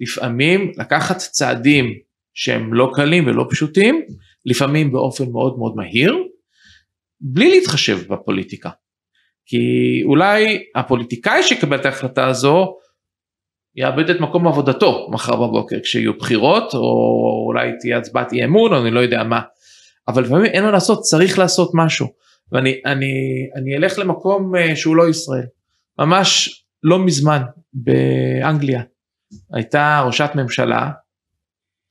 לפעמים 0.00 0.72
לקחת 0.76 1.16
צעדים 1.16 1.98
שהם 2.34 2.74
לא 2.74 2.92
קלים 2.94 3.26
ולא 3.26 3.46
פשוטים, 3.50 4.06
לפעמים 4.46 4.92
באופן 4.92 5.30
מאוד 5.30 5.58
מאוד 5.58 5.76
מהיר, 5.76 6.14
בלי 7.20 7.50
להתחשב 7.50 7.98
בפוליטיקה. 8.12 8.70
כי 9.46 10.02
אולי 10.04 10.64
הפוליטיקאי 10.74 11.42
שיקבל 11.42 11.76
את 11.76 11.86
ההחלטה 11.86 12.26
הזו 12.26 12.76
יאבד 13.76 14.10
את 14.10 14.20
מקום 14.20 14.48
עבודתו 14.48 15.08
מחר 15.12 15.36
בבוקר 15.36 15.76
כשיהיו 15.82 16.18
בחירות 16.18 16.74
או 16.74 17.44
אולי 17.46 17.70
תהיה 17.80 17.98
הצבעת 17.98 18.32
אי 18.32 18.44
אמון 18.44 18.72
או 18.72 18.80
אני 18.80 18.90
לא 18.90 19.00
יודע 19.00 19.22
מה. 19.22 19.40
אבל 20.08 20.22
לפעמים 20.22 20.44
אין 20.44 20.64
מה 20.64 20.70
לעשות 20.70 21.00
צריך 21.00 21.38
לעשות 21.38 21.70
משהו. 21.74 22.06
ואני 22.52 22.80
אני, 22.86 23.12
אני 23.56 23.76
אלך 23.76 23.98
למקום 23.98 24.56
אה, 24.56 24.76
שהוא 24.76 24.96
לא 24.96 25.08
ישראל. 25.08 25.46
ממש 25.98 26.60
לא 26.82 26.98
מזמן 26.98 27.42
באנגליה 27.72 28.82
הייתה 29.52 30.02
ראשת 30.06 30.30
ממשלה 30.34 30.90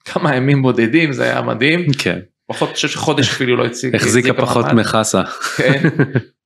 כמה 0.06 0.36
ימים 0.36 0.62
בודדים 0.62 1.14
זה 1.14 1.24
היה 1.24 1.42
מדהים. 1.42 1.94
כן. 1.94 2.20
פחות 2.48 2.70
חודש 2.96 3.30
אפילו 3.30 3.56
לא 3.56 3.66
הציג 3.66 3.96
החזיקה 3.96 4.34
פחות 4.34 4.66
מחסה. 4.76 5.24
כן 5.58 5.82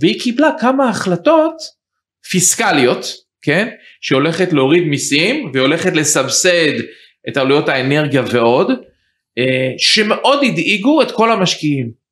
והיא 0.00 0.20
קיבלה 0.20 0.50
כמה 0.60 0.88
החלטות 0.88 1.54
פיסקליות, 2.30 3.06
כן, 3.42 3.68
שהולכת 4.00 4.52
להוריד 4.52 4.84
מיסים 4.84 5.50
והולכת 5.54 5.92
לסבסד 5.92 6.72
את 7.28 7.36
עלויות 7.36 7.68
האנרגיה 7.68 8.22
ועוד, 8.30 8.70
אה, 9.38 9.72
שמאוד 9.78 10.38
הדאיגו 10.44 11.02
את 11.02 11.10
כל 11.10 11.32
המשקיעים. 11.32 12.08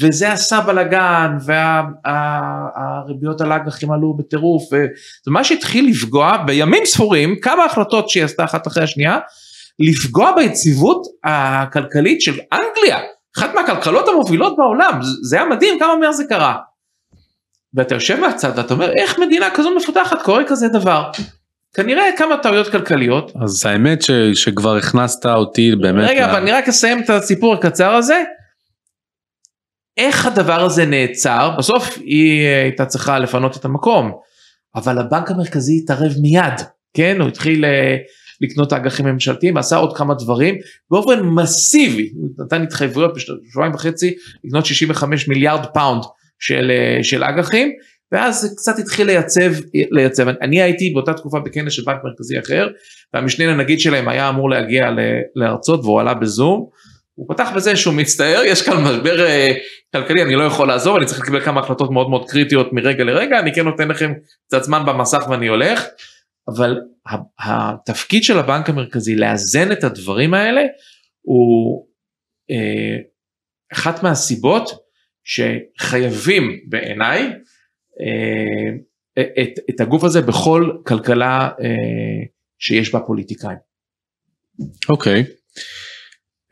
וזה 0.00 0.32
עשה 0.32 0.60
בלאגן 0.60 1.36
והריביות 1.46 3.40
וה, 3.40 3.46
על 3.46 3.52
האג"חים 3.52 3.92
עלו 3.92 4.16
בטירוף 4.16 4.62
וזה 4.72 5.30
ממש 5.30 5.52
התחיל 5.52 5.88
לפגוע 5.88 6.36
בימים 6.46 6.84
ספורים 6.84 7.36
כמה 7.42 7.64
החלטות 7.64 8.08
שהיא 8.08 8.24
עשתה 8.24 8.44
אחת 8.44 8.66
אחרי 8.66 8.84
השנייה 8.84 9.18
לפגוע 9.78 10.32
ביציבות 10.36 11.06
הכלכלית 11.24 12.20
של 12.20 12.38
אנגליה 12.52 12.98
אחת 13.36 13.54
מהכלכלות 13.54 14.08
המובילות 14.08 14.56
בעולם, 14.56 14.98
זה 15.22 15.36
היה 15.36 15.44
מדהים 15.44 15.78
כמה 15.78 15.96
מהר 15.96 16.12
זה 16.12 16.24
קרה. 16.28 16.56
ואתה 17.74 17.94
יושב 17.94 18.20
מהצד 18.20 18.52
ואתה 18.56 18.74
אומר 18.74 18.92
איך 18.92 19.18
מדינה 19.18 19.50
כזו 19.54 19.70
מפותחת 19.76 20.22
קורה 20.22 20.44
כזה 20.44 20.68
דבר. 20.68 21.10
כנראה 21.74 22.04
כמה 22.16 22.36
טעויות 22.36 22.68
כלכליות. 22.68 23.32
אז 23.42 23.66
האמת 23.66 24.02
ש, 24.02 24.10
שכבר 24.34 24.76
הכנסת 24.76 25.26
אותי 25.26 25.76
באמת. 25.76 26.10
רגע, 26.10 26.26
לה... 26.26 26.30
אבל 26.30 26.40
אני 26.40 26.52
רק 26.52 26.68
אסיים 26.68 27.02
את 27.02 27.10
הסיפור 27.10 27.54
הקצר 27.54 27.94
הזה. 27.94 28.22
איך 29.96 30.26
הדבר 30.26 30.64
הזה 30.64 30.86
נעצר? 30.86 31.50
בסוף 31.58 31.98
היא 31.98 32.46
הייתה 32.46 32.86
צריכה 32.86 33.18
לפנות 33.18 33.56
את 33.56 33.64
המקום, 33.64 34.12
אבל 34.74 34.98
הבנק 34.98 35.30
המרכזי 35.30 35.80
התערב 35.82 36.12
מיד, 36.22 36.60
כן? 36.94 37.16
הוא 37.20 37.28
התחיל 37.28 37.64
אה, 37.64 37.96
לקנות 38.40 38.72
אג"חים 38.72 39.06
ממשלתיים, 39.06 39.56
עשה 39.56 39.76
עוד 39.76 39.96
כמה 39.96 40.14
דברים 40.14 40.54
באופן 40.90 41.20
מסיבי, 41.20 42.10
נתן 42.38 42.62
התחייבויות 42.62 43.14
בשבועיים 43.14 43.74
וחצי 43.74 44.14
לקנות 44.44 44.66
65 44.66 45.28
מיליארד 45.28 45.66
pound 45.74 46.02
של, 46.38 46.70
אה, 46.70 47.04
של 47.04 47.24
אג"חים, 47.24 47.72
ואז 48.12 48.54
קצת 48.56 48.78
התחיל 48.78 49.06
לייצב, 49.06 49.52
לייצב. 49.90 50.28
אני 50.28 50.62
הייתי 50.62 50.90
באותה 50.90 51.14
תקופה 51.14 51.40
בכנס 51.40 51.72
של 51.72 51.82
בנק 51.86 52.00
מרכזי 52.04 52.38
אחר, 52.38 52.68
והמשנה 53.14 53.46
לנגיד 53.46 53.80
שלהם 53.80 54.08
היה 54.08 54.28
אמור 54.28 54.50
להגיע 54.50 54.90
לארצות 55.36 55.80
והוא 55.80 56.00
עלה 56.00 56.14
בזום. 56.14 56.68
הוא 57.14 57.26
פתח 57.28 57.48
בזה 57.56 57.76
שהוא 57.76 57.94
מצטער, 57.94 58.42
יש 58.44 58.62
כאן 58.62 58.76
משבר 58.84 59.26
uh, 59.26 59.56
כלכלי, 59.92 60.22
אני 60.22 60.34
לא 60.34 60.44
יכול 60.44 60.68
לעזור, 60.68 60.98
אני 60.98 61.06
צריך 61.06 61.20
לקבל 61.20 61.40
כמה 61.40 61.60
החלטות 61.60 61.90
מאוד 61.90 62.10
מאוד 62.10 62.30
קריטיות 62.30 62.72
מרגע 62.72 63.04
לרגע, 63.04 63.38
אני 63.38 63.54
כן 63.54 63.64
נותן 63.64 63.88
לכם 63.88 64.12
קצת 64.48 64.62
זמן 64.62 64.82
במסך 64.86 65.26
ואני 65.30 65.46
הולך. 65.46 65.84
אבל 66.48 66.80
התפקיד 67.38 68.24
של 68.24 68.38
הבנק 68.38 68.68
המרכזי 68.68 69.16
לאזן 69.16 69.72
את 69.72 69.84
הדברים 69.84 70.34
האלה 70.34 70.60
הוא 71.20 71.86
אה, 72.50 72.96
אחת 73.72 74.02
מהסיבות 74.02 74.70
שחייבים 75.24 76.60
בעיניי 76.68 77.22
אה, 78.00 79.22
את, 79.42 79.58
את 79.70 79.80
הגוף 79.80 80.04
הזה 80.04 80.22
בכל 80.22 80.72
כלכלה 80.86 81.50
אה, 81.60 82.26
שיש 82.58 82.92
בה 82.92 83.00
פוליטיקאים. 83.00 83.58
אוקיי. 84.88 85.22
Okay. 85.22 85.60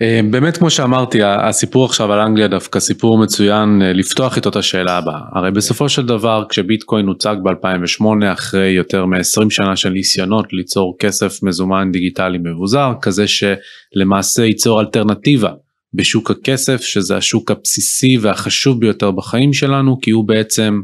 אה, 0.02 0.20
באמת 0.30 0.56
כמו 0.56 0.70
שאמרתי 0.70 1.22
הסיפור 1.22 1.84
עכשיו 1.84 2.12
על 2.12 2.20
אנגליה 2.20 2.48
דווקא 2.48 2.80
סיפור 2.80 3.18
מצוין 3.18 3.82
אה, 3.82 3.92
לפתוח 3.92 4.36
איתו 4.36 4.48
את 4.48 4.56
השאלה 4.56 4.98
הבאה. 4.98 5.20
הרי 5.32 5.50
בסופו 5.50 5.88
של 5.88 6.06
דבר 6.06 6.44
כשביטקוין 6.48 7.06
הוצג 7.06 7.36
ב2008 7.44 8.32
אחרי 8.32 8.68
יותר 8.68 9.06
מ-20 9.06 9.50
שנה 9.50 9.76
של 9.76 9.90
ניסיונות 9.90 10.52
ליצור 10.52 10.96
כסף 10.98 11.42
מזומן 11.42 11.92
דיגיטלי 11.92 12.38
מבוזר 12.38 12.92
כזה 13.02 13.24
שלמעשה 13.26 14.44
ייצור 14.44 14.80
אלטרנטיבה 14.80 15.50
בשוק 15.94 16.30
הכסף 16.30 16.80
שזה 16.80 17.16
השוק 17.16 17.50
הבסיסי 17.50 18.18
והחשוב 18.18 18.80
ביותר 18.80 19.10
בחיים 19.10 19.52
שלנו 19.52 20.00
כי 20.00 20.10
הוא 20.10 20.28
בעצם 20.28 20.80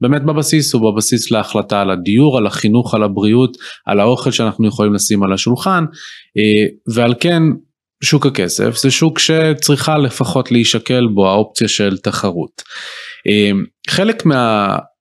באמת 0.00 0.24
בבסיס 0.24 0.74
הוא 0.74 0.92
בבסיס 0.92 1.30
להחלטה 1.30 1.80
על 1.80 1.90
הדיור 1.90 2.38
על 2.38 2.46
החינוך 2.46 2.94
על 2.94 3.02
הבריאות 3.02 3.56
על 3.86 4.00
האוכל 4.00 4.30
שאנחנו 4.30 4.68
יכולים 4.68 4.94
לשים 4.94 5.22
על 5.22 5.32
השולחן 5.32 5.84
אה, 6.36 6.66
ועל 6.94 7.14
כן 7.20 7.42
שוק 8.02 8.26
הכסף 8.26 8.76
זה 8.76 8.90
שוק 8.90 9.18
שצריכה 9.18 9.98
לפחות 9.98 10.52
להישקל 10.52 11.06
בו 11.14 11.28
האופציה 11.28 11.68
של 11.68 11.96
תחרות. 11.96 12.62
אמ, 13.26 13.64
חלק 13.88 14.22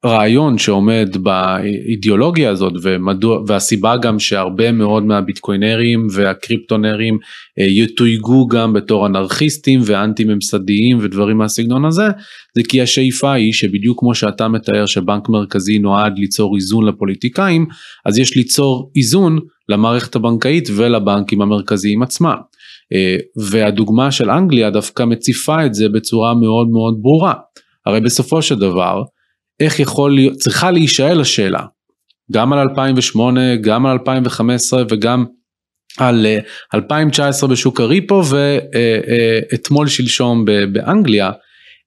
הרעיון 0.04 0.58
שעומד 0.58 1.18
באידיאולוגיה 1.22 2.50
הזאת 2.50 2.74
ומדוע, 2.84 3.44
והסיבה 3.48 3.98
גם 3.98 4.20
שהרבה 4.20 4.72
מאוד 4.72 5.04
מהביטקוינרים 5.04 6.08
והקריפטונרים 6.14 7.18
אה, 7.60 7.66
יתויגו 7.66 8.48
גם 8.48 8.74
בתור 8.74 9.06
אנרכיסטים 9.06 9.80
ואנטי 9.86 10.24
ממסדיים 10.24 10.98
ודברים 11.02 11.38
מהסגנון 11.38 11.86
הזה, 11.86 12.08
זה 12.56 12.62
כי 12.70 12.82
השאיפה 12.82 13.34
היא 13.34 13.54
שבדיוק 13.54 14.00
כמו 14.00 14.16
שאתה 14.16 14.48
מתאר 14.48 14.86
שבנק 14.86 15.30
מרכזי 15.30 15.80
נועד 15.80 16.14
ליצור 16.18 16.56
איזון 16.56 16.86
לפוליטיקאים, 16.86 17.66
אז 18.06 18.18
יש 18.18 18.36
ליצור 18.36 18.92
איזון 18.96 19.40
למערכת 19.70 20.16
הבנקאית 20.16 20.70
ולבנקים 20.76 21.42
המרכזיים 21.42 22.04
עצמם. 22.04 22.38
אה, 22.94 23.16
והדוגמה 23.52 24.12
של 24.12 24.30
אנגליה 24.30 24.70
דווקא 24.70 25.04
מציפה 25.04 25.66
את 25.66 25.74
זה 25.74 25.90
בצורה 25.90 26.34
מאוד 26.34 26.68
מאוד 26.70 26.98
ברורה. 27.02 27.34
הרי 27.86 28.02
בסופו 28.02 28.42
של 28.42 28.60
דבר, 28.60 29.02
איך 29.60 29.80
יכול 29.80 30.16
להיות, 30.16 30.38
צריכה 30.38 30.72
להישאל 30.72 31.22
השאלה, 31.22 31.66
גם 32.32 32.54
על 32.54 32.60
2008, 32.60 33.56
גם 33.56 33.86
על 33.86 33.92
2015 33.92 34.84
וגם 34.90 35.26
על 35.98 36.26
2019 36.74 37.50
אה, 37.50 37.54
בשוק 37.54 37.80
הריפו 37.82 38.22
ואתמול 38.26 39.88
שלשום 39.88 40.46
באנגליה, 40.46 41.32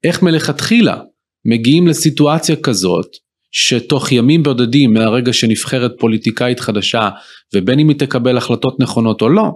איך 0.04 0.22
מלכתחילה 0.22 0.96
מגיעים 1.44 1.88
לסיטואציה 1.88 2.56
כזאת 2.56 3.06
שתוך 3.52 4.12
ימים 4.12 4.42
בודדים 4.42 4.92
מהרגע 4.92 5.32
שנבחרת 5.32 5.92
פוליטיקאית 5.98 6.60
חדשה 6.60 7.10
ובין 7.54 7.78
אם 7.78 7.88
היא 7.88 7.98
תקבל 7.98 8.36
החלטות 8.36 8.80
נכונות 8.80 9.22
או 9.22 9.28
לא, 9.28 9.50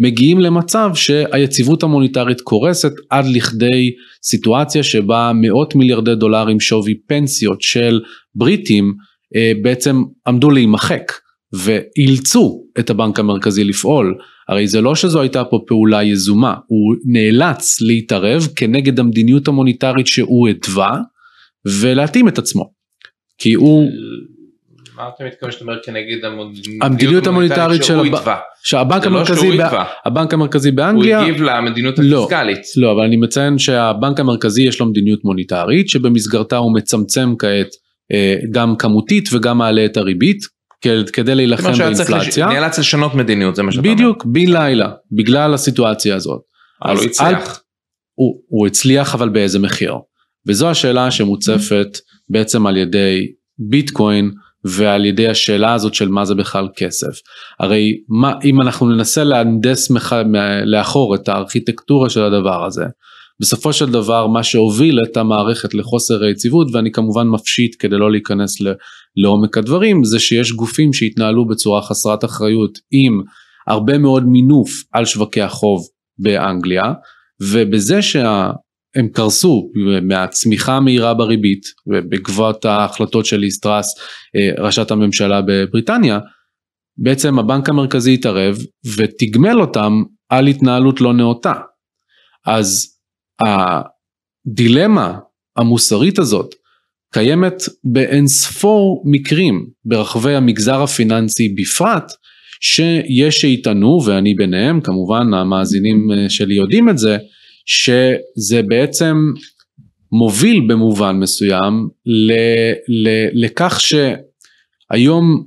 מגיעים 0.00 0.40
למצב 0.40 0.90
שהיציבות 0.94 1.82
המוניטרית 1.82 2.40
קורסת 2.40 2.92
עד 3.10 3.26
לכדי 3.26 3.90
סיטואציה 4.22 4.82
שבה 4.82 5.32
מאות 5.34 5.74
מיליארדי 5.74 6.14
דולרים 6.14 6.60
שווי 6.60 6.94
פנסיות 7.06 7.62
של 7.62 8.00
בריטים 8.34 8.94
אה, 9.36 9.52
בעצם 9.62 10.02
עמדו 10.26 10.50
להימחק 10.50 11.12
ואילצו 11.52 12.62
את 12.78 12.90
הבנק 12.90 13.18
המרכזי 13.18 13.64
לפעול. 13.64 14.14
הרי 14.48 14.68
זה 14.68 14.80
לא 14.80 14.94
שזו 14.94 15.20
הייתה 15.20 15.44
פה 15.44 15.60
פעולה 15.66 16.02
יזומה, 16.04 16.54
הוא 16.66 16.96
נאלץ 17.04 17.80
להתערב 17.80 18.48
כנגד 18.56 19.00
המדיניות 19.00 19.48
המוניטרית 19.48 20.06
שהוא 20.06 20.48
התווה 20.48 21.00
ולהתאים 21.80 22.28
את 22.28 22.38
עצמו. 22.38 22.70
כי 23.38 23.54
הוא 23.54 23.88
מה 24.96 25.08
אתה 25.14 25.24
מתכוון 25.24 25.52
שאתה 25.52 25.64
אומר 25.64 25.76
כנגד 25.84 26.24
המדיניות 26.82 27.26
המוניטרית 27.26 27.84
של 27.84 27.98
שהבנק 28.62 29.04
לא 29.04 29.16
המרכזי, 29.16 29.58
הבנק 30.04 30.34
המרכזי 30.34 30.70
באנגליה, 30.70 31.18
הוא 31.18 31.28
הגיב 31.28 31.42
למדיניות 31.42 31.94
לא, 31.98 32.24
הפיסקלית. 32.24 32.62
לא, 32.76 32.92
אבל 32.92 33.02
אני 33.02 33.16
מציין 33.16 33.58
שהבנק 33.58 34.20
המרכזי 34.20 34.62
יש 34.62 34.80
לו 34.80 34.86
מדיניות 34.86 35.24
מוניטרית 35.24 35.88
שבמסגרתה 35.88 36.56
הוא 36.56 36.74
מצמצם 36.74 37.34
כעת 37.38 37.68
אה, 38.12 38.36
גם 38.50 38.76
כמותית 38.76 39.28
וגם 39.32 39.58
מעלה 39.58 39.84
את 39.84 39.96
הריבית 39.96 40.38
כדי 41.12 41.34
להילחם 41.34 41.72
באינפלציה. 41.72 42.46
נאלץ 42.46 42.78
לשנות 42.78 43.14
מדיניות 43.14 43.56
זה 43.56 43.62
מה 43.62 43.72
שאתה 43.72 43.82
אומר. 43.82 43.94
בדיוק, 43.94 44.24
בן 44.24 44.52
לילה, 44.52 44.90
בגלל 45.12 45.54
הסיטואציה 45.54 46.16
הזאת. 46.16 46.40
אבל 46.84 46.96
הוא 46.96 47.04
הצליח. 47.04 47.62
הוא, 48.14 48.40
הוא 48.48 48.66
הצליח 48.66 49.14
אבל 49.14 49.28
באיזה 49.28 49.58
מחיר. 49.58 49.94
וזו 50.48 50.70
השאלה 50.70 51.10
שמוצפת 51.10 51.98
בעצם 52.28 52.66
על 52.66 52.76
ידי 52.76 53.26
ביטקוין 53.58 54.30
ועל 54.64 55.04
ידי 55.04 55.28
השאלה 55.28 55.74
הזאת 55.74 55.94
של 55.94 56.08
מה 56.08 56.24
זה 56.24 56.34
בכלל 56.34 56.68
כסף. 56.76 57.20
הרי 57.60 57.92
מה, 58.08 58.32
אם 58.44 58.60
אנחנו 58.60 58.88
ננסה 58.88 59.24
להנדס 59.24 59.90
מח, 59.90 60.12
לאחור 60.64 61.14
את 61.14 61.28
הארכיטקטורה 61.28 62.10
של 62.10 62.22
הדבר 62.22 62.66
הזה, 62.66 62.84
בסופו 63.40 63.72
של 63.72 63.90
דבר 63.90 64.26
מה 64.26 64.42
שהוביל 64.42 65.00
את 65.10 65.16
המערכת 65.16 65.74
לחוסר 65.74 66.24
היציבות 66.24 66.68
ואני 66.72 66.92
כמובן 66.92 67.28
מפשיט 67.28 67.76
כדי 67.78 67.96
לא 67.96 68.10
להיכנס 68.10 68.60
ל, 68.60 68.72
לעומק 69.16 69.58
הדברים 69.58 70.04
זה 70.04 70.18
שיש 70.18 70.52
גופים 70.52 70.92
שהתנהלו 70.92 71.46
בצורה 71.46 71.82
חסרת 71.82 72.24
אחריות 72.24 72.78
עם 72.90 73.20
הרבה 73.66 73.98
מאוד 73.98 74.26
מינוף 74.26 74.70
על 74.92 75.04
שווקי 75.04 75.42
החוב 75.42 75.86
באנגליה 76.18 76.92
ובזה 77.42 78.02
שה... 78.02 78.50
הם 78.96 79.08
קרסו 79.08 79.70
מהצמיחה 80.02 80.76
המהירה 80.76 81.14
בריבית 81.14 81.62
ובעקבות 81.86 82.64
ההחלטות 82.64 83.26
של 83.26 83.36
ליסטרס 83.36 83.94
אה, 84.36 84.64
ראשת 84.64 84.90
הממשלה 84.90 85.40
בבריטניה 85.46 86.18
בעצם 86.98 87.38
הבנק 87.38 87.68
המרכזי 87.68 88.14
התערב 88.14 88.56
ותגמל 88.96 89.60
אותם 89.60 90.02
על 90.28 90.46
התנהלות 90.46 91.00
לא 91.00 91.14
נאותה. 91.14 91.52
אז 92.46 92.96
הדילמה 93.40 95.18
המוסרית 95.56 96.18
הזאת 96.18 96.54
קיימת 97.12 97.62
באין 97.84 98.26
ספור 98.26 99.02
מקרים 99.06 99.66
ברחבי 99.84 100.34
המגזר 100.34 100.82
הפיננסי 100.82 101.54
בפרט 101.58 102.12
שיש 102.60 103.40
שיטענו 103.40 103.98
ואני 104.06 104.34
ביניהם 104.34 104.80
כמובן 104.80 105.34
המאזינים 105.34 106.08
אה, 106.12 106.30
שלי 106.30 106.54
יודעים 106.54 106.88
את 106.88 106.98
זה 106.98 107.16
שזה 107.66 108.60
בעצם 108.68 109.16
מוביל 110.12 110.60
במובן 110.68 111.16
מסוים 111.16 111.88
ל, 112.06 112.32
ל, 112.88 113.08
לכך 113.44 113.80
שהיום 113.80 115.44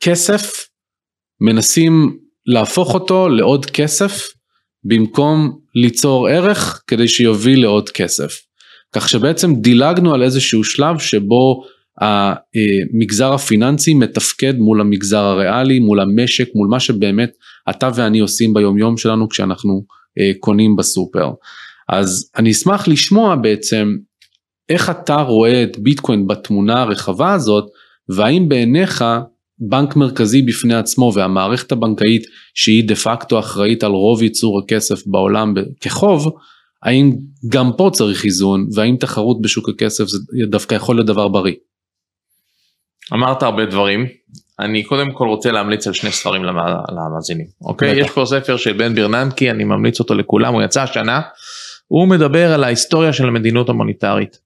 כסף 0.00 0.68
מנסים 1.40 2.18
להפוך 2.46 2.94
אותו 2.94 3.28
לעוד 3.28 3.66
כסף 3.66 4.28
במקום 4.84 5.58
ליצור 5.74 6.28
ערך 6.28 6.82
כדי 6.86 7.08
שיוביל 7.08 7.62
לעוד 7.62 7.90
כסף. 7.90 8.32
כך 8.92 9.08
שבעצם 9.08 9.54
דילגנו 9.54 10.14
על 10.14 10.22
איזשהו 10.22 10.64
שלב 10.64 10.98
שבו 10.98 11.62
המגזר 12.00 13.32
הפיננסי 13.32 13.94
מתפקד 13.94 14.58
מול 14.58 14.80
המגזר 14.80 15.24
הריאלי, 15.24 15.78
מול 15.78 16.00
המשק, 16.00 16.48
מול 16.54 16.68
מה 16.68 16.80
שבאמת 16.80 17.30
אתה 17.70 17.90
ואני 17.94 18.20
עושים 18.20 18.54
ביומיום 18.54 18.96
שלנו 18.96 19.28
כשאנחנו 19.28 19.72
אה, 19.72 20.03
קונים 20.40 20.76
בסופר. 20.76 21.30
אז 21.88 22.30
אני 22.36 22.50
אשמח 22.50 22.88
לשמוע 22.88 23.36
בעצם 23.36 23.96
איך 24.68 24.90
אתה 24.90 25.16
רואה 25.16 25.62
את 25.62 25.78
ביטקוין 25.78 26.26
בתמונה 26.26 26.82
הרחבה 26.82 27.32
הזאת 27.32 27.64
והאם 28.08 28.48
בעיניך 28.48 29.04
בנק 29.58 29.96
מרכזי 29.96 30.42
בפני 30.42 30.74
עצמו 30.74 31.12
והמערכת 31.14 31.72
הבנקאית 31.72 32.26
שהיא 32.54 32.88
דה 32.88 32.94
פקטו 32.94 33.38
אחראית 33.38 33.84
על 33.84 33.90
רוב 33.90 34.22
ייצור 34.22 34.58
הכסף 34.58 35.06
בעולם 35.06 35.54
כחוב, 35.80 36.36
האם 36.82 37.12
גם 37.48 37.70
פה 37.76 37.90
צריך 37.92 38.24
איזון 38.24 38.66
והאם 38.74 38.96
תחרות 38.96 39.42
בשוק 39.42 39.68
הכסף 39.68 40.04
זה 40.04 40.18
דווקא 40.50 40.74
יכול 40.74 40.96
להיות 40.96 41.06
דבר 41.06 41.28
בריא. 41.28 41.54
אמרת 43.12 43.42
הרבה 43.42 43.66
דברים, 43.66 44.06
אני 44.60 44.82
קודם 44.82 45.12
כל 45.12 45.28
רוצה 45.28 45.52
להמליץ 45.52 45.86
על 45.86 45.92
שני 45.92 46.10
ספרים 46.10 46.42
למאזינים, 46.88 47.46
אוקיי? 47.62 48.00
יש 48.00 48.10
פה 48.10 48.24
ספר 48.26 48.56
של 48.56 48.72
בן 48.72 48.94
בירננקי, 48.94 49.50
אני 49.50 49.64
ממליץ 49.64 50.00
אותו 50.00 50.14
לכולם, 50.14 50.54
הוא 50.54 50.62
יצא 50.62 50.82
השנה, 50.82 51.20
הוא 51.86 52.08
מדבר 52.08 52.52
על 52.52 52.64
ההיסטוריה 52.64 53.12
של 53.12 53.28
המדינות 53.28 53.68
המוניטרית. 53.68 54.44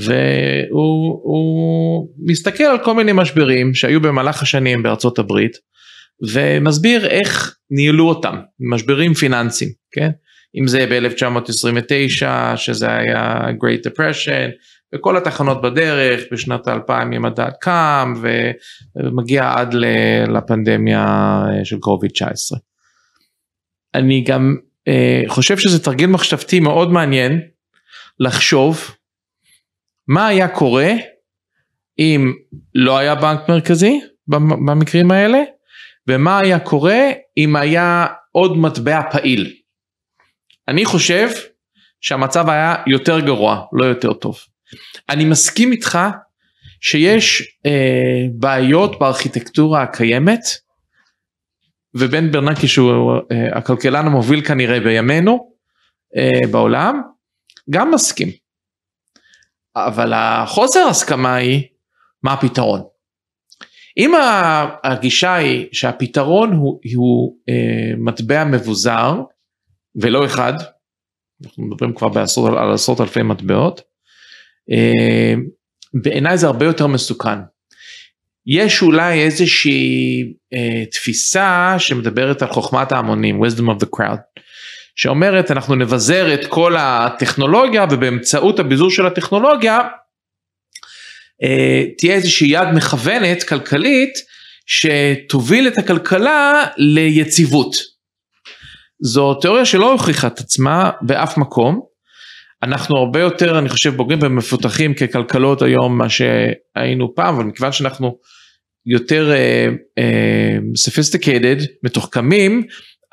והוא 0.00 2.08
מסתכל 2.26 2.64
על 2.64 2.78
כל 2.78 2.94
מיני 2.94 3.12
משברים 3.14 3.74
שהיו 3.74 4.00
במהלך 4.00 4.42
השנים 4.42 4.82
בארצות 4.82 5.18
הברית 5.18 5.52
ומסביר 6.32 7.06
איך 7.06 7.56
ניהלו 7.70 8.08
אותם, 8.08 8.36
משברים 8.72 9.14
פיננסיים, 9.14 9.70
כן? 9.92 10.10
אם 10.60 10.66
זה 10.66 10.86
ב-1929 10.90 12.56
שזה 12.56 12.92
היה 12.92 13.46
Great 13.48 13.86
Depression 13.86 14.50
וכל 14.94 15.16
התחנות 15.16 15.62
בדרך 15.62 16.20
בשנת 16.32 16.68
2000 16.68 17.12
עם 17.12 17.24
הדעת 17.24 17.56
קם 17.60 18.14
ומגיע 18.96 19.52
עד 19.56 19.74
לפנדמיה 20.28 21.42
של 21.64 21.78
קוביד 21.78 22.10
19. 22.10 22.58
אני 23.94 24.24
גם 24.24 24.56
אה, 24.88 25.22
חושב 25.28 25.58
שזה 25.58 25.84
תרגיל 25.84 26.06
מחשבתי 26.06 26.60
מאוד 26.60 26.90
מעניין 26.90 27.40
לחשוב 28.20 28.90
מה 30.08 30.26
היה 30.26 30.48
קורה 30.48 30.92
אם 31.98 32.32
לא 32.74 32.98
היה 32.98 33.14
בנק 33.14 33.48
מרכזי 33.48 34.00
במקרים 34.66 35.10
האלה 35.10 35.38
ומה 36.08 36.38
היה 36.38 36.58
קורה 36.58 37.10
אם 37.36 37.56
היה 37.56 38.06
עוד 38.32 38.56
מטבע 38.56 39.02
פעיל. 39.10 39.54
אני 40.68 40.84
חושב 40.84 41.28
שהמצב 42.00 42.48
היה 42.48 42.74
יותר 42.86 43.20
גרוע 43.20 43.62
לא 43.72 43.84
יותר 43.84 44.12
טוב. 44.12 44.38
אני 45.08 45.24
מסכים 45.24 45.72
איתך 45.72 45.98
שיש 46.80 47.56
אה, 47.66 48.26
בעיות 48.34 48.98
בארכיטקטורה 48.98 49.82
הקיימת 49.82 50.40
ובן 51.94 52.32
ברנקי 52.32 52.68
שהוא 52.68 53.12
אה, 53.32 53.58
הכלכלן 53.58 54.06
המוביל 54.06 54.44
כנראה 54.44 54.80
בימינו 54.80 55.52
אה, 56.16 56.48
בעולם 56.50 57.02
גם 57.70 57.90
מסכים. 57.90 58.28
אבל 59.76 60.12
החוסר 60.12 60.86
הסכמה 60.88 61.34
היא 61.34 61.62
מה 62.22 62.32
הפתרון. 62.32 62.82
אם 63.96 64.12
הגישה 64.82 65.34
היא 65.34 65.68
שהפתרון 65.72 66.52
הוא, 66.52 66.80
הוא 66.94 67.36
אה, 67.48 67.92
מטבע 67.98 68.44
מבוזר 68.44 69.14
ולא 69.94 70.24
אחד, 70.26 70.52
אנחנו 71.44 71.64
מדברים 71.64 71.94
כבר 71.94 72.08
בעשרות, 72.08 72.58
על 72.58 72.72
עשרות 72.72 73.00
אלפי 73.00 73.22
מטבעות, 73.22 73.80
בעיניי 75.94 76.38
זה 76.38 76.46
הרבה 76.46 76.66
יותר 76.66 76.86
מסוכן. 76.86 77.38
יש 78.46 78.82
אולי 78.82 79.22
איזושהי 79.22 80.22
אה, 80.54 80.84
תפיסה 80.92 81.74
שמדברת 81.78 82.42
על 82.42 82.48
חוכמת 82.48 82.92
ההמונים, 82.92 83.42
wisdom 83.42 83.62
of 83.62 83.84
the 83.84 83.88
crowd, 83.96 84.40
שאומרת 84.96 85.50
אנחנו 85.50 85.74
נבזר 85.74 86.34
את 86.34 86.46
כל 86.46 86.76
הטכנולוגיה 86.78 87.86
ובאמצעות 87.90 88.58
הביזור 88.58 88.90
של 88.90 89.06
הטכנולוגיה 89.06 89.78
אה, 91.42 91.82
תהיה 91.98 92.14
איזושהי 92.14 92.48
יד 92.48 92.68
מכוונת 92.74 93.42
כלכלית 93.42 94.12
שתוביל 94.66 95.68
את 95.68 95.78
הכלכלה 95.78 96.66
ליציבות. 96.76 97.76
זו 99.02 99.34
תיאוריה 99.34 99.64
שלא 99.64 99.92
הוכיחה 99.92 100.26
את 100.26 100.38
עצמה 100.38 100.90
באף 101.02 101.36
מקום. 101.38 101.89
אנחנו 102.62 102.96
הרבה 102.96 103.20
יותר 103.20 103.58
אני 103.58 103.68
חושב 103.68 103.96
בוגרים 103.96 104.18
ומפותחים 104.22 104.94
ככלכלות 104.94 105.62
היום 105.62 105.98
מה 105.98 106.06
שהיינו 106.08 107.14
פעם 107.14 107.34
אבל 107.34 107.44
מכיוון 107.44 107.72
שאנחנו 107.72 108.18
יותר 108.86 109.32
סופיסטיקטד 110.76 111.60
uh, 111.60 111.64
uh, 111.64 111.68
מתוחכמים 111.82 112.62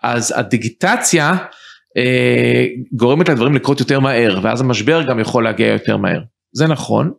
אז 0.03 0.33
הדיגיטציה 0.37 1.33
uh, 1.33 2.95
גורמת 2.95 3.29
לדברים 3.29 3.55
לקרות 3.55 3.79
יותר 3.79 3.99
מהר 3.99 4.39
ואז 4.43 4.61
המשבר 4.61 5.03
גם 5.09 5.19
יכול 5.19 5.43
להגיע 5.43 5.67
יותר 5.67 5.97
מהר 5.97 6.21
זה 6.53 6.67
נכון 6.67 7.13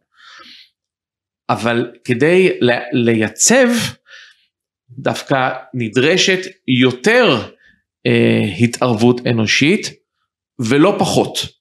אבל 1.50 1.92
כדי 2.04 2.58
לייצב 2.92 3.68
דווקא 4.90 5.50
נדרשת 5.74 6.38
יותר 6.82 7.42
uh, 8.08 8.64
התערבות 8.64 9.20
אנושית 9.26 9.90
ולא 10.58 10.96
פחות. 10.98 11.57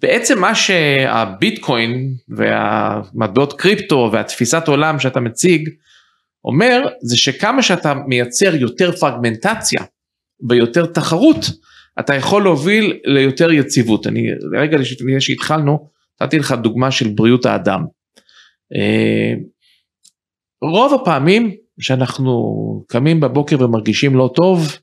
בעצם 0.00 0.40
מה 0.40 0.54
שהביטקוין 0.54 2.14
והמטבעות 2.28 3.52
קריפטו 3.52 4.10
והתפיסת 4.12 4.68
עולם 4.68 4.98
שאתה 4.98 5.20
מציג 5.20 5.68
אומר 6.44 6.88
זה 7.02 7.16
שכמה 7.16 7.62
שאתה 7.62 7.94
מייצר 7.94 8.54
יותר 8.54 8.92
פרגמנטציה 8.92 9.82
ויותר 10.48 10.86
תחרות 10.86 11.44
אתה 12.00 12.14
יכול 12.14 12.42
להוביל 12.42 13.00
ליותר 13.04 13.52
יציבות. 13.52 14.06
אני 14.06 14.22
רגע 14.60 14.78
לפני 14.78 15.20
שהתחלנו 15.20 15.90
נתתי 16.20 16.38
לך 16.38 16.52
דוגמה 16.52 16.90
של 16.90 17.08
בריאות 17.08 17.46
האדם. 17.46 17.84
אה, 18.74 19.34
רוב 20.62 21.00
הפעמים 21.00 21.54
שאנחנו 21.80 22.32
קמים 22.88 23.20
בבוקר 23.20 23.56
ומרגישים 23.64 24.16
לא 24.16 24.30
טוב, 24.34 24.76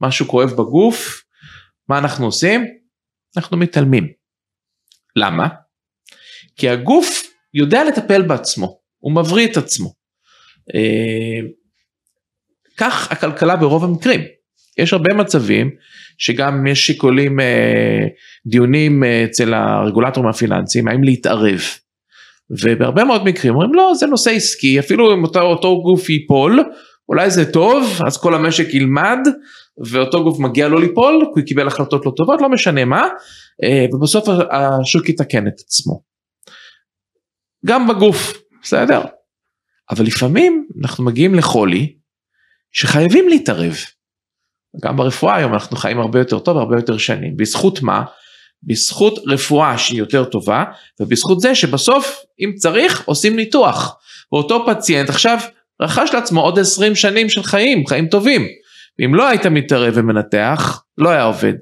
משהו 0.00 0.26
כואב 0.26 0.50
בגוף, 0.50 1.24
מה 1.88 1.98
אנחנו 1.98 2.26
עושים? 2.26 2.64
אנחנו 3.36 3.56
מתעלמים. 3.56 4.21
למה? 5.16 5.48
כי 6.56 6.68
הגוף 6.68 7.22
יודע 7.54 7.84
לטפל 7.84 8.22
בעצמו, 8.22 8.78
הוא 8.98 9.12
מבריא 9.12 9.46
את 9.46 9.56
עצמו. 9.56 9.92
אה, 10.74 11.48
כך 12.76 13.12
הכלכלה 13.12 13.56
ברוב 13.56 13.84
המקרים. 13.84 14.20
יש 14.78 14.92
הרבה 14.92 15.14
מצבים 15.14 15.70
שגם 16.18 16.66
יש 16.66 16.86
שיקולים, 16.86 17.40
אה, 17.40 18.06
דיונים 18.46 19.04
אה, 19.04 19.24
אצל 19.24 19.54
הרגולטורים 19.54 20.30
הפיננסיים, 20.30 20.88
האם 20.88 21.04
להתערב. 21.04 21.60
ובהרבה 22.50 23.04
מאוד 23.04 23.24
מקרים 23.24 23.54
אומרים 23.54 23.74
לא 23.74 23.92
זה 23.94 24.06
נושא 24.06 24.30
עסקי 24.30 24.78
אפילו 24.78 25.14
אם 25.14 25.24
אותו, 25.24 25.40
אותו 25.40 25.82
גוף 25.82 26.10
ייפול 26.10 26.60
אולי 27.08 27.30
זה 27.30 27.52
טוב 27.52 28.00
אז 28.06 28.16
כל 28.20 28.34
המשק 28.34 28.74
ילמד 28.74 29.18
ואותו 29.92 30.24
גוף 30.24 30.38
מגיע 30.38 30.68
לו 30.68 30.78
ליפול 30.78 31.24
כי 31.34 31.40
הוא 31.40 31.46
קיבל 31.46 31.66
החלטות 31.66 32.06
לא 32.06 32.12
טובות 32.16 32.40
לא 32.40 32.48
משנה 32.48 32.84
מה 32.84 33.08
אה, 33.64 33.86
ובסוף 33.92 34.28
השוק 34.50 35.08
יתקן 35.08 35.46
את 35.46 35.60
עצמו. 35.60 36.02
גם 37.66 37.88
בגוף 37.88 38.42
בסדר 38.62 39.00
אבל 39.90 40.04
לפעמים 40.04 40.68
אנחנו 40.82 41.04
מגיעים 41.04 41.34
לחולי 41.34 41.96
שחייבים 42.72 43.28
להתערב. 43.28 43.74
גם 44.82 44.96
ברפואה 44.96 45.36
היום 45.36 45.54
אנחנו 45.54 45.76
חיים 45.76 46.00
הרבה 46.00 46.18
יותר 46.18 46.38
טוב 46.38 46.56
הרבה 46.56 46.76
יותר 46.76 46.98
שנים 46.98 47.36
בזכות 47.36 47.82
מה? 47.82 48.04
בזכות 48.62 49.18
רפואה 49.26 49.78
שהיא 49.78 49.98
יותר 49.98 50.24
טובה 50.24 50.64
ובזכות 51.00 51.40
זה 51.40 51.54
שבסוף 51.54 52.22
אם 52.40 52.52
צריך 52.56 53.04
עושים 53.04 53.36
ניתוח 53.36 53.96
ואותו 54.32 54.66
פציינט 54.66 55.08
עכשיו 55.08 55.38
רכש 55.82 56.10
לעצמו 56.14 56.40
עוד 56.40 56.58
20 56.58 56.94
שנים 56.94 57.28
של 57.28 57.42
חיים 57.42 57.86
חיים 57.86 58.06
טובים 58.06 58.46
ואם 58.98 59.14
לא 59.14 59.28
היית 59.28 59.46
מתערב 59.46 59.92
ומנתח 59.96 60.82
לא 60.98 61.08
היה 61.08 61.22
עובד. 61.22 61.54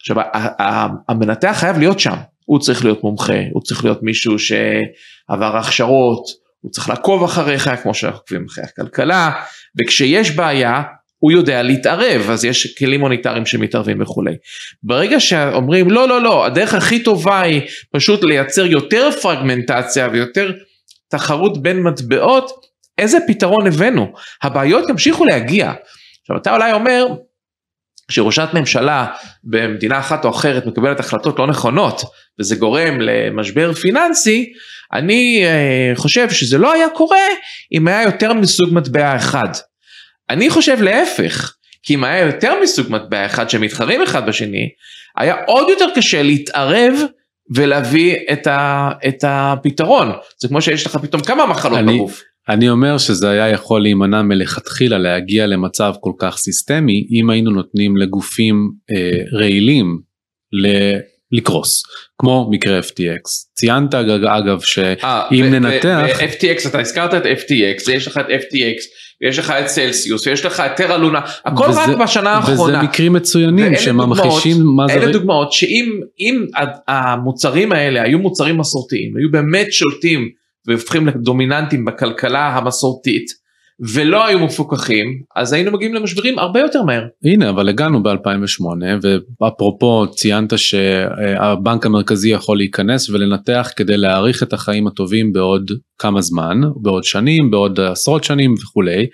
עכשיו 0.00 0.16
המנתח 1.08 1.56
חייב 1.60 1.78
להיות 1.78 2.00
שם 2.00 2.16
הוא 2.44 2.60
צריך 2.60 2.84
להיות 2.84 3.02
מומחה 3.04 3.40
הוא 3.52 3.62
צריך 3.62 3.84
להיות 3.84 4.02
מישהו 4.02 4.38
שעבר 4.38 5.56
הכשרות 5.56 6.26
הוא 6.60 6.72
צריך 6.72 6.88
לעקוב 6.88 7.24
אחריך 7.24 7.70
כמו 7.82 7.94
שאנחנו 7.94 8.18
עוקבים 8.20 8.46
אחרי 8.48 8.64
הכלכלה 8.64 9.30
וכשיש 9.80 10.30
בעיה 10.30 10.82
הוא 11.18 11.32
יודע 11.32 11.62
להתערב 11.62 12.30
אז 12.30 12.44
יש 12.44 12.74
כלים 12.78 13.00
מוניטריים 13.00 13.46
שמתערבים 13.46 14.02
וכולי. 14.02 14.34
ברגע 14.82 15.20
שאומרים 15.20 15.90
לא 15.90 16.08
לא 16.08 16.22
לא 16.22 16.46
הדרך 16.46 16.74
הכי 16.74 17.02
טובה 17.02 17.40
היא 17.40 17.62
פשוט 17.92 18.24
לייצר 18.24 18.66
יותר 18.66 19.10
פרגמנטציה 19.22 20.08
ויותר 20.12 20.52
תחרות 21.10 21.62
בין 21.62 21.82
מטבעות 21.82 22.50
איזה 22.98 23.18
פתרון 23.28 23.66
הבאנו 23.66 24.12
הבעיות 24.42 24.88
ימשיכו 24.88 25.24
להגיע. 25.24 25.72
עכשיו 26.26 26.36
אתה 26.36 26.54
אולי 26.54 26.72
אומר 26.72 27.06
שראשת 28.10 28.48
ממשלה 28.54 29.06
במדינה 29.44 29.98
אחת 29.98 30.24
או 30.24 30.30
אחרת 30.30 30.66
מקבלת 30.66 31.00
החלטות 31.00 31.38
לא 31.38 31.46
נכונות 31.46 32.02
וזה 32.40 32.56
גורם 32.56 33.00
למשבר 33.00 33.72
פיננסי 33.72 34.52
אני 34.92 35.44
uh, 35.44 35.98
חושב 35.98 36.30
שזה 36.30 36.58
לא 36.58 36.72
היה 36.72 36.88
קורה 36.88 37.26
אם 37.72 37.88
היה 37.88 38.02
יותר 38.02 38.32
מסוג 38.32 38.74
מטבע 38.74 39.16
אחד. 39.16 39.48
אני 40.30 40.50
חושב 40.50 40.82
להפך, 40.82 41.54
כי 41.82 41.94
אם 41.94 42.04
היה 42.04 42.26
יותר 42.26 42.60
מסוג 42.62 42.86
מטבע 42.90 43.26
אחד 43.26 43.50
שמתחרים 43.50 44.02
אחד 44.02 44.26
בשני, 44.26 44.68
היה 45.16 45.34
עוד 45.46 45.68
יותר 45.68 45.86
קשה 45.94 46.22
להתערב 46.22 46.94
ולהביא 47.54 48.16
את, 48.32 48.46
ה, 48.46 48.90
את 49.08 49.24
הפתרון. 49.26 50.12
זה 50.38 50.48
כמו 50.48 50.62
שיש 50.62 50.86
לך 50.86 50.96
פתאום 50.96 51.22
כמה 51.22 51.46
מחלות 51.46 51.78
אני, 51.78 51.94
בגוף. 51.94 52.22
אני 52.48 52.68
אומר 52.68 52.98
שזה 52.98 53.30
היה 53.30 53.48
יכול 53.48 53.82
להימנע 53.82 54.22
מלכתחילה 54.22 54.98
להגיע 54.98 55.46
למצב 55.46 55.94
כל 56.00 56.12
כך 56.18 56.36
סיסטמי 56.36 57.06
אם 57.10 57.30
היינו 57.30 57.50
נותנים 57.50 57.96
לגופים 57.96 58.70
אה, 58.90 59.38
רעילים 59.38 60.00
ל... 60.52 60.66
לקרוס 61.32 61.82
כמו 62.18 62.48
מקרה 62.50 62.80
FTX 62.80 63.52
ציינת 63.54 63.94
אגב 63.94 64.60
שאם 64.60 65.44
אה, 65.44 65.48
ננתח 65.50 66.20
FTX 66.20 66.68
אתה 66.68 66.80
הזכרת 66.80 67.14
את 67.14 67.22
FTX 67.22 67.90
יש 67.92 68.06
לך 68.06 68.18
את 68.18 68.26
FTX 68.26 68.80
ויש 69.22 69.38
לך 69.38 69.50
את 69.50 69.68
סלסיוס 69.68 70.26
ויש 70.26 70.44
לך 70.44 70.60
את 70.60 70.76
טרה 70.76 70.96
לונה 70.96 71.20
הכל 71.44 71.66
וזה, 71.68 71.80
רק 71.80 71.96
בשנה 71.96 72.30
האחרונה. 72.30 72.78
וזה 72.78 72.88
מקרים 72.88 73.12
מצוינים 73.12 73.76
שממחישים 73.76 74.56
מה 74.76 74.86
זה. 74.88 74.94
אלה 74.94 75.12
דוגמאות 75.12 75.52
שאם 75.52 76.44
המוצרים 76.88 77.72
האלה 77.72 78.02
היו 78.02 78.18
מוצרים 78.18 78.58
מסורתיים 78.58 79.16
היו 79.16 79.30
באמת 79.30 79.72
שולטים 79.72 80.28
והופכים 80.68 81.06
לדומיננטים 81.06 81.84
בכלכלה 81.84 82.48
המסורתית 82.48 83.46
ולא 83.94 84.26
היו 84.26 84.38
מפוקחים 84.38 85.22
אז 85.36 85.52
היינו 85.52 85.70
מגיעים 85.70 85.94
למשברים 85.94 86.38
הרבה 86.38 86.60
יותר 86.60 86.82
מהר. 86.82 87.02
הנה 87.24 87.50
אבל 87.50 87.68
הגענו 87.68 87.98
ב2008 87.98 88.62
ואפרופו 89.42 90.06
ציינת 90.10 90.52
שהבנק 90.58 91.86
המרכזי 91.86 92.30
יכול 92.30 92.56
להיכנס 92.56 93.10
ולנתח 93.10 93.70
כדי 93.76 93.96
להאריך 93.96 94.42
את 94.42 94.52
החיים 94.52 94.86
הטובים 94.86 95.32
בעוד 95.32 95.70
כמה 95.98 96.20
זמן 96.20 96.60
בעוד 96.82 97.04
שנים 97.04 97.50
בעוד 97.50 97.80
עשרות 97.80 98.24
שנים 98.24 98.54
וכולי 98.62 99.06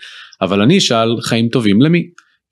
אבל 0.42 0.60
אני 0.60 0.78
אשאל 0.78 1.16
חיים 1.20 1.48
טובים 1.48 1.82
למי. 1.82 2.02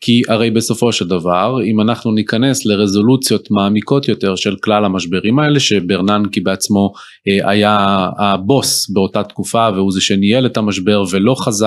כי 0.00 0.22
הרי 0.28 0.50
בסופו 0.50 0.92
של 0.92 1.08
דבר 1.08 1.56
אם 1.64 1.80
אנחנו 1.80 2.12
ניכנס 2.12 2.66
לרזולוציות 2.66 3.50
מעמיקות 3.50 4.08
יותר 4.08 4.36
של 4.36 4.56
כלל 4.56 4.84
המשברים 4.84 5.38
האלה 5.38 5.60
שברננקי 5.60 6.40
בעצמו 6.40 6.92
אה, 7.28 7.50
היה 7.50 8.06
הבוס 8.18 8.90
באותה 8.90 9.22
תקופה 9.22 9.68
והוא 9.74 9.92
זה 9.92 10.00
שניהל 10.00 10.46
את 10.46 10.56
המשבר 10.56 11.04
ולא 11.10 11.34
חזה 11.38 11.66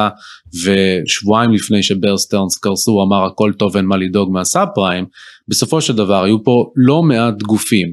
ושבועיים 0.63 1.51
לפני 1.51 1.83
ש 1.83 1.95
Bear 1.95 2.17
Stearns 2.17 2.57
קרסו 2.57 3.03
אמר 3.03 3.25
הכל 3.25 3.51
טוב 3.57 3.77
אין 3.77 3.85
מה 3.85 3.97
לדאוג 3.97 4.31
מהסאב 4.31 4.67
פריים 4.75 5.05
בסופו 5.47 5.81
של 5.81 5.95
דבר 5.95 6.23
היו 6.23 6.43
פה 6.43 6.71
לא 6.75 7.03
מעט 7.03 7.41
גופים 7.41 7.87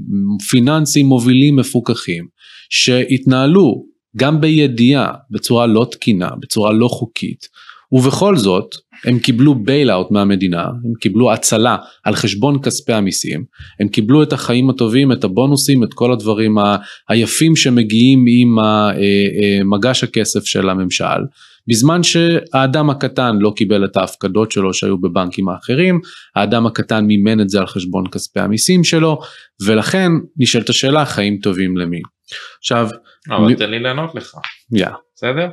פיננסים 0.51 1.07
מובילים 1.07 1.57
מפוקחים 1.57 2.27
שהתנהלו 2.71 3.85
גם 4.17 4.41
בידיעה 4.41 5.13
בצורה 5.31 5.67
לא 5.67 5.87
תקינה 5.91 6.29
בצורה 6.41 6.73
לא 6.73 6.89
חוקית 6.89 7.49
ובכל 7.93 8.37
זאת 8.37 8.75
הם 9.05 9.19
קיבלו 9.19 9.55
bailout 9.55 10.11
מהמדינה, 10.11 10.63
הם 10.63 10.95
קיבלו 11.01 11.33
הצלה 11.33 11.77
על 12.05 12.15
חשבון 12.15 12.63
כספי 12.63 12.93
המיסים, 12.93 13.45
הם 13.81 13.89
קיבלו 13.89 14.23
את 14.23 14.33
החיים 14.33 14.71
הטובים, 14.71 15.13
את 15.13 15.25
הבונוסים, 15.25 15.85
את 15.85 15.95
כל 15.95 16.13
הדברים 16.13 16.57
היפים 17.09 17.57
שמגיעים 17.57 18.25
עם 18.29 18.59
אה, 18.59 18.91
אה, 18.91 19.61
מגש 19.65 20.05
הכסף 20.05 20.45
של 20.45 20.69
הממשל, 20.69 21.21
בזמן 21.69 22.03
שהאדם 22.03 22.91
הקטן 22.91 23.37
לא 23.41 23.53
קיבל 23.57 23.85
את 23.85 23.97
ההפקדות 23.97 24.53
שלו 24.53 24.75
שהיו 24.75 24.99
בבנקים 24.99 25.49
האחרים, 25.49 26.01
האדם 26.37 26.67
הקטן 26.67 27.05
מימן 27.05 27.41
את 27.41 27.49
זה 27.49 27.61
על 27.61 27.67
חשבון 27.67 28.05
כספי 28.13 28.41
המיסים 28.41 28.85
שלו, 28.85 29.21
ולכן 29.67 30.11
נשאלת 30.37 30.69
השאלה 30.69 31.05
חיים 31.05 31.39
טובים 31.43 31.77
למי. 31.77 32.01
עכשיו, 32.59 32.89
אבל 33.31 33.55
תן 33.55 33.71
לי 33.71 33.79
לענות 33.79 34.15
לך. 34.15 34.35
יא. 34.73 34.87
בסדר? 35.15 35.49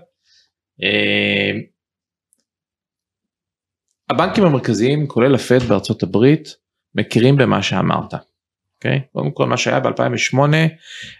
אה, 4.12 4.16
הבנקים 4.16 4.44
המרכזיים 4.44 5.08
כולל 5.08 5.36
הפד 5.36 5.64
בארצות 5.64 6.04
הברית 6.04 6.56
מכירים 6.96 7.38
במה 7.38 7.64
שאמרת. 7.64 8.14
אוקיי? 8.76 9.02
קודם 9.14 9.32
כל 9.32 9.46
מה 9.46 9.58
שהיה 9.58 9.80
ב-2008 9.80 10.40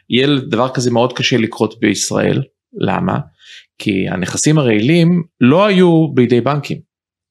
יהיה 0.10 0.28
דבר 0.50 0.70
כזה 0.74 0.92
מאוד 0.92 1.18
קשה 1.18 1.38
לקרות 1.38 1.80
בישראל. 1.80 2.44
למה? 2.74 3.18
כי 3.78 4.10
הנכסים 4.10 4.58
הרעילים 4.58 5.24
לא 5.42 5.66
היו 5.66 6.08
בידי 6.14 6.42
בנקים. 6.42 6.88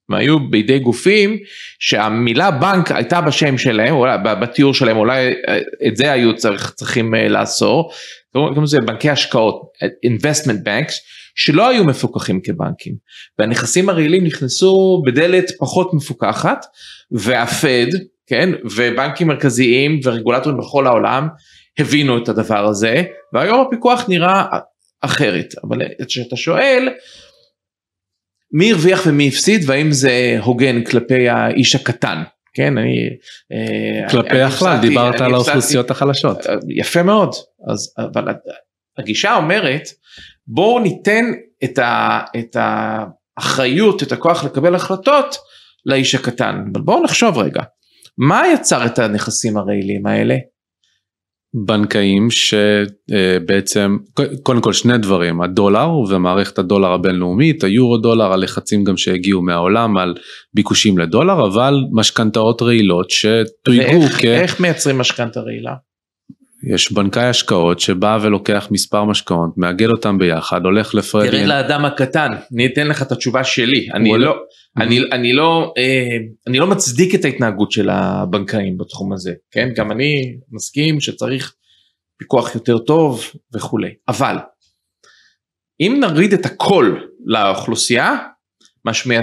הם 0.09 0.15
היו 0.15 0.51
בידי 0.51 0.79
גופים 0.79 1.37
שהמילה 1.79 2.51
בנק 2.51 2.93
הייתה 2.93 3.21
בשם 3.21 3.59
שלהם, 3.59 3.95
אולי 3.95 4.19
בתיאור 4.41 4.75
שלהם, 4.75 4.97
אולי 4.97 5.35
אה, 5.49 5.59
את 5.89 5.97
זה 5.97 6.13
היו 6.13 6.37
צריך, 6.37 6.71
צריכים 6.71 7.15
אה, 7.15 7.29
לאסור, 7.29 7.91
קוראים 8.33 8.63
לזה 8.63 8.81
בנקי 8.81 9.11
השקעות, 9.11 9.63
investment 10.07 10.67
banks, 10.67 10.95
שלא 11.37 11.69
היו 11.69 11.85
מפוקחים 11.85 12.41
כבנקים, 12.41 12.95
והנכסים 13.39 13.89
הרעילים 13.89 14.25
נכנסו 14.25 15.03
בדלת 15.07 15.51
פחות 15.59 15.95
מפוקחת, 15.95 16.67
והפד, 17.11 17.87
כן, 18.27 18.51
ובנקים 18.77 19.27
מרכזיים 19.27 20.01
ורגולטורים 20.05 20.59
בכל 20.59 20.87
העולם 20.87 21.29
הבינו 21.79 22.19
את 22.23 22.29
הדבר 22.29 22.67
הזה, 22.67 23.03
והיום 23.33 23.67
הפיקוח 23.67 24.05
נראה 24.09 24.45
אחרת, 25.01 25.55
אבל 25.65 25.79
כשאתה 26.09 26.37
שואל, 26.37 26.89
מי 28.53 28.73
הרוויח 28.73 29.03
ומי 29.07 29.29
הפסיד 29.29 29.63
והאם 29.67 29.93
זה 29.93 30.39
הוגן 30.43 30.85
כלפי 30.85 31.29
האיש 31.29 31.75
הקטן 31.75 32.23
כן 32.57 32.79
אני 32.79 33.09
אה, 33.53 34.09
כלפי 34.11 34.41
הכלל 34.41 34.79
דיברת 34.81 35.21
על 35.21 35.35
האוכלוסיות 35.35 35.91
החלשות. 35.91 36.39
יפה 36.69 37.03
מאוד. 37.03 37.35
אז 37.71 37.95
אבל 37.99 38.25
הגישה 38.99 39.37
אומרת 39.37 39.89
בואו 40.49 40.79
ניתן 40.79 41.25
את, 41.65 41.79
ה, 41.79 42.21
את 42.39 42.57
האחריות 42.59 44.03
את 44.03 44.13
הכוח 44.13 44.45
לקבל 44.45 44.75
החלטות 44.75 45.37
לאיש 45.87 46.15
הקטן. 46.15 46.65
אבל 46.73 46.81
בואו 46.81 47.03
נחשוב 47.03 47.39
רגע. 47.39 47.63
מה 48.19 48.43
יצר 48.55 48.87
את 48.87 48.99
הנכסים 48.99 49.57
הרעילים 49.57 50.07
האלה? 50.07 50.35
בנקאים 51.65 52.29
שבעצם 52.31 53.97
קודם 54.43 54.61
כל 54.61 54.73
שני 54.73 54.99
דברים. 54.99 55.43
הדולר 55.43 55.91
ומערכת 55.91 56.59
הדולר 56.59 56.93
הבינלאומית 56.93 57.65
היורו 57.65 57.99
דולר 57.99 58.33
הלחצים 58.33 58.85
גם 58.85 58.97
שהגיעו 58.97 59.43
מהעולם 59.43 59.97
על 59.97 60.15
ביקושים 60.55 60.99
לדולר 60.99 61.47
אבל 61.47 61.75
משכנתאות 61.93 62.63
רעילות 62.63 63.11
שתויגו 63.11 64.07
כ... 64.19 64.25
איך 64.25 64.61
מייצרים 64.61 64.99
משכנתה 64.99 65.41
רעילה? 65.41 65.75
יש 66.75 66.93
בנקאי 66.93 67.25
השקעות 67.25 67.81
שבא 67.81 68.19
ולוקח 68.23 68.69
מספר 68.71 69.05
משקעות 69.05 69.51
מאגד 69.57 69.89
אותם 69.89 70.19
ביחד 70.19 70.65
הולך 70.65 70.95
לפרדי. 70.95 71.31
תראה 71.31 71.47
לאדם 71.47 71.85
הקטן 71.85 72.29
אני 72.55 72.67
אתן 72.67 72.87
לך 72.87 73.03
את 73.03 73.13
התשובה 73.13 73.45
שלי 73.45 73.89
אני 73.95 74.19
לא 74.19 74.35
אני, 74.77 75.01
אני 75.13 75.33
לא 75.33 75.75
אה, 75.79 76.17
אני 76.47 76.59
לא 76.59 76.67
מצדיק 76.67 77.15
את 77.15 77.25
ההתנהגות 77.25 77.73
של 77.73 77.89
הבנקאים 77.91 78.79
בתחום 78.79 79.13
הזה 79.13 79.33
כן? 79.51 79.69
גם 79.77 79.93
אני 79.93 80.37
מסכים 80.51 81.01
שצריך 81.01 81.55
פיקוח 82.19 82.55
יותר 82.55 82.79
טוב 82.79 83.25
וכולי. 83.55 83.95
אבל 84.09 84.37
אם 85.81 85.97
נוריד 86.01 86.33
את 86.33 86.47
הכל 86.47 86.97
לאוכלוסייה 87.27 88.17
משמע 88.85 89.21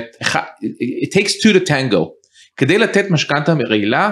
it 1.03 1.09
takes 1.13 1.31
two 1.43 1.55
to 1.55 1.69
tango. 1.69 2.09
כדי 2.57 2.77
לתת 2.77 3.11
משכנתה 3.11 3.53
רעילה 3.69 4.11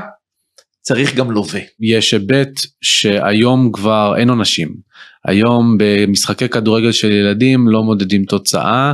צריך 0.82 1.16
גם 1.16 1.32
לווה. 1.32 1.60
יש 1.80 2.14
היבט 2.14 2.60
שהיום 2.82 3.72
כבר 3.72 4.14
אין 4.18 4.30
עונשים. 4.30 4.92
היום 5.26 5.78
במשחקי 5.80 6.50
כדורגל 6.50 6.92
של 6.92 7.12
ילדים 7.12 7.68
לא 7.68 7.84
מודדים 7.84 8.24
תוצאה, 8.26 8.94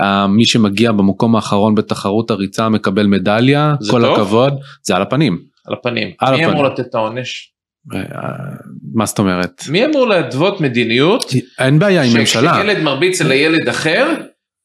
אה, 0.00 0.26
מי 0.26 0.44
שמגיע 0.44 0.92
במקום 0.92 1.36
האחרון 1.36 1.74
בתחרות 1.74 2.30
הריצה 2.30 2.68
מקבל 2.68 3.06
מדליה, 3.06 3.74
כל 3.90 4.02
טוב? 4.02 4.14
הכבוד, 4.14 4.54
זה 4.82 4.96
על 4.96 5.02
הפנים. 5.02 5.38
על 5.66 5.74
הפנים. 5.74 6.10
על 6.20 6.34
מי 6.34 6.44
הפנים. 6.44 6.58
אמור 6.58 6.64
לתת 6.64 6.80
את 6.80 6.94
העונש? 6.94 7.50
אה, 7.94 8.00
מה 8.94 9.06
זאת 9.06 9.18
אומרת? 9.18 9.64
מי 9.68 9.84
אמור 9.84 10.06
להתוות 10.08 10.60
מדיניות? 10.60 11.32
אין 11.58 11.78
בעיה 11.78 12.02
עם 12.02 12.18
ממשלה. 12.18 12.54
שכשילד 12.54 12.82
מרביץ 12.82 13.22
לילד 13.22 13.68
אחר, 13.68 14.14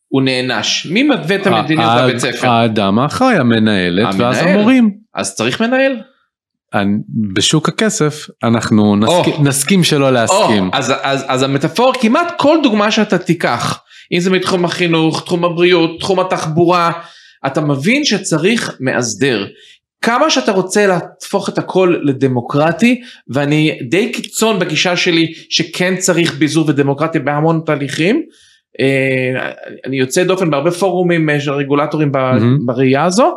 הוא 0.07 0.21
נענש. 0.21 0.85
מי 0.85 1.03
מתווה 1.03 1.35
את 1.35 1.47
המדיניות 1.47 1.91
בבית 2.03 2.17
ספר? 2.17 2.49
האדם 2.49 2.99
האחראי, 2.99 3.35
המנהלת, 3.35 4.05
המנהל. 4.05 4.21
ואז 4.21 4.41
המורים. 4.41 4.91
אז 5.15 5.35
צריך 5.35 5.61
מנהל. 5.61 5.95
בשוק 7.33 7.69
הכסף 7.69 8.27
אנחנו 8.43 8.95
נסכים, 8.95 9.33
oh. 9.33 9.41
נסכים 9.41 9.83
שלא 9.83 10.11
להסכים. 10.11 10.69
Oh, 10.73 10.77
אז, 10.77 10.93
אז, 11.01 11.25
אז 11.27 11.43
המטאפור 11.43 11.93
כמעט 12.01 12.33
כל 12.37 12.57
דוגמה 12.63 12.91
שאתה 12.91 13.17
תיקח, 13.17 13.79
אם 14.11 14.19
זה 14.19 14.29
מתחום 14.29 14.65
החינוך, 14.65 15.23
תחום 15.25 15.45
הבריאות, 15.45 15.99
תחום 15.99 16.19
התחבורה, 16.19 16.91
אתה 17.45 17.61
מבין 17.61 18.05
שצריך 18.05 18.77
מאסדר. 18.79 19.47
כמה 20.01 20.29
שאתה 20.29 20.51
רוצה 20.51 20.87
להפוך 20.87 21.49
את 21.49 21.57
הכל 21.57 21.95
לדמוקרטי, 22.03 23.01
ואני 23.27 23.79
די 23.89 24.11
קיצון 24.11 24.59
בגישה 24.59 24.95
שלי 24.95 25.33
שכן 25.49 25.95
צריך 25.95 26.35
ביזור 26.35 26.65
ודמוקרטיה 26.67 27.21
בהמון 27.21 27.61
תהליכים, 27.65 28.23
אה, 28.79 29.51
אני 29.85 29.99
יוצא 29.99 30.23
דופן 30.23 30.49
בהרבה 30.49 30.71
פורומים 30.71 31.29
אה, 31.29 31.39
של 31.39 31.51
רגולטורים 31.51 32.11
mm-hmm. 32.15 32.65
בראייה 32.65 33.05
הזו, 33.05 33.31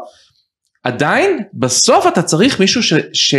עדיין 0.83 1.39
בסוף 1.55 2.07
אתה 2.07 2.22
צריך 2.22 2.61
מישהו 2.61 2.83
ש, 2.83 2.93
ש, 3.12 3.35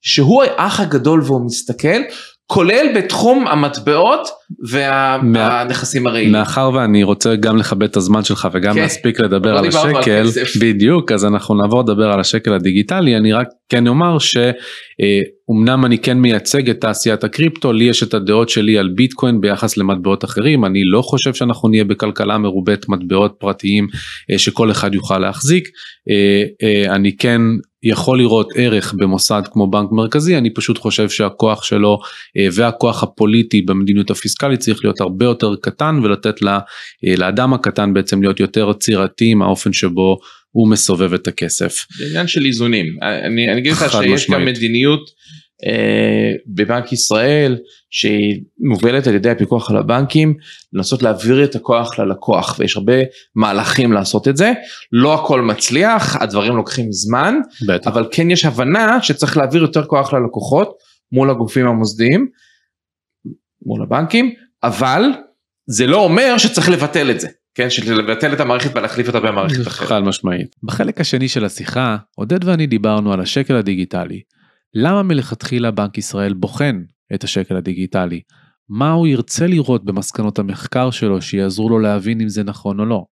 שהוא 0.00 0.42
האח 0.42 0.80
הגדול 0.80 1.22
והוא 1.22 1.46
מסתכל 1.46 1.98
כולל 2.46 2.86
בתחום 2.96 3.46
המטבעות 3.46 4.28
והנכסים 4.70 6.04
וה, 6.04 6.10
הרעילים. 6.10 6.32
מאחר 6.32 6.70
ואני 6.74 7.02
רוצה 7.02 7.36
גם 7.36 7.56
לכבד 7.56 7.82
את 7.82 7.96
הזמן 7.96 8.24
שלך 8.24 8.48
וגם 8.52 8.74
כן. 8.74 8.80
להספיק 8.80 9.20
לדבר 9.20 9.52
לא 9.54 9.58
על 9.58 9.66
השקל, 9.66 10.10
על 10.10 10.26
בדיוק, 10.60 11.12
אז 11.12 11.24
אנחנו 11.24 11.54
נעבור 11.54 11.80
לדבר 11.80 12.12
על 12.12 12.20
השקל 12.20 12.54
הדיגיטלי, 12.54 13.16
אני 13.16 13.32
רק 13.32 13.46
כן 13.68 13.86
אומר 13.86 14.16
שאומנם 14.18 15.84
אני 15.84 15.98
כן 15.98 16.18
מייצג 16.18 16.70
את 16.70 16.80
תעשיית 16.80 17.24
הקריפטו, 17.24 17.72
לי 17.72 17.84
יש 17.84 18.02
את 18.02 18.14
הדעות 18.14 18.48
שלי 18.48 18.78
על 18.78 18.88
ביטקוין 18.88 19.40
ביחס 19.40 19.76
למטבעות 19.76 20.24
אחרים, 20.24 20.64
אני 20.64 20.84
לא 20.84 21.02
חושב 21.02 21.34
שאנחנו 21.34 21.68
נהיה 21.68 21.84
בכלכלה 21.84 22.38
מרובת 22.38 22.88
מטבעות 22.88 23.34
פרטיים 23.38 23.86
אה, 24.30 24.38
שכל 24.38 24.70
אחד 24.70 24.94
יוכל 24.94 25.18
להחזיק, 25.18 25.68
אה, 26.10 26.44
אה, 26.62 26.94
אני 26.94 27.16
כן 27.16 27.40
יכול 27.90 28.18
לראות 28.18 28.48
ערך 28.56 28.94
במוסד 28.98 29.42
כמו 29.52 29.70
בנק 29.70 29.88
מרכזי, 29.92 30.38
אני 30.38 30.54
פשוט 30.54 30.78
חושב 30.78 31.08
שהכוח 31.08 31.62
שלו 31.64 31.98
והכוח 32.52 33.02
הפוליטי 33.02 33.62
במדיניות 33.62 34.10
הפיסקלית 34.10 34.60
צריך 34.60 34.84
להיות 34.84 35.00
הרבה 35.00 35.24
יותר 35.24 35.54
קטן 35.62 36.00
ולתת 36.02 36.42
לה, 36.42 36.58
לאדם 37.02 37.54
הקטן 37.54 37.94
בעצם 37.94 38.22
להיות 38.22 38.40
יותר 38.40 38.72
צירתי 38.72 39.24
עם 39.24 39.42
האופן 39.42 39.72
שבו 39.72 40.18
הוא 40.50 40.70
מסובב 40.70 41.14
את 41.14 41.28
הכסף. 41.28 41.86
זה 41.98 42.06
עניין 42.06 42.26
של 42.26 42.44
איזונים, 42.44 42.86
אני, 43.02 43.52
אני 43.52 43.60
אגיד 43.60 43.72
לך 43.72 43.78
שיש 43.78 44.22
משמעית. 44.22 44.40
גם 44.40 44.44
מדיניות 44.44 45.00
אה, 45.00 45.45
בבנק 46.46 46.92
ישראל 46.92 47.58
שהיא 47.90 48.42
מובלת 48.58 49.06
על 49.06 49.14
ידי 49.14 49.30
הפיקוח 49.30 49.70
על 49.70 49.76
הבנקים 49.76 50.34
לנסות 50.72 51.02
להעביר 51.02 51.44
את 51.44 51.54
הכוח 51.54 51.98
ללקוח 51.98 52.56
ויש 52.58 52.76
הרבה 52.76 52.92
מהלכים 53.34 53.92
לעשות 53.92 54.28
את 54.28 54.36
זה 54.36 54.52
לא 54.92 55.14
הכל 55.14 55.42
מצליח 55.42 56.16
הדברים 56.16 56.56
לוקחים 56.56 56.92
זמן 56.92 57.34
בטח. 57.68 57.90
אבל 57.90 58.08
כן 58.10 58.30
יש 58.30 58.44
הבנה 58.44 59.02
שצריך 59.02 59.36
להעביר 59.36 59.62
יותר 59.62 59.84
כוח 59.84 60.12
ללקוחות 60.12 60.76
מול 61.12 61.30
הגופים 61.30 61.66
המוסדיים 61.66 62.28
מול 63.66 63.82
הבנקים 63.82 64.34
אבל 64.62 65.02
זה 65.66 65.86
לא 65.86 66.04
אומר 66.04 66.38
שצריך 66.38 66.68
לבטל 66.68 67.10
את 67.10 67.20
זה. 67.20 67.28
כן, 67.54 67.70
של 67.70 67.94
לבטל 67.94 68.32
את 68.32 68.40
המערכת 68.40 68.76
ולהחליף 68.76 69.06
אותה 69.06 69.20
במערכת 69.20 69.66
אחרת. 69.66 69.88
חד 69.88 70.00
משמעית. 70.00 70.56
בחלק 70.62 71.00
השני 71.00 71.28
של 71.28 71.44
השיחה, 71.44 71.96
עודד 72.14 72.44
ואני 72.44 72.66
דיברנו 72.66 73.12
על 73.12 73.20
השקל 73.20 73.56
הדיגיטלי. 73.56 74.20
למה 74.74 75.02
מלכתחילה 75.02 75.70
בנק 75.70 75.98
ישראל 75.98 76.34
בוחן 76.34 76.82
את 77.14 77.24
השקל 77.24 77.56
הדיגיטלי? 77.56 78.20
מה 78.68 78.92
הוא 78.92 79.06
ירצה 79.06 79.46
לראות 79.46 79.84
במסקנות 79.84 80.38
המחקר 80.38 80.90
שלו 80.90 81.22
שיעזרו 81.22 81.68
לו 81.68 81.78
להבין 81.78 82.20
אם 82.20 82.28
זה 82.28 82.44
נכון 82.44 82.80
או 82.80 82.84
לא? 82.84 83.04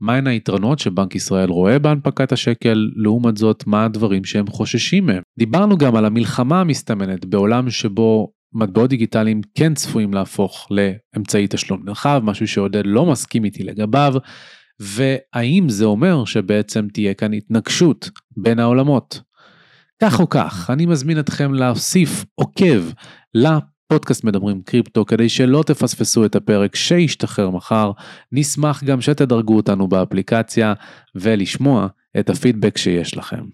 מהן 0.00 0.26
היתרונות 0.26 0.78
שבנק 0.78 1.14
ישראל 1.14 1.48
רואה 1.48 1.78
בהנפקת 1.78 2.32
השקל, 2.32 2.90
לעומת 2.96 3.36
זאת 3.36 3.66
מה 3.66 3.84
הדברים 3.84 4.24
שהם 4.24 4.46
חוששים 4.46 5.06
מהם. 5.06 5.22
דיברנו 5.38 5.78
גם 5.78 5.96
על 5.96 6.04
המלחמה 6.04 6.60
המסתמנת 6.60 7.24
בעולם 7.24 7.70
שבו 7.70 8.32
מטבעות 8.52 8.90
דיגיטליים 8.90 9.40
כן 9.54 9.74
צפויים 9.74 10.14
להפוך 10.14 10.68
לאמצעי 10.70 11.46
תשלום 11.50 11.82
נרחב, 11.84 12.20
משהו 12.24 12.48
שעודד 12.48 12.82
לא 12.86 13.06
מסכים 13.06 13.44
איתי 13.44 13.62
לגביו, 13.62 14.14
והאם 14.80 15.68
זה 15.68 15.84
אומר 15.84 16.24
שבעצם 16.24 16.86
תהיה 16.92 17.14
כאן 17.14 17.32
התנגשות 17.32 18.10
בין 18.36 18.58
העולמות. 18.58 19.20
כך 20.02 20.20
או 20.20 20.28
כך, 20.28 20.70
אני 20.70 20.86
מזמין 20.86 21.18
אתכם 21.18 21.54
להוסיף 21.54 22.24
עוקב 22.34 22.82
לפודקאסט 23.34 24.24
מדברים 24.24 24.62
קריפטו 24.62 25.06
כדי 25.06 25.28
שלא 25.28 25.62
תפספסו 25.66 26.24
את 26.24 26.36
הפרק 26.36 26.76
שישתחרר 26.76 27.50
מחר. 27.50 27.92
נשמח 28.32 28.84
גם 28.84 29.00
שתדרגו 29.00 29.56
אותנו 29.56 29.88
באפליקציה 29.88 30.74
ולשמוע 31.14 31.86
את 32.18 32.30
הפידבק 32.30 32.78
שיש 32.78 33.16
לכם. 33.16 33.44